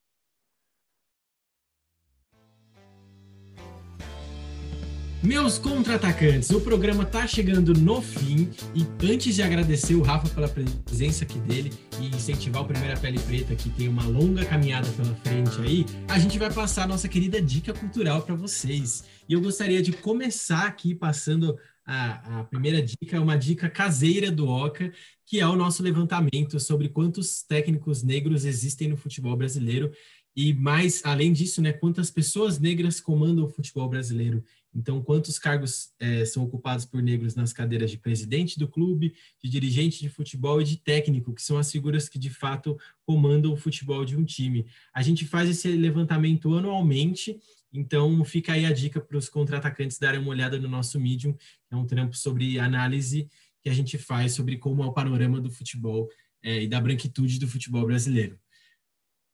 Meus 5.24 5.56
contra-atacantes, 5.56 6.50
o 6.50 6.60
programa 6.60 7.02
tá 7.02 7.26
chegando 7.26 7.72
no 7.72 8.02
fim 8.02 8.50
e 8.74 8.86
antes 9.10 9.34
de 9.34 9.42
agradecer 9.42 9.94
o 9.94 10.02
Rafa 10.02 10.28
pela 10.28 10.46
presença 10.46 11.24
aqui 11.24 11.38
dele 11.38 11.72
e 11.98 12.08
incentivar 12.08 12.60
o 12.60 12.66
Primeira 12.66 12.94
Pele 13.00 13.18
Preta, 13.18 13.56
que 13.56 13.70
tem 13.70 13.88
uma 13.88 14.06
longa 14.06 14.44
caminhada 14.44 14.86
pela 14.90 15.14
frente 15.16 15.58
aí, 15.62 15.86
a 16.08 16.18
gente 16.18 16.38
vai 16.38 16.52
passar 16.52 16.82
a 16.82 16.86
nossa 16.86 17.08
querida 17.08 17.40
dica 17.40 17.72
cultural 17.72 18.20
para 18.20 18.34
vocês. 18.34 19.04
E 19.26 19.32
eu 19.32 19.40
gostaria 19.40 19.80
de 19.80 19.92
começar 19.92 20.66
aqui 20.66 20.94
passando 20.94 21.56
a, 21.86 22.40
a 22.40 22.44
primeira 22.44 22.82
dica, 22.82 23.18
uma 23.18 23.38
dica 23.38 23.70
caseira 23.70 24.30
do 24.30 24.46
Oca, 24.46 24.92
que 25.24 25.40
é 25.40 25.46
o 25.46 25.56
nosso 25.56 25.82
levantamento 25.82 26.60
sobre 26.60 26.90
quantos 26.90 27.42
técnicos 27.42 28.02
negros 28.02 28.44
existem 28.44 28.88
no 28.88 28.96
futebol 28.98 29.34
brasileiro 29.34 29.90
e 30.36 30.52
mais, 30.52 31.00
além 31.04 31.32
disso, 31.32 31.62
né, 31.62 31.72
quantas 31.72 32.10
pessoas 32.10 32.58
negras 32.58 33.00
comandam 33.00 33.44
o 33.44 33.48
futebol 33.48 33.88
brasileiro. 33.88 34.44
Então, 34.74 35.00
quantos 35.00 35.38
cargos 35.38 35.90
é, 36.00 36.24
são 36.24 36.42
ocupados 36.42 36.84
por 36.84 37.00
negros 37.00 37.34
nas 37.36 37.52
cadeiras 37.52 37.90
de 37.90 37.98
presidente 37.98 38.58
do 38.58 38.66
clube, 38.66 39.14
de 39.42 39.48
dirigente 39.48 40.00
de 40.00 40.08
futebol 40.08 40.60
e 40.60 40.64
de 40.64 40.76
técnico, 40.76 41.32
que 41.32 41.42
são 41.42 41.56
as 41.56 41.70
figuras 41.70 42.08
que 42.08 42.18
de 42.18 42.30
fato 42.30 42.76
comandam 43.06 43.52
o 43.52 43.56
futebol 43.56 44.04
de 44.04 44.16
um 44.16 44.24
time. 44.24 44.66
A 44.92 45.00
gente 45.00 45.24
faz 45.24 45.48
esse 45.48 45.68
levantamento 45.68 46.52
anualmente, 46.54 47.38
então 47.72 48.24
fica 48.24 48.52
aí 48.52 48.66
a 48.66 48.72
dica 48.72 49.00
para 49.00 49.16
os 49.16 49.28
contra-atacantes 49.28 49.98
darem 49.98 50.20
uma 50.20 50.30
olhada 50.30 50.58
no 50.58 50.68
nosso 50.68 50.98
Medium, 50.98 51.36
é 51.70 51.76
um 51.76 51.86
trampo 51.86 52.16
sobre 52.16 52.58
análise 52.58 53.28
que 53.62 53.68
a 53.68 53.72
gente 53.72 53.96
faz 53.96 54.32
sobre 54.32 54.58
como 54.58 54.82
é 54.82 54.86
o 54.86 54.92
panorama 54.92 55.40
do 55.40 55.50
futebol 55.50 56.08
é, 56.42 56.64
e 56.64 56.68
da 56.68 56.80
branquitude 56.80 57.38
do 57.38 57.48
futebol 57.48 57.86
brasileiro. 57.86 58.38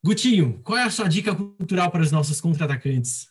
Gutinho, 0.04 0.60
qual 0.62 0.78
é 0.78 0.84
a 0.84 0.90
sua 0.90 1.08
dica 1.08 1.34
cultural 1.34 1.90
para 1.90 2.02
os 2.02 2.12
nossos 2.12 2.40
contra-atacantes? 2.40 3.28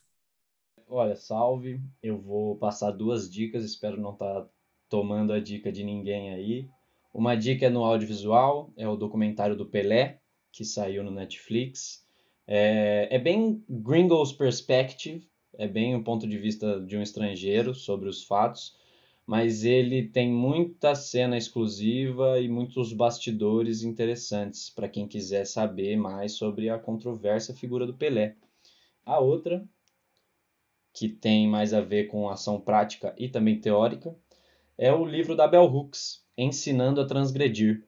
Olha, 0.91 1.15
salve. 1.15 1.79
Eu 2.01 2.19
vou 2.19 2.55
passar 2.55 2.89
duas 2.89 3.29
dicas, 3.29 3.63
espero 3.63 4.01
não 4.01 4.13
estar 4.13 4.41
tá 4.41 4.49
tomando 4.89 5.31
a 5.31 5.39
dica 5.39 5.71
de 5.71 5.83
ninguém 5.83 6.33
aí. 6.33 6.67
Uma 7.13 7.35
dica 7.35 7.67
é 7.67 7.69
no 7.69 7.83
audiovisual, 7.83 8.73
é 8.75 8.87
o 8.87 8.95
documentário 8.95 9.55
do 9.55 9.67
Pelé, 9.67 10.19
que 10.51 10.65
saiu 10.65 11.03
no 11.03 11.11
Netflix. 11.11 12.03
É, 12.47 13.07
é 13.11 13.19
bem 13.19 13.63
Gringos 13.69 14.33
Perspective, 14.33 15.29
é 15.59 15.67
bem 15.67 15.95
o 15.95 16.03
ponto 16.03 16.27
de 16.27 16.39
vista 16.39 16.81
de 16.81 16.97
um 16.97 17.03
estrangeiro 17.03 17.75
sobre 17.75 18.09
os 18.09 18.23
fatos, 18.23 18.75
mas 19.27 19.63
ele 19.63 20.07
tem 20.07 20.31
muita 20.31 20.95
cena 20.95 21.37
exclusiva 21.37 22.39
e 22.39 22.49
muitos 22.49 22.93
bastidores 22.93 23.83
interessantes 23.83 24.71
para 24.71 24.89
quem 24.89 25.07
quiser 25.07 25.45
saber 25.45 25.95
mais 25.97 26.31
sobre 26.31 26.67
a 26.67 26.79
controversa 26.79 27.53
figura 27.53 27.85
do 27.85 27.93
Pelé. 27.93 28.35
A 29.05 29.19
outra, 29.19 29.63
que 30.93 31.07
tem 31.07 31.47
mais 31.47 31.73
a 31.73 31.81
ver 31.81 32.05
com 32.07 32.29
ação 32.29 32.59
prática 32.59 33.13
e 33.17 33.29
também 33.29 33.59
teórica, 33.59 34.15
é 34.77 34.93
o 34.93 35.05
livro 35.05 35.35
da 35.35 35.47
Bell 35.47 35.65
Hooks, 35.65 36.25
Ensinando 36.37 37.01
a 37.01 37.05
Transgredir, 37.05 37.85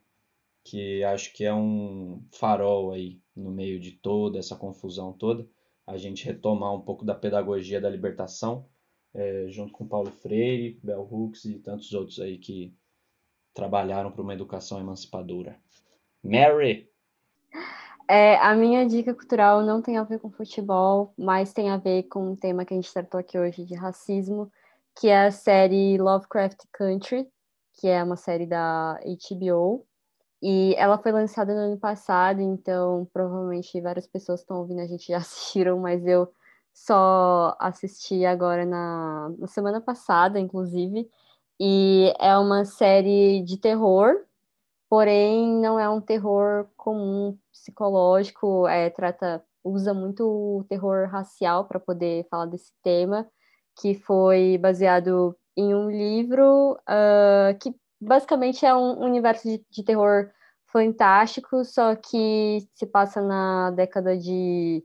que 0.64 1.04
acho 1.04 1.34
que 1.34 1.46
é 1.46 1.54
um 1.54 2.22
farol 2.32 2.92
aí 2.92 3.20
no 3.36 3.50
meio 3.50 3.80
de 3.80 3.92
toda 3.92 4.38
essa 4.38 4.56
confusão 4.56 5.14
toda 5.14 5.48
a 5.86 5.98
gente 5.98 6.26
retomar 6.26 6.74
um 6.74 6.82
pouco 6.82 7.04
da 7.04 7.16
pedagogia 7.16 7.82
da 7.82 7.90
libertação, 7.90 8.66
é, 9.14 9.48
junto 9.50 9.74
com 9.74 9.88
Paulo 9.88 10.12
Freire, 10.12 10.80
Bell 10.84 11.02
Hooks 11.02 11.46
e 11.46 11.60
tantos 11.60 11.94
outros 11.94 12.20
aí 12.20 12.38
que 12.38 12.74
trabalharam 13.54 14.12
para 14.12 14.22
uma 14.22 14.34
educação 14.34 14.80
emancipadora. 14.80 15.60
Mary! 16.24 16.90
É, 18.14 18.36
a 18.40 18.54
minha 18.54 18.86
dica 18.86 19.14
cultural 19.14 19.62
não 19.62 19.82
tem 19.82 19.98
a 19.98 20.04
ver 20.04 20.20
com 20.20 20.30
futebol, 20.30 21.14
mas 21.18 21.54
tem 21.54 21.70
a 21.70 21.78
ver 21.78 22.04
com 22.10 22.32
um 22.32 22.36
tema 22.36 22.66
que 22.66 22.74
a 22.74 22.76
gente 22.76 22.92
tratou 22.92 23.18
aqui 23.18 23.40
hoje 23.40 23.64
de 23.64 23.74
racismo, 23.74 24.52
que 25.00 25.08
é 25.08 25.28
a 25.28 25.32
série 25.32 25.98
Lovecraft 25.98 26.60
Country, 26.74 27.26
que 27.72 27.88
é 27.88 28.04
uma 28.04 28.18
série 28.18 28.46
da 28.46 29.00
HBO, 29.30 29.88
e 30.42 30.76
ela 30.78 30.98
foi 30.98 31.14
lançada 31.14 31.54
no 31.54 31.62
ano 31.62 31.78
passado, 31.78 32.42
então 32.42 33.08
provavelmente 33.14 33.80
várias 33.80 34.08
pessoas 34.08 34.42
estão 34.42 34.58
ouvindo 34.58 34.82
a 34.82 34.88
gente 34.88 35.08
já 35.08 35.16
assistiram, 35.24 35.80
mas 35.80 36.06
eu 36.06 36.30
só 36.74 37.56
assisti 37.60 38.26
agora 38.26 38.66
na, 38.66 39.32
na 39.40 39.48
semana 39.48 39.80
passada, 39.80 40.38
inclusive. 40.38 41.10
E 41.58 42.14
é 42.20 42.38
uma 42.38 42.66
série 42.66 43.42
de 43.44 43.58
terror, 43.58 44.26
porém 44.90 45.48
não 45.62 45.80
é 45.80 45.90
um 45.90 46.02
terror 46.02 46.68
comum 46.76 47.38
psicológico, 47.52 48.68
é, 48.68 48.90
trata, 48.90 49.44
usa 49.64 49.94
muito 49.94 50.24
o 50.24 50.64
terror 50.70 51.08
racial 51.10 51.66
para 51.66 51.80
poder 51.80 52.28
falar 52.30 52.46
desse 52.46 52.72
tema, 52.84 53.28
que 53.80 53.94
foi 53.96 54.58
baseado 54.58 55.36
em 55.56 55.74
um 55.76 55.90
livro 55.90 56.74
uh, 56.74 57.58
que 57.60 57.76
basicamente 58.00 58.66
é 58.66 58.74
um 58.74 59.04
universo 59.04 59.48
de, 59.48 59.64
de 59.70 59.84
terror 59.84 60.30
fantástico, 60.68 61.64
só 61.66 61.96
que 61.96 62.68
se 62.74 62.86
passa 62.86 63.22
na 63.22 63.72
década 63.72 64.18
de 64.18 64.84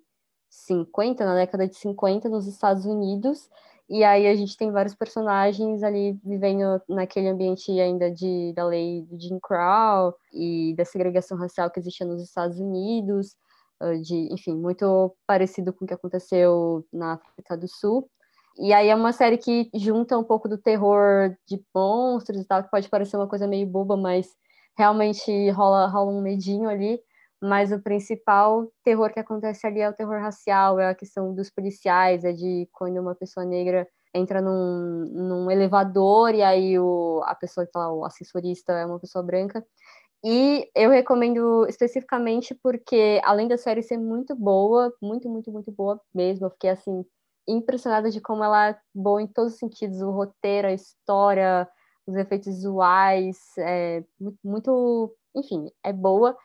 50, 0.50 1.24
na 1.24 1.34
década 1.34 1.66
de 1.68 1.76
50 1.76 2.28
nos 2.28 2.46
Estados 2.46 2.84
Unidos, 2.84 3.48
e 3.88 4.02
aí 4.02 4.26
a 4.26 4.34
gente 4.34 4.56
tem 4.56 4.72
vários 4.72 4.94
personagens 4.94 5.82
ali 5.82 6.18
vivendo 6.24 6.82
naquele 6.88 7.28
ambiente 7.28 7.70
ainda 7.80 8.10
de, 8.10 8.52
da 8.54 8.64
lei 8.64 9.02
do 9.02 9.20
Jim 9.20 9.38
Crow 9.40 10.14
e 10.32 10.74
da 10.76 10.84
segregação 10.84 11.38
racial 11.38 11.70
que 11.70 11.78
existia 11.78 12.04
nos 12.04 12.20
Estados 12.20 12.58
Unidos, 12.58 13.36
ah, 13.80 13.94
de, 13.94 14.32
enfim, 14.32 14.56
muito 14.56 15.14
parecido 15.26 15.72
com 15.72 15.84
o 15.84 15.88
que 15.88 15.94
aconteceu 15.94 16.84
na 16.92 17.14
África 17.14 17.56
do 17.56 17.68
Sul. 17.68 18.10
E 18.58 18.72
aí 18.72 18.88
é 18.88 18.94
uma 18.94 19.12
série 19.12 19.38
que 19.38 19.70
junta 19.74 20.18
um 20.18 20.24
pouco 20.24 20.48
do 20.48 20.58
terror 20.58 21.36
de 21.46 21.62
monstros 21.74 22.40
e 22.40 22.44
tal, 22.44 22.64
que 22.64 22.70
pode 22.70 22.88
parecer 22.88 23.16
uma 23.16 23.28
coisa 23.28 23.46
meio 23.46 23.66
boba, 23.66 23.96
mas 23.96 24.34
realmente 24.76 25.50
rola, 25.50 25.86
rola 25.86 26.10
um 26.10 26.22
medinho 26.22 26.68
ali. 26.68 27.00
Mas 27.42 27.70
o 27.72 27.82
principal 27.82 28.66
terror 28.82 29.12
que 29.12 29.20
acontece 29.20 29.66
ali 29.66 29.80
é 29.80 29.88
o 29.88 29.92
terror 29.92 30.20
racial, 30.20 30.80
é 30.80 30.88
a 30.88 30.94
questão 30.94 31.34
dos 31.34 31.50
policiais, 31.50 32.24
é 32.24 32.32
de 32.32 32.68
quando 32.72 32.98
uma 32.98 33.14
pessoa 33.14 33.44
negra 33.44 33.86
entra 34.14 34.40
num, 34.40 35.04
num 35.12 35.50
elevador 35.50 36.34
e 36.34 36.42
aí 36.42 36.78
o, 36.78 37.22
a 37.24 37.34
pessoa 37.34 37.66
que 37.66 37.72
tá 37.72 37.80
lá, 37.80 37.92
o 37.92 38.04
assessorista 38.04 38.72
é 38.72 38.86
uma 38.86 38.98
pessoa 38.98 39.22
branca. 39.22 39.64
E 40.24 40.68
eu 40.74 40.90
recomendo 40.90 41.66
especificamente 41.68 42.54
porque, 42.62 43.20
além 43.22 43.46
da 43.46 43.56
série 43.58 43.82
ser 43.82 43.98
muito 43.98 44.34
boa, 44.34 44.92
muito, 45.00 45.28
muito, 45.28 45.52
muito 45.52 45.70
boa 45.70 46.00
mesmo, 46.14 46.46
eu 46.46 46.50
fiquei 46.50 46.70
assim 46.70 47.04
impressionada 47.48 48.10
de 48.10 48.20
como 48.20 48.42
ela 48.42 48.70
é 48.70 48.78
boa 48.94 49.22
em 49.22 49.26
todos 49.26 49.52
os 49.52 49.58
sentidos, 49.58 50.00
o 50.00 50.10
roteiro, 50.10 50.68
a 50.68 50.72
história, 50.72 51.68
os 52.06 52.16
efeitos 52.16 52.48
visuais, 52.48 53.38
é 53.58 54.02
muito, 54.42 55.14
enfim, 55.34 55.70
é 55.84 55.92
boa. 55.92 56.36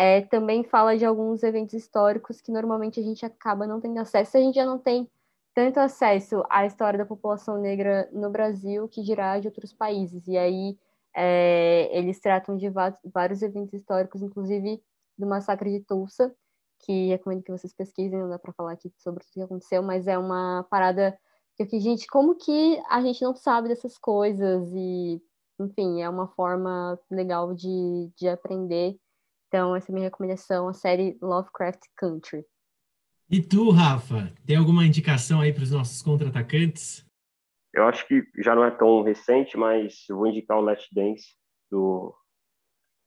É, 0.00 0.20
também 0.22 0.62
fala 0.62 0.96
de 0.96 1.04
alguns 1.04 1.42
eventos 1.42 1.74
históricos 1.74 2.40
que 2.40 2.52
normalmente 2.52 3.00
a 3.00 3.02
gente 3.02 3.26
acaba 3.26 3.66
não 3.66 3.80
tendo 3.80 3.98
acesso, 3.98 4.36
a 4.36 4.40
gente 4.40 4.54
já 4.54 4.64
não 4.64 4.78
tem 4.78 5.10
tanto 5.52 5.80
acesso 5.80 6.44
à 6.48 6.64
história 6.64 6.96
da 6.96 7.04
população 7.04 7.58
negra 7.58 8.08
no 8.12 8.30
Brasil 8.30 8.88
que 8.88 9.02
dirá 9.02 9.40
de 9.40 9.48
outros 9.48 9.72
países. 9.72 10.28
E 10.28 10.38
aí 10.38 10.78
é, 11.16 11.88
eles 11.92 12.20
tratam 12.20 12.56
de 12.56 12.70
vários 13.12 13.42
eventos 13.42 13.74
históricos, 13.74 14.22
inclusive 14.22 14.80
do 15.18 15.26
massacre 15.26 15.68
de 15.72 15.84
Tulsa, 15.84 16.32
que 16.78 17.08
recomendo 17.08 17.42
que 17.42 17.50
vocês 17.50 17.74
pesquisem, 17.74 18.20
não 18.20 18.28
dá 18.28 18.38
para 18.38 18.52
falar 18.52 18.72
aqui 18.74 18.92
sobre 18.98 19.24
o 19.24 19.26
que 19.32 19.42
aconteceu, 19.42 19.82
mas 19.82 20.06
é 20.06 20.16
uma 20.16 20.64
parada 20.70 21.18
que 21.56 21.64
eu 21.64 21.66
fiquei, 21.66 21.80
gente, 21.80 22.06
como 22.06 22.36
que 22.36 22.80
a 22.88 23.02
gente 23.02 23.20
não 23.22 23.34
sabe 23.34 23.68
dessas 23.68 23.98
coisas? 23.98 24.70
E, 24.72 25.20
enfim, 25.58 26.02
é 26.02 26.08
uma 26.08 26.28
forma 26.28 26.96
legal 27.10 27.52
de, 27.52 28.12
de 28.16 28.28
aprender. 28.28 28.96
Então, 29.48 29.74
essa 29.74 29.90
é 29.90 29.92
a 29.92 29.94
minha 29.94 30.06
recomendação, 30.06 30.68
a 30.68 30.74
série 30.74 31.16
Lovecraft 31.22 31.80
Country. 31.96 32.44
E 33.30 33.42
tu, 33.42 33.70
Rafa, 33.70 34.32
tem 34.46 34.56
alguma 34.56 34.84
indicação 34.84 35.40
aí 35.40 35.52
para 35.52 35.62
os 35.62 35.70
nossos 35.70 36.02
contra-atacantes? 36.02 37.04
Eu 37.74 37.84
acho 37.84 38.06
que 38.06 38.22
já 38.38 38.54
não 38.54 38.64
é 38.64 38.70
tão 38.70 39.02
recente, 39.02 39.56
mas 39.56 40.04
eu 40.08 40.16
vou 40.16 40.26
indicar 40.26 40.58
o 40.58 40.62
Last 40.62 40.88
Dance, 40.94 41.34
do... 41.70 42.14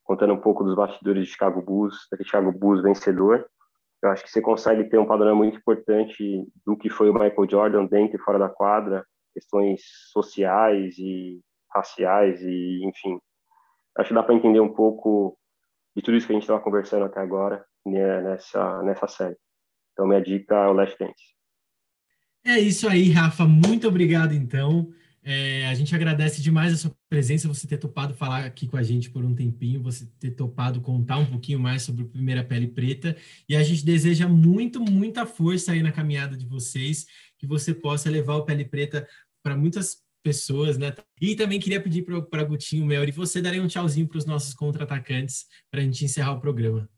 contando 0.03 0.33
um 0.33 0.41
pouco 0.41 0.63
dos 0.63 0.75
bastidores 0.75 1.25
de 1.25 1.31
Chicago 1.31 1.61
Bulls, 1.61 2.07
daquele 2.09 2.27
Chicago 2.27 2.51
Bulls 2.51 2.81
vencedor. 2.81 3.47
Eu 4.03 4.09
acho 4.09 4.23
que 4.23 4.31
você 4.31 4.41
consegue 4.41 4.83
ter 4.85 4.97
um 4.97 5.05
panorama 5.05 5.37
muito 5.37 5.57
importante 5.57 6.47
do 6.65 6.75
que 6.75 6.89
foi 6.89 7.09
o 7.09 7.13
Michael 7.13 7.49
Jordan 7.49 7.85
dentro 7.85 8.17
e 8.17 8.23
fora 8.23 8.39
da 8.39 8.49
quadra, 8.49 9.05
questões 9.33 9.81
sociais 10.11 10.97
e 10.97 11.39
raciais 11.71 12.41
e, 12.41 12.81
enfim. 12.83 13.19
Acho 13.97 14.09
que 14.09 14.15
dá 14.15 14.23
para 14.23 14.33
entender 14.33 14.59
um 14.59 14.73
pouco 14.73 15.37
de 15.95 16.01
tudo 16.01 16.17
isso 16.17 16.27
que 16.27 16.33
a 16.33 16.35
gente 16.35 16.43
estava 16.43 16.61
conversando 16.61 17.05
até 17.05 17.19
agora 17.19 17.65
né, 17.85 18.21
nessa, 18.21 18.81
nessa 18.83 19.07
série. 19.07 19.37
Então, 19.93 20.07
minha 20.07 20.21
dica 20.21 20.55
é 20.55 20.67
o 20.67 20.73
Last 20.73 20.97
Dance. 20.97 21.35
É 22.45 22.59
isso 22.59 22.87
aí, 22.87 23.09
Rafa. 23.09 23.45
Muito 23.45 23.87
obrigado, 23.87 24.33
então. 24.33 24.91
É, 25.23 25.67
a 25.67 25.75
gente 25.75 25.93
agradece 25.93 26.41
demais 26.41 26.73
a 26.73 26.77
sua 26.77 26.95
presença, 27.07 27.47
você 27.47 27.67
ter 27.67 27.77
topado 27.77 28.15
falar 28.15 28.43
aqui 28.43 28.67
com 28.67 28.75
a 28.75 28.81
gente 28.81 29.11
por 29.11 29.23
um 29.23 29.35
tempinho, 29.35 29.83
você 29.83 30.07
ter 30.19 30.31
topado 30.31 30.81
contar 30.81 31.17
um 31.17 31.27
pouquinho 31.27 31.59
mais 31.59 31.83
sobre 31.83 32.01
o 32.01 32.09
Primeira 32.09 32.43
Pele 32.43 32.67
Preta. 32.67 33.15
E 33.47 33.55
a 33.55 33.61
gente 33.61 33.85
deseja 33.85 34.27
muito, 34.27 34.79
muita 34.79 35.27
força 35.27 35.73
aí 35.73 35.83
na 35.83 35.91
caminhada 35.91 36.35
de 36.35 36.47
vocês, 36.47 37.05
que 37.37 37.45
você 37.45 37.73
possa 37.73 38.09
levar 38.09 38.35
o 38.35 38.45
Pele 38.45 38.65
Preta 38.65 39.07
para 39.43 39.55
muitas 39.55 40.01
pessoas, 40.21 40.77
né? 40.77 40.93
E 41.21 41.35
também 41.35 41.59
queria 41.59 41.81
pedir 41.81 42.03
para 42.03 42.43
Gutinho, 42.43 42.85
Mel, 42.85 43.03
e 43.03 43.11
você 43.11 43.41
darem 43.41 43.61
um 43.61 43.67
tchauzinho 43.67 44.07
para 44.07 44.17
os 44.17 44.25
nossos 44.25 44.53
contra-atacantes 44.53 45.45
para 45.69 45.81
a 45.81 45.83
gente 45.83 46.05
encerrar 46.05 46.33
o 46.33 46.41
programa. 46.41 46.89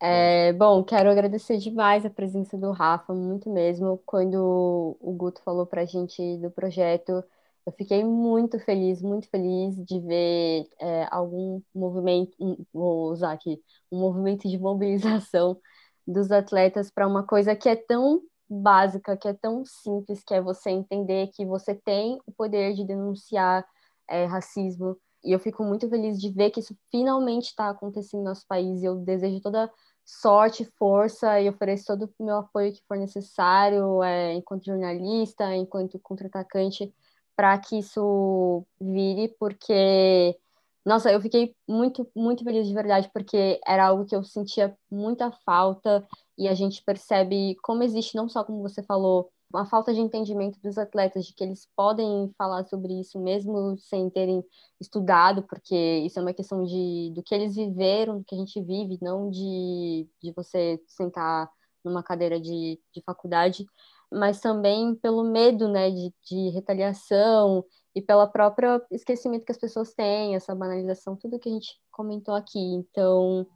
É, 0.00 0.52
bom, 0.52 0.82
quero 0.82 1.08
agradecer 1.08 1.58
demais 1.58 2.04
a 2.04 2.10
presença 2.10 2.58
do 2.58 2.72
Rafa, 2.72 3.14
muito 3.14 3.48
mesmo. 3.48 4.02
Quando 4.04 4.96
o 5.00 5.12
Guto 5.12 5.40
falou 5.44 5.64
para 5.64 5.82
a 5.82 5.84
gente 5.84 6.38
do 6.38 6.50
projeto, 6.50 7.22
eu 7.64 7.72
fiquei 7.72 8.02
muito 8.02 8.58
feliz, 8.58 9.00
muito 9.00 9.28
feliz 9.28 9.76
de 9.84 10.00
ver 10.00 10.66
é, 10.80 11.06
algum 11.08 11.62
movimento, 11.72 12.32
vou 12.72 13.12
usar 13.12 13.32
aqui, 13.32 13.62
um 13.92 14.00
movimento 14.00 14.48
de 14.48 14.58
mobilização 14.58 15.56
dos 16.04 16.32
atletas 16.32 16.90
para 16.90 17.06
uma 17.06 17.22
coisa 17.24 17.54
que 17.54 17.68
é 17.68 17.76
tão 17.76 18.22
básica, 18.52 19.16
que 19.16 19.28
é 19.28 19.34
tão 19.34 19.64
simples, 19.64 20.22
que 20.24 20.34
é 20.34 20.40
você 20.40 20.70
entender 20.70 21.28
que 21.28 21.44
você 21.44 21.74
tem 21.74 22.18
o 22.26 22.32
poder 22.32 22.74
de 22.74 22.84
denunciar 22.84 23.66
é, 24.08 24.24
racismo. 24.26 24.96
E 25.24 25.32
eu 25.32 25.38
fico 25.38 25.64
muito 25.64 25.88
feliz 25.88 26.20
de 26.20 26.30
ver 26.30 26.50
que 26.50 26.60
isso 26.60 26.76
finalmente 26.90 27.46
está 27.46 27.70
acontecendo 27.70 28.20
no 28.20 28.28
nosso 28.28 28.46
país. 28.46 28.82
E 28.82 28.86
eu 28.86 28.96
desejo 28.96 29.40
toda 29.40 29.70
sorte, 30.04 30.64
força 30.78 31.40
e 31.40 31.48
ofereço 31.48 31.86
todo 31.86 32.12
o 32.18 32.24
meu 32.24 32.38
apoio 32.38 32.72
que 32.72 32.82
for 32.86 32.96
necessário, 32.96 34.02
é, 34.02 34.34
enquanto 34.34 34.66
jornalista, 34.66 35.54
enquanto 35.54 35.98
contra-atacante, 36.00 36.92
para 37.36 37.58
que 37.58 37.78
isso 37.78 38.66
vire, 38.80 39.34
porque, 39.38 40.36
nossa, 40.84 41.10
eu 41.12 41.20
fiquei 41.20 41.54
muito, 41.68 42.08
muito 42.14 42.44
feliz 42.44 42.66
de 42.66 42.74
verdade, 42.74 43.10
porque 43.12 43.60
era 43.66 43.86
algo 43.86 44.04
que 44.04 44.14
eu 44.14 44.24
sentia 44.24 44.76
muita 44.90 45.30
falta 45.44 46.06
e 46.36 46.48
a 46.48 46.54
gente 46.54 46.82
percebe 46.84 47.56
como 47.62 47.82
existe, 47.82 48.16
não 48.16 48.28
só 48.28 48.44
como 48.44 48.62
você 48.62 48.82
falou, 48.82 49.30
uma 49.52 49.66
falta 49.66 49.92
de 49.92 50.00
entendimento 50.00 50.58
dos 50.60 50.78
atletas, 50.78 51.26
de 51.26 51.34
que 51.34 51.44
eles 51.44 51.68
podem 51.76 52.32
falar 52.38 52.64
sobre 52.64 52.98
isso 53.00 53.20
mesmo 53.20 53.76
sem 53.78 54.08
terem 54.08 54.42
estudado, 54.80 55.42
porque 55.42 55.74
isso 56.06 56.18
é 56.18 56.22
uma 56.22 56.32
questão 56.32 56.64
de, 56.64 57.12
do 57.14 57.22
que 57.22 57.34
eles 57.34 57.54
viveram, 57.54 58.18
do 58.18 58.24
que 58.24 58.34
a 58.34 58.38
gente 58.38 58.60
vive, 58.62 58.98
não 59.02 59.30
de, 59.30 60.08
de 60.22 60.32
você 60.32 60.80
sentar 60.86 61.50
numa 61.84 62.02
cadeira 62.02 62.40
de, 62.40 62.80
de 62.94 63.02
faculdade. 63.04 63.66
mas 64.10 64.40
também 64.40 64.94
pelo 64.96 65.24
medo, 65.24 65.68
né, 65.68 65.90
de, 65.90 66.14
de 66.24 66.50
retaliação 66.50 67.64
e 67.94 68.00
pela 68.02 68.26
própria 68.26 68.80
esquecimento 68.90 69.44
que 69.44 69.52
as 69.52 69.58
pessoas 69.58 69.94
têm, 69.94 70.34
essa 70.34 70.54
banalização, 70.54 71.16
tudo 71.16 71.38
que 71.38 71.48
a 71.48 71.52
gente 71.52 71.78
comentou 71.90 72.34
aqui. 72.34 72.58
Então, 72.58 73.46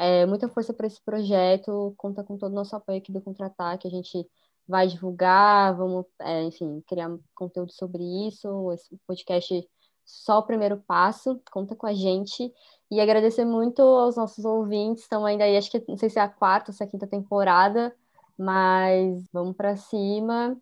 é, 0.00 0.26
muita 0.26 0.48
força 0.48 0.72
para 0.72 0.86
esse 0.86 1.02
projeto, 1.04 1.94
conta 1.96 2.24
com 2.24 2.38
todo 2.38 2.52
o 2.52 2.54
nosso 2.54 2.74
apoio 2.74 2.98
aqui 2.98 3.12
do 3.12 3.20
Contra-Ataque, 3.20 3.86
a 3.86 3.90
gente 3.90 4.26
vai 4.66 4.86
divulgar, 4.86 5.76
vamos, 5.76 6.06
é, 6.20 6.44
enfim, 6.44 6.82
criar 6.86 7.10
conteúdo 7.34 7.72
sobre 7.72 8.02
isso, 8.28 8.72
esse 8.72 8.96
podcast 9.06 9.68
só 10.04 10.38
o 10.38 10.42
primeiro 10.42 10.78
passo, 10.86 11.40
conta 11.52 11.76
com 11.76 11.86
a 11.86 11.94
gente. 11.94 12.52
E 12.90 13.00
agradecer 13.00 13.44
muito 13.44 13.82
aos 13.82 14.16
nossos 14.16 14.44
ouvintes, 14.44 15.04
estão 15.04 15.24
ainda 15.24 15.44
aí, 15.44 15.56
acho 15.56 15.70
que 15.70 15.84
não 15.88 15.96
sei 15.96 16.10
se 16.10 16.18
é 16.18 16.22
a 16.22 16.28
quarta 16.28 16.70
ou 16.70 16.74
se 16.74 16.82
é 16.82 16.86
a 16.86 16.90
quinta 16.90 17.06
temporada, 17.06 17.94
mas 18.38 19.24
vamos 19.32 19.56
para 19.56 19.76
cima. 19.76 20.56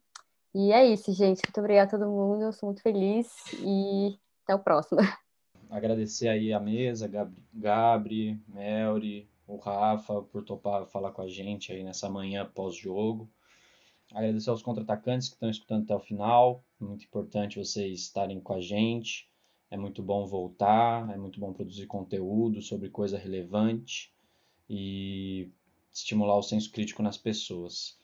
E 0.54 0.72
é 0.72 0.86
isso, 0.86 1.12
gente. 1.12 1.42
Muito 1.46 1.60
obrigada 1.60 1.96
a 1.96 1.98
todo 1.98 2.10
mundo, 2.10 2.42
eu 2.44 2.52
sou 2.52 2.68
muito 2.68 2.82
feliz 2.82 3.28
e 3.60 4.18
até 4.44 4.54
o 4.54 4.58
próximo. 4.58 5.00
Agradecer 5.70 6.28
aí 6.28 6.52
a 6.52 6.60
mesa, 6.60 7.06
Gabri, 7.06 7.42
Gabri 7.52 8.40
Melri, 8.48 9.28
o 9.46 9.56
Rafa, 9.56 10.22
por 10.22 10.42
topar 10.42 10.86
falar 10.86 11.12
com 11.12 11.22
a 11.22 11.28
gente 11.28 11.72
aí 11.72 11.82
nessa 11.82 12.08
manhã 12.08 12.46
pós-jogo. 12.46 13.30
Agradecer 14.12 14.48
aos 14.48 14.62
contra-atacantes 14.62 15.28
que 15.28 15.34
estão 15.34 15.50
escutando 15.50 15.84
até 15.84 15.94
o 15.94 16.00
final. 16.00 16.64
Muito 16.80 17.04
importante 17.04 17.58
vocês 17.58 18.00
estarem 18.00 18.40
com 18.40 18.54
a 18.54 18.60
gente. 18.60 19.28
É 19.70 19.76
muito 19.76 20.02
bom 20.02 20.26
voltar, 20.26 21.10
é 21.12 21.18
muito 21.18 21.38
bom 21.38 21.52
produzir 21.52 21.86
conteúdo 21.86 22.62
sobre 22.62 22.88
coisa 22.88 23.18
relevante 23.18 24.10
e 24.68 25.50
estimular 25.92 26.38
o 26.38 26.42
senso 26.42 26.72
crítico 26.72 27.02
nas 27.02 27.18
pessoas. 27.18 27.98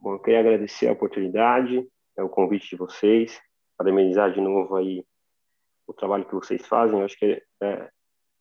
Bom, 0.00 0.12
eu 0.12 0.20
queria 0.20 0.40
agradecer 0.40 0.86
a 0.86 0.92
oportunidade, 0.92 1.84
é 2.16 2.22
o 2.22 2.28
convite 2.28 2.70
de 2.70 2.76
vocês, 2.76 3.40
parabenizar 3.76 4.32
de 4.32 4.40
novo 4.40 4.76
aí 4.76 5.04
o 5.86 5.92
trabalho 5.92 6.24
que 6.24 6.34
vocês 6.34 6.66
fazem. 6.66 6.98
Eu 6.98 7.04
acho 7.04 7.18
que 7.18 7.42
é, 7.62 7.90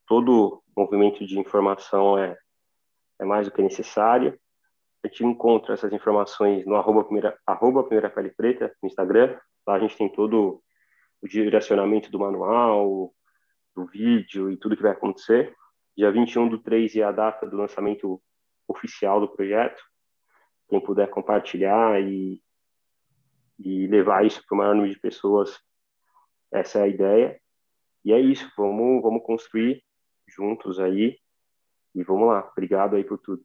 todo 0.08 0.64
movimento 0.76 1.26
de 1.26 1.40
informação 1.40 2.18
é, 2.18 2.38
é 3.20 3.26
mais 3.26 3.48
do 3.48 3.54
que 3.54 3.62
necessário. 3.62 4.40
A 5.04 5.08
gente 5.08 5.26
encontra 5.26 5.74
essas 5.74 5.92
informações 5.92 6.66
no 6.66 6.76
arroba 6.76 7.04
primeira, 7.04 7.38
arroba 7.46 7.84
primeira 7.84 8.10
pele 8.10 8.30
preta 8.30 8.74
no 8.82 8.88
Instagram. 8.88 9.38
Lá 9.68 9.76
a 9.76 9.80
gente 9.80 9.98
tem 9.98 10.10
todo 10.10 10.62
o 11.22 11.28
direcionamento 11.28 12.10
do 12.10 12.20
manual, 12.20 13.14
do 13.76 13.86
vídeo 13.86 14.52
e 14.52 14.58
tudo 14.58 14.76
que 14.76 14.84
vai 14.84 14.92
acontecer. 14.92 15.54
Dia 15.96 16.12
21 16.12 16.50
do 16.50 16.60
3 16.60 16.96
é 16.96 17.04
a 17.04 17.12
data 17.12 17.48
do 17.48 17.58
lançamento 17.58 18.22
oficial 18.68 19.20
do 19.20 19.28
projeto. 19.28 19.82
Quem 20.70 20.80
puder 20.80 21.10
compartilhar 21.10 22.02
e, 22.02 22.42
e 23.60 23.88
levar 23.88 24.26
isso 24.26 24.44
para 24.46 24.56
o 24.56 24.58
maior 24.58 24.76
número 24.76 24.94
de 24.94 25.00
pessoas, 25.00 25.60
essa 26.54 26.80
é 26.80 26.84
a 26.84 26.88
ideia. 26.88 27.42
E 28.06 28.14
é 28.14 28.20
isso, 28.20 28.50
vamos, 28.58 29.02
vamos 29.02 29.24
construir 29.26 29.84
juntos 30.28 30.80
aí. 30.80 31.18
E 31.96 32.04
vamos 32.04 32.28
lá. 32.28 32.50
Obrigado 32.52 32.96
aí 32.96 33.04
por 33.04 33.18
tudo. 33.18 33.44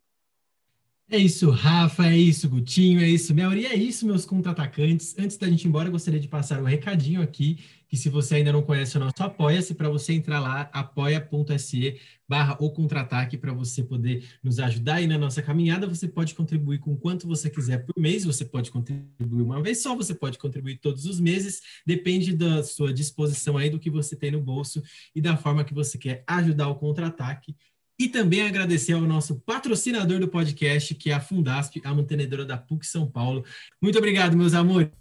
É 1.10 1.16
isso, 1.16 1.48
Rafa, 1.48 2.06
é 2.06 2.18
isso, 2.18 2.46
Gutinho, 2.50 3.00
é 3.00 3.08
isso, 3.08 3.34
Melri, 3.34 3.64
é 3.64 3.74
isso, 3.74 4.06
meus 4.06 4.26
contra-atacantes. 4.26 5.16
Antes 5.18 5.38
da 5.38 5.48
gente 5.48 5.64
ir 5.64 5.68
embora, 5.68 5.88
eu 5.88 5.92
gostaria 5.92 6.20
de 6.20 6.28
passar 6.28 6.60
um 6.60 6.66
recadinho 6.66 7.22
aqui, 7.22 7.64
que 7.88 7.96
se 7.96 8.10
você 8.10 8.34
ainda 8.34 8.52
não 8.52 8.60
conhece 8.60 8.94
o 8.98 9.00
nosso 9.00 9.14
Apoia-se, 9.22 9.74
para 9.74 9.88
você 9.88 10.12
entrar 10.12 10.38
lá, 10.38 10.68
apoia.se 10.70 11.98
barra 12.28 12.58
o 12.60 12.70
contra-ataque, 12.70 13.38
para 13.38 13.54
você 13.54 13.82
poder 13.82 14.22
nos 14.44 14.58
ajudar 14.58 14.96
aí 14.96 15.06
na 15.06 15.16
nossa 15.16 15.40
caminhada. 15.40 15.86
Você 15.86 16.06
pode 16.06 16.34
contribuir 16.34 16.78
com 16.78 16.94
quanto 16.94 17.26
você 17.26 17.48
quiser 17.48 17.86
por 17.86 17.98
mês, 17.98 18.26
você 18.26 18.44
pode 18.44 18.70
contribuir 18.70 19.40
uma 19.40 19.62
vez 19.62 19.82
só, 19.82 19.96
você 19.96 20.14
pode 20.14 20.36
contribuir 20.36 20.76
todos 20.76 21.06
os 21.06 21.18
meses, 21.18 21.62
depende 21.86 22.36
da 22.36 22.62
sua 22.62 22.92
disposição 22.92 23.56
aí, 23.56 23.70
do 23.70 23.78
que 23.78 23.88
você 23.88 24.14
tem 24.14 24.32
no 24.32 24.42
bolso 24.42 24.82
e 25.14 25.22
da 25.22 25.38
forma 25.38 25.64
que 25.64 25.72
você 25.72 25.96
quer 25.96 26.22
ajudar 26.26 26.68
o 26.68 26.74
contra-ataque. 26.74 27.56
E 28.00 28.08
também 28.08 28.46
agradecer 28.46 28.92
ao 28.92 29.00
nosso 29.00 29.40
patrocinador 29.40 30.20
do 30.20 30.28
podcast, 30.28 30.94
que 30.94 31.10
é 31.10 31.14
a 31.14 31.20
Fundasp, 31.20 31.80
a 31.82 31.92
mantenedora 31.92 32.44
da 32.44 32.56
PUC 32.56 32.86
São 32.86 33.06
Paulo. 33.06 33.44
Muito 33.82 33.98
obrigado, 33.98 34.36
meus 34.36 34.54
amores. 34.54 34.92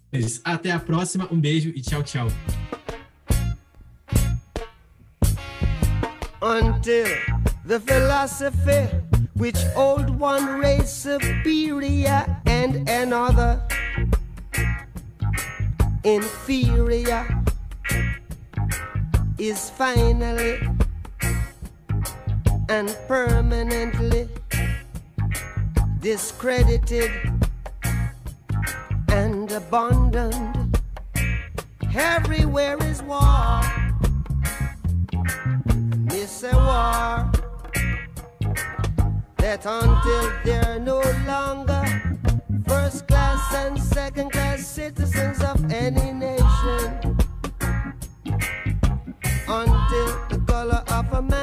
Até 0.43 0.71
a 0.71 0.79
próxima. 0.79 1.27
Um 1.31 1.39
beijo 1.39 1.69
e 1.69 1.81
tchau, 1.81 2.01
tchau. 2.01 2.27
Until 6.41 7.05
the 7.67 7.79
philosophy 7.79 8.89
which 9.37 9.57
old 9.75 10.09
one 10.09 10.59
race 10.59 10.91
superior 10.91 12.25
and 12.47 12.89
another 12.89 13.61
inferior 16.03 17.27
is 19.37 19.69
finally 19.69 20.59
and 22.69 22.95
permanently 23.07 24.27
discredited 25.99 27.11
and 29.09 29.51
abandoned. 29.51 30.79
Everywhere 31.95 32.77
is 32.83 33.01
war. 33.03 33.61
Miss 36.11 36.43
a 36.43 36.53
war. 36.53 37.31
That 39.37 39.65
until 39.65 40.31
they're 40.43 40.79
no 40.79 41.01
longer 41.25 41.83
first 42.67 43.07
class 43.07 43.53
and 43.55 43.81
second 43.81 44.31
class 44.31 44.67
citizens 44.67 45.41
of 45.41 45.71
any 45.71 46.11
nation. 46.11 47.17
Until 49.47 50.07
the 50.29 50.43
color 50.45 50.83
of 50.89 51.13
a 51.13 51.21
man's 51.21 51.36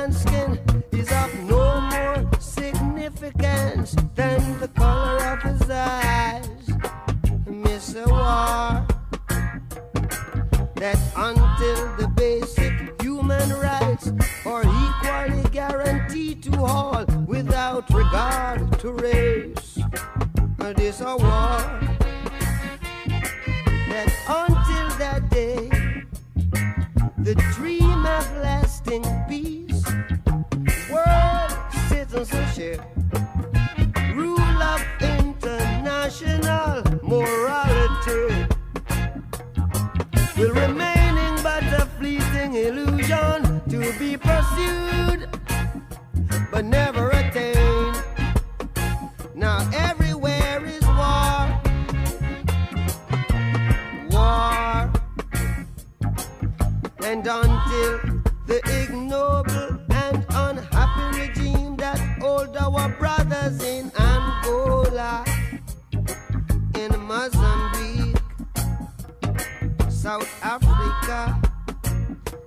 that 10.84 11.00
until 11.16 11.96
the 11.96 12.06
basic 12.08 13.00
human 13.00 13.48
rights 13.54 14.12
are 14.44 14.64
equally 14.84 15.42
guaranteed 15.48 16.42
to 16.42 16.62
all 16.62 17.06
without 17.26 17.88
regard 17.88 18.60
to 18.78 18.92
race. 18.92 19.78
This 20.76 20.96
is 20.96 21.00
a 21.00 21.16
war 21.16 21.56
that 23.92 24.10
until 24.28 24.88
that 24.98 25.22
day, 25.30 25.70
the 27.16 27.34
dream 27.54 28.04
of 28.04 28.26
lasting 28.44 29.04
peace 29.26 29.82
world 30.92 31.52
citizenship, 31.88 32.82
rule 34.14 34.62
of 34.74 34.84
international 35.00 36.82
morality 37.02 38.43
will 40.36 40.50
remaining 40.52 41.36
but 41.42 41.62
a 41.62 41.86
fleeting 41.98 42.54
illusion 42.54 43.60
to 43.68 43.92
be 43.98 44.16
pursued 44.16 45.28
but 46.50 46.64
never 46.64 47.10
attained. 47.10 48.02
Now 49.34 49.68
everywhere 49.72 50.64
is 50.64 50.84
war, 50.86 51.60
war, 54.10 54.92
and 57.04 57.26
until 57.26 58.00
the 58.46 58.60
ignoble 58.82 59.78
and 59.90 60.24
unhappy 60.30 61.20
regime 61.20 61.76
that 61.76 61.98
hold 62.20 62.56
our 62.56 62.88
brothers 62.88 63.62
in 63.62 63.92
Angola, 63.98 65.24
in 66.74 67.00
Mozambique, 67.00 67.73
South 70.04 70.28
Africa, 70.44 71.40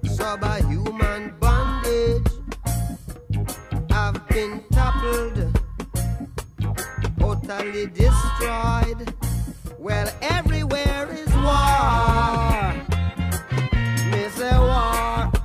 subhuman 0.03 1.33
bondage 1.39 2.27
I've 3.89 4.27
been 4.27 4.63
toppled, 4.71 5.59
totally 7.19 7.87
destroyed. 7.87 9.11
Well, 9.79 10.07
everywhere 10.21 11.09
is 11.11 11.33
war. 11.37 12.75
A 14.39 14.59
war. 14.59 15.31
War 15.31 15.36